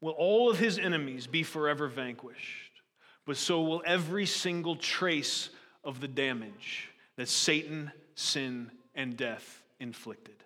will 0.00 0.12
all 0.12 0.50
of 0.50 0.58
his 0.58 0.78
enemies 0.78 1.26
be 1.26 1.42
forever 1.42 1.88
vanquished, 1.88 2.82
but 3.26 3.36
so 3.36 3.62
will 3.62 3.82
every 3.86 4.26
single 4.26 4.76
trace 4.76 5.48
of 5.82 6.00
the 6.00 6.08
damage 6.08 6.90
that 7.16 7.28
Satan 7.28 7.90
sin, 8.22 8.70
and 8.94 9.16
death 9.16 9.62
inflicted. 9.80 10.36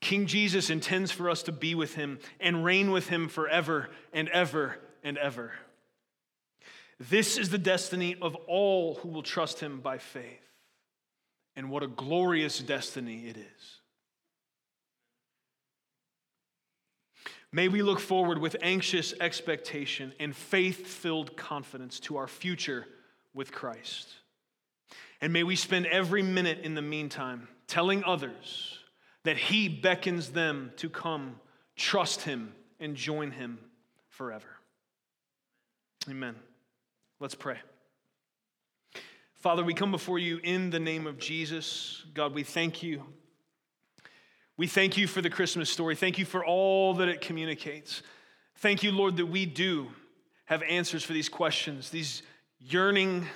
King 0.00 0.26
Jesus 0.26 0.68
intends 0.68 1.10
for 1.10 1.30
us 1.30 1.42
to 1.44 1.52
be 1.52 1.74
with 1.74 1.94
him 1.94 2.18
and 2.38 2.64
reign 2.64 2.90
with 2.90 3.08
him 3.08 3.28
forever 3.28 3.88
and 4.12 4.28
ever 4.28 4.76
and 5.02 5.16
ever. 5.16 5.52
This 7.00 7.38
is 7.38 7.48
the 7.48 7.58
destiny 7.58 8.16
of 8.20 8.34
all 8.46 8.96
who 8.96 9.08
will 9.08 9.22
trust 9.22 9.60
him 9.60 9.80
by 9.80 9.98
faith. 9.98 10.40
And 11.56 11.70
what 11.70 11.82
a 11.82 11.88
glorious 11.88 12.58
destiny 12.58 13.26
it 13.26 13.36
is. 13.36 13.80
May 17.52 17.68
we 17.68 17.82
look 17.82 18.00
forward 18.00 18.38
with 18.38 18.56
anxious 18.60 19.14
expectation 19.20 20.12
and 20.18 20.34
faith 20.34 20.86
filled 20.86 21.36
confidence 21.36 22.00
to 22.00 22.16
our 22.16 22.26
future 22.26 22.84
with 23.32 23.52
Christ. 23.52 24.08
And 25.20 25.32
may 25.32 25.42
we 25.42 25.56
spend 25.56 25.86
every 25.86 26.22
minute 26.22 26.60
in 26.60 26.74
the 26.74 26.82
meantime 26.82 27.48
telling 27.66 28.04
others 28.04 28.78
that 29.24 29.36
He 29.36 29.68
beckons 29.68 30.30
them 30.30 30.72
to 30.76 30.88
come, 30.88 31.40
trust 31.76 32.22
Him, 32.22 32.54
and 32.78 32.94
join 32.94 33.30
Him 33.30 33.58
forever. 34.08 34.48
Amen. 36.08 36.34
Let's 37.20 37.34
pray. 37.34 37.58
Father, 39.34 39.64
we 39.64 39.74
come 39.74 39.90
before 39.90 40.18
you 40.18 40.40
in 40.42 40.70
the 40.70 40.80
name 40.80 41.06
of 41.06 41.18
Jesus. 41.18 42.04
God, 42.14 42.34
we 42.34 42.42
thank 42.42 42.82
you. 42.82 43.02
We 44.56 44.66
thank 44.66 44.96
you 44.96 45.06
for 45.06 45.20
the 45.20 45.30
Christmas 45.30 45.68
story. 45.68 45.96
Thank 45.96 46.18
you 46.18 46.24
for 46.24 46.44
all 46.44 46.94
that 46.94 47.08
it 47.08 47.20
communicates. 47.20 48.02
Thank 48.56 48.82
you, 48.82 48.92
Lord, 48.92 49.16
that 49.16 49.26
we 49.26 49.46
do 49.46 49.88
have 50.46 50.62
answers 50.62 51.02
for 51.02 51.12
these 51.12 51.28
questions, 51.28 51.90
these 51.90 52.22
yearning 52.60 53.26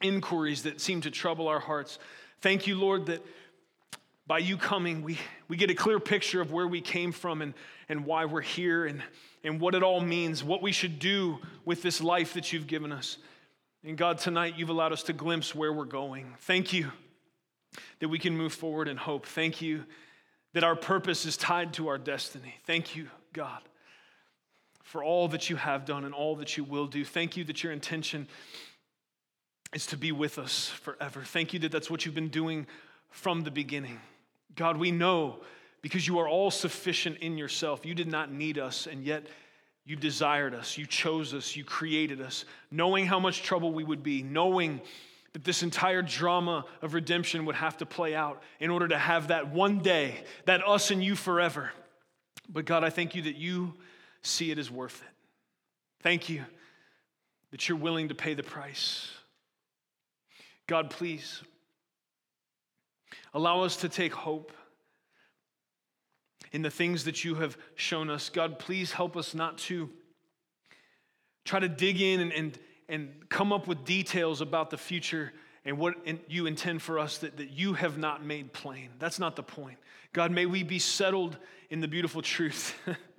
inquiries 0.00 0.62
that 0.64 0.80
seem 0.80 1.00
to 1.02 1.10
trouble 1.10 1.48
our 1.48 1.60
hearts. 1.60 1.98
Thank 2.40 2.66
you, 2.66 2.76
Lord, 2.76 3.06
that 3.06 3.24
by 4.26 4.38
you 4.38 4.56
coming, 4.56 5.02
we, 5.02 5.18
we 5.48 5.56
get 5.56 5.70
a 5.70 5.74
clear 5.74 6.00
picture 6.00 6.40
of 6.40 6.52
where 6.52 6.66
we 6.66 6.80
came 6.80 7.12
from 7.12 7.42
and, 7.42 7.54
and 7.88 8.06
why 8.06 8.24
we're 8.24 8.40
here 8.40 8.86
and, 8.86 9.02
and 9.42 9.60
what 9.60 9.74
it 9.74 9.82
all 9.82 10.00
means, 10.00 10.42
what 10.42 10.62
we 10.62 10.72
should 10.72 10.98
do 10.98 11.38
with 11.64 11.82
this 11.82 12.00
life 12.00 12.34
that 12.34 12.52
you've 12.52 12.66
given 12.66 12.90
us. 12.90 13.18
And 13.84 13.98
God, 13.98 14.18
tonight 14.18 14.54
you've 14.56 14.70
allowed 14.70 14.92
us 14.92 15.02
to 15.04 15.12
glimpse 15.12 15.54
where 15.54 15.72
we're 15.72 15.84
going. 15.84 16.34
Thank 16.40 16.72
you 16.72 16.90
that 18.00 18.08
we 18.08 18.18
can 18.18 18.36
move 18.36 18.54
forward 18.54 18.88
in 18.88 18.96
hope. 18.96 19.26
Thank 19.26 19.60
you 19.60 19.84
that 20.54 20.64
our 20.64 20.76
purpose 20.76 21.26
is 21.26 21.36
tied 21.36 21.74
to 21.74 21.88
our 21.88 21.98
destiny. 21.98 22.54
Thank 22.64 22.96
you, 22.96 23.08
God, 23.32 23.60
for 24.82 25.04
all 25.04 25.28
that 25.28 25.50
you 25.50 25.56
have 25.56 25.84
done 25.84 26.04
and 26.04 26.14
all 26.14 26.36
that 26.36 26.56
you 26.56 26.64
will 26.64 26.86
do. 26.86 27.04
Thank 27.04 27.36
you 27.36 27.44
that 27.44 27.62
your 27.62 27.72
intention 27.72 28.26
is 29.74 29.86
to 29.86 29.96
be 29.96 30.12
with 30.12 30.38
us 30.38 30.68
forever. 30.68 31.22
Thank 31.22 31.52
you 31.52 31.58
that 31.60 31.72
that's 31.72 31.90
what 31.90 32.06
you've 32.06 32.14
been 32.14 32.28
doing 32.28 32.66
from 33.10 33.42
the 33.42 33.50
beginning. 33.50 34.00
God, 34.54 34.76
we 34.76 34.90
know 34.90 35.40
because 35.82 36.06
you 36.06 36.18
are 36.20 36.28
all 36.28 36.50
sufficient 36.50 37.18
in 37.18 37.36
yourself. 37.36 37.84
You 37.84 37.94
did 37.94 38.06
not 38.06 38.32
need 38.32 38.56
us, 38.56 38.86
and 38.86 39.04
yet 39.04 39.26
you 39.84 39.96
desired 39.96 40.54
us, 40.54 40.78
you 40.78 40.86
chose 40.86 41.34
us, 41.34 41.54
you 41.56 41.64
created 41.64 42.20
us, 42.20 42.44
knowing 42.70 43.04
how 43.04 43.20
much 43.20 43.42
trouble 43.42 43.72
we 43.72 43.84
would 43.84 44.02
be, 44.02 44.22
knowing 44.22 44.80
that 45.34 45.44
this 45.44 45.62
entire 45.62 46.00
drama 46.00 46.64
of 46.80 46.94
redemption 46.94 47.44
would 47.44 47.56
have 47.56 47.76
to 47.76 47.86
play 47.86 48.14
out 48.14 48.42
in 48.60 48.70
order 48.70 48.88
to 48.88 48.96
have 48.96 49.28
that 49.28 49.50
one 49.50 49.80
day, 49.80 50.24
that 50.46 50.66
us 50.66 50.90
and 50.90 51.04
you 51.04 51.16
forever. 51.16 51.70
But 52.48 52.64
God, 52.64 52.84
I 52.84 52.90
thank 52.90 53.14
you 53.14 53.22
that 53.22 53.36
you 53.36 53.74
see 54.22 54.50
it 54.50 54.58
as 54.58 54.70
worth 54.70 55.02
it. 55.02 55.08
Thank 56.02 56.28
you 56.28 56.44
that 57.50 57.68
you're 57.68 57.78
willing 57.78 58.08
to 58.08 58.14
pay 58.14 58.34
the 58.34 58.42
price. 58.42 59.10
God, 60.66 60.90
please 60.90 61.42
allow 63.32 63.62
us 63.62 63.76
to 63.76 63.88
take 63.88 64.14
hope 64.14 64.52
in 66.52 66.62
the 66.62 66.70
things 66.70 67.04
that 67.04 67.24
you 67.24 67.34
have 67.34 67.58
shown 67.74 68.08
us. 68.08 68.30
God, 68.30 68.58
please 68.58 68.92
help 68.92 69.16
us 69.16 69.34
not 69.34 69.58
to 69.58 69.90
try 71.44 71.60
to 71.60 71.68
dig 71.68 72.00
in 72.00 72.20
and, 72.20 72.32
and, 72.32 72.58
and 72.88 73.28
come 73.28 73.52
up 73.52 73.66
with 73.66 73.84
details 73.84 74.40
about 74.40 74.70
the 74.70 74.78
future 74.78 75.32
and 75.64 75.78
what 75.78 75.94
you 76.28 76.46
intend 76.46 76.82
for 76.82 76.98
us 76.98 77.18
that, 77.18 77.36
that 77.38 77.50
you 77.50 77.72
have 77.74 77.98
not 77.98 78.24
made 78.24 78.52
plain. 78.52 78.90
That's 78.98 79.18
not 79.18 79.36
the 79.36 79.42
point. 79.42 79.78
God, 80.12 80.30
may 80.30 80.46
we 80.46 80.62
be 80.62 80.78
settled 80.78 81.36
in 81.70 81.80
the 81.80 81.88
beautiful 81.88 82.22
truth 82.22 82.78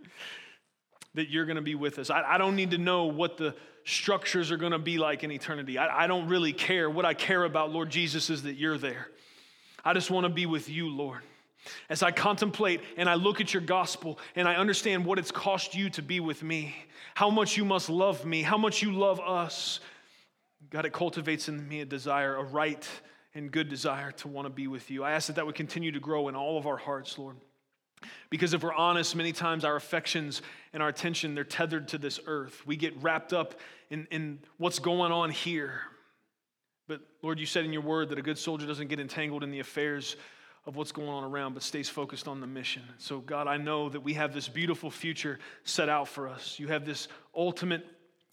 that 1.16 1.30
you're 1.30 1.45
going 1.45 1.55
to 1.55 1.61
be 1.61 1.76
with 1.76 1.99
us. 1.99 2.09
I, 2.09 2.24
I 2.24 2.38
don't 2.38 2.55
need 2.55 2.72
to 2.72 2.78
know 2.78 3.05
what 3.05 3.38
the 3.38 3.55
structures 3.84 4.51
are 4.51 4.57
going 4.57 4.72
to 4.72 4.80
be 4.80 4.97
like 4.97 5.24
in 5.24 5.32
eternity. 5.32 5.78
I, 5.78 6.03
I 6.03 6.07
don't 6.07 6.28
really 6.28 6.53
care. 6.53 6.89
What 6.89 7.05
I 7.05 7.13
care 7.13 7.43
about, 7.43 7.72
Lord 7.72 7.89
Jesus, 7.89 8.30
is 8.30 8.43
that 8.43 8.55
you're 8.55 8.78
there. 8.78 9.07
I 9.84 9.93
just 9.93 10.11
want 10.11 10.26
to 10.26 10.30
be 10.30 10.45
with 10.45 10.70
you, 10.70 10.89
Lord. 10.89 11.22
As 11.89 12.03
I 12.03 12.11
contemplate 12.11 12.82
and 12.97 13.09
I 13.09 13.16
look 13.16 13.41
at 13.41 13.53
your 13.53 13.61
gospel 13.61 14.20
and 14.36 14.47
I 14.47 14.55
understand 14.55 15.05
what 15.05 15.18
it's 15.18 15.32
cost 15.32 15.74
you 15.74 15.89
to 15.91 16.01
be 16.01 16.20
with 16.20 16.43
me, 16.43 16.76
how 17.16 17.30
much 17.30 17.57
you 17.57 17.66
must 17.66 17.89
love 17.89 18.26
me, 18.26 18.43
how 18.43 18.57
much 18.57 18.84
you 18.84 18.91
love 18.91 19.20
us, 19.20 19.80
God, 20.70 20.86
it 20.86 20.93
cultivates 20.93 21.47
in 21.47 21.68
me 21.68 21.82
a 21.82 21.86
desire, 21.86 22.36
a 22.36 22.43
right 22.43 22.88
and 23.34 23.51
good 23.51 23.70
desire 23.70 24.11
to 24.11 24.28
want 24.28 24.45
to 24.45 24.49
be 24.49 24.68
with 24.68 24.89
you. 24.91 25.03
I 25.03 25.11
ask 25.11 25.28
that 25.28 25.38
that 25.38 25.45
would 25.45 25.55
continue 25.55 25.91
to 25.91 25.99
grow 25.99 26.28
in 26.28 26.36
all 26.36 26.57
of 26.57 26.68
our 26.68 26.78
hearts, 26.78 27.18
Lord. 27.18 27.38
Because 28.30 28.54
if 28.54 28.64
we're 28.64 28.74
honest, 28.74 29.16
many 29.16 29.32
times 29.32 29.64
our 29.64 29.76
affections 29.76 30.41
and 30.74 30.84
our 30.84 30.89
attention, 30.89 31.36
they're 31.36 31.43
tethered 31.43 31.88
to 31.89 31.98
this 31.98 32.20
earth. 32.28 32.66
We 32.66 32.76
get 32.76 33.02
wrapped 33.02 33.34
up 33.34 33.56
in, 33.89 34.08
in 34.12 34.39
what's 34.58 34.80
going 34.80 35.12
on 35.12 35.32
here. 35.32 35.82
But 36.88 37.02
Lord, 37.22 37.39
you 37.39 37.46
said 37.46 37.66
in 37.66 37.74
your 37.74 37.82
word 37.82 38.10
that 38.10 38.20
a 38.20 38.22
good 38.22 38.38
soldier 38.38 38.68
doesn't 38.68 38.88
get 38.88 39.00
entangled 39.00 39.43
in 39.43 39.52
the 39.52 39.60
affairs 39.60 40.16
of 40.66 40.76
what's 40.76 40.91
going 40.91 41.10
on 41.10 41.24
around, 41.24 41.54
but 41.54 41.64
stays 41.64 41.89
focused 41.89 42.28
on 42.28 42.41
the 42.41 42.48
mission. 42.48 42.82
So, 42.98 43.20
God, 43.20 43.48
I 43.48 43.58
know 43.58 43.89
that 43.89 44.00
we 44.00 44.14
have 44.16 44.34
this 44.34 44.48
beautiful 44.48 44.89
future 44.89 45.39
set 45.64 45.89
out 45.89 46.08
for 46.08 46.28
us. 46.28 46.60
You 46.60 46.68
have 46.68 46.86
this 46.86 47.08
ultimate 47.36 47.86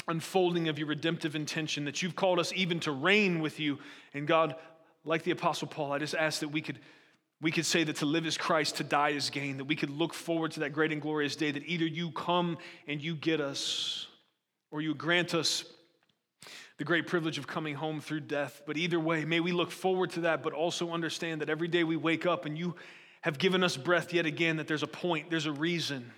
unfolding 0.08 0.68
of 0.68 0.78
your 0.78 0.88
redemptive 0.88 1.36
intention 1.36 1.84
that 1.84 2.02
you've 2.02 2.16
called 2.16 2.38
us 2.38 2.52
even 2.54 2.80
to 2.80 2.90
reign 2.90 3.40
with 3.40 3.60
you. 3.60 3.78
And 4.14 4.26
God, 4.26 4.56
like 5.04 5.22
the 5.22 5.30
Apostle 5.30 5.68
Paul, 5.68 5.92
I 5.92 5.98
just 5.98 6.14
ask 6.14 6.40
that 6.40 6.48
we 6.48 6.60
could. 6.60 6.78
We 7.42 7.50
could 7.50 7.66
say 7.66 7.82
that 7.82 7.96
to 7.96 8.06
live 8.06 8.24
is 8.24 8.38
Christ, 8.38 8.76
to 8.76 8.84
die 8.84 9.10
is 9.10 9.28
gain, 9.28 9.56
that 9.56 9.64
we 9.64 9.74
could 9.74 9.90
look 9.90 10.14
forward 10.14 10.52
to 10.52 10.60
that 10.60 10.72
great 10.72 10.92
and 10.92 11.02
glorious 11.02 11.34
day 11.34 11.50
that 11.50 11.64
either 11.66 11.84
you 11.84 12.12
come 12.12 12.56
and 12.86 13.02
you 13.02 13.16
get 13.16 13.40
us, 13.40 14.06
or 14.70 14.80
you 14.80 14.94
grant 14.94 15.34
us 15.34 15.64
the 16.78 16.84
great 16.84 17.08
privilege 17.08 17.38
of 17.38 17.48
coming 17.48 17.74
home 17.74 18.00
through 18.00 18.20
death. 18.20 18.62
But 18.64 18.76
either 18.76 19.00
way, 19.00 19.24
may 19.24 19.40
we 19.40 19.50
look 19.50 19.72
forward 19.72 20.10
to 20.10 20.20
that, 20.20 20.44
but 20.44 20.52
also 20.52 20.92
understand 20.92 21.40
that 21.40 21.50
every 21.50 21.66
day 21.66 21.82
we 21.82 21.96
wake 21.96 22.26
up 22.26 22.46
and 22.46 22.56
you 22.56 22.76
have 23.22 23.38
given 23.38 23.64
us 23.64 23.76
breath 23.76 24.12
yet 24.12 24.24
again, 24.24 24.56
that 24.58 24.68
there's 24.68 24.84
a 24.84 24.88
point, 24.88 25.28
there's 25.28 25.46
a 25.46 25.52
reason. 25.52 26.12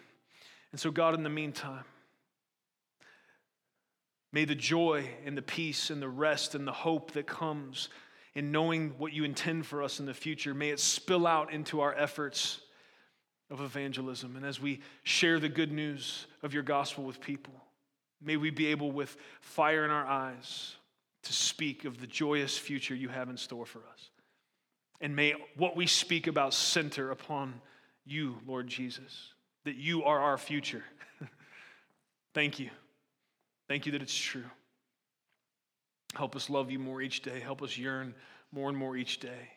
And 0.73 0.81
so, 0.81 0.91
God, 0.91 1.15
in 1.15 1.23
the 1.23 1.31
meantime, 1.31 1.85
may 4.31 4.45
the 4.45 4.55
joy 4.55 5.09
and 5.25 5.39
the 5.39 5.43
peace 5.43 5.89
and 5.89 6.03
the 6.03 6.09
rest 6.09 6.55
and 6.55 6.69
the 6.69 6.73
hope 6.73 7.13
that 7.13 7.27
comes 7.27 7.89
in 8.35 8.51
knowing 8.51 8.95
what 8.99 9.13
you 9.13 9.25
intend 9.25 9.67
for 9.67 9.83
us 9.83 10.01
in 10.01 10.07
the 10.07 10.15
future, 10.15 10.55
may 10.55 10.71
it 10.71 10.81
spill 10.81 11.27
out 11.27 11.53
into 11.53 11.81
our 11.81 11.95
efforts 11.95 12.61
of 13.51 13.61
evangelism. 13.61 14.37
And 14.37 14.45
as 14.45 14.61
we 14.61 14.81
share 15.05 15.39
the 15.39 15.49
good 15.49 15.71
news 15.71 16.27
of 16.43 16.53
your 16.53 16.63
gospel 16.63 17.05
with 17.05 17.21
people, 17.21 17.55
may 18.21 18.37
we 18.37 18.51
be 18.51 18.67
able, 18.67 18.91
with 18.91 19.17
fire 19.41 19.85
in 19.85 19.91
our 19.91 20.07
eyes, 20.07 20.77
to 21.23 21.33
speak 21.33 21.85
of 21.85 22.01
the 22.01 22.07
joyous 22.07 22.59
future 22.59 22.95
you 22.95 23.09
have 23.09 23.29
in 23.29 23.37
store 23.37 23.67
for 23.67 23.81
us. 23.93 24.11
And 25.01 25.15
may 25.15 25.35
what 25.57 25.77
we 25.77 25.87
speak 25.87 26.27
about 26.27 26.55
center 26.55 27.11
upon 27.11 27.61
you, 28.05 28.37
Lord 28.47 28.67
Jesus, 28.67 29.33
that 29.65 29.77
you 29.77 30.05
are 30.05 30.19
our 30.19 30.39
future. 30.39 30.85
Thank 32.35 32.59
you. 32.59 32.71
Thank 33.69 33.87
you 33.87 33.93
that 33.93 34.03
it's 34.03 34.17
true. 34.17 34.45
Help 36.17 36.37
us 36.37 36.49
love 36.49 36.71
you 36.71 36.79
more 36.79 37.03
each 37.03 37.23
day. 37.23 37.41
Help 37.41 37.63
us 37.63 37.77
yearn 37.77 38.15
more 38.53 38.69
and 38.69 38.79
more 38.79 38.97
each 38.97 39.19
day 39.21 39.51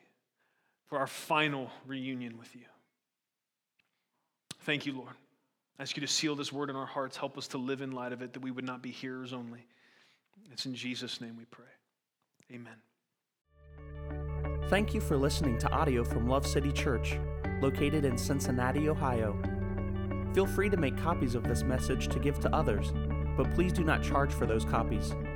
for 0.88 0.98
our 0.98 1.08
final 1.08 1.70
reunion 1.86 2.38
with 2.38 2.56
you. 2.56 2.64
Thank 4.62 4.86
you, 4.86 4.94
Lord. 4.94 5.14
I 5.78 5.84
ask 5.84 5.96
you 5.96 6.02
to 6.02 6.08
seal 6.08 6.36
this 6.36 6.52
word 6.52 6.70
in 6.70 6.76
our 6.76 6.86
hearts. 6.86 7.16
Help 7.16 7.38
us 7.38 7.48
to 7.50 7.58
live 7.58 7.82
in 7.82 7.92
light 7.92 8.12
of 8.12 8.22
it, 8.22 8.34
that 8.34 8.42
we 8.42 8.52
would 8.52 8.66
not 8.66 8.82
be 8.82 8.90
hearers 8.90 9.32
only. 9.32 9.66
It's 10.52 10.66
in 10.66 10.74
Jesus' 10.74 11.22
name 11.22 11.38
we 11.38 11.46
pray. 11.46 11.66
Amen. 12.52 12.74
Thank 14.70 14.94
you 14.94 15.00
for 15.00 15.16
listening 15.16 15.58
to 15.60 15.70
audio 15.72 16.04
from 16.04 16.28
Love 16.28 16.46
City 16.46 16.72
Church, 16.72 17.18
located 17.62 18.04
in 18.04 18.18
Cincinnati, 18.18 18.90
Ohio. 18.90 19.38
Feel 20.34 20.48
free 20.48 20.70
to 20.70 20.78
make 20.78 20.98
copies 20.98 21.36
of 21.36 21.44
this 21.48 21.64
message 21.64 22.08
to 22.10 22.20
give 22.20 22.40
to 22.42 22.54
others, 22.54 22.92
but 23.38 23.50
please 23.54 23.72
do 23.72 23.84
not 23.84 24.04
charge 24.04 24.34
for 24.34 24.46
those 24.46 24.66
copies 24.66 25.14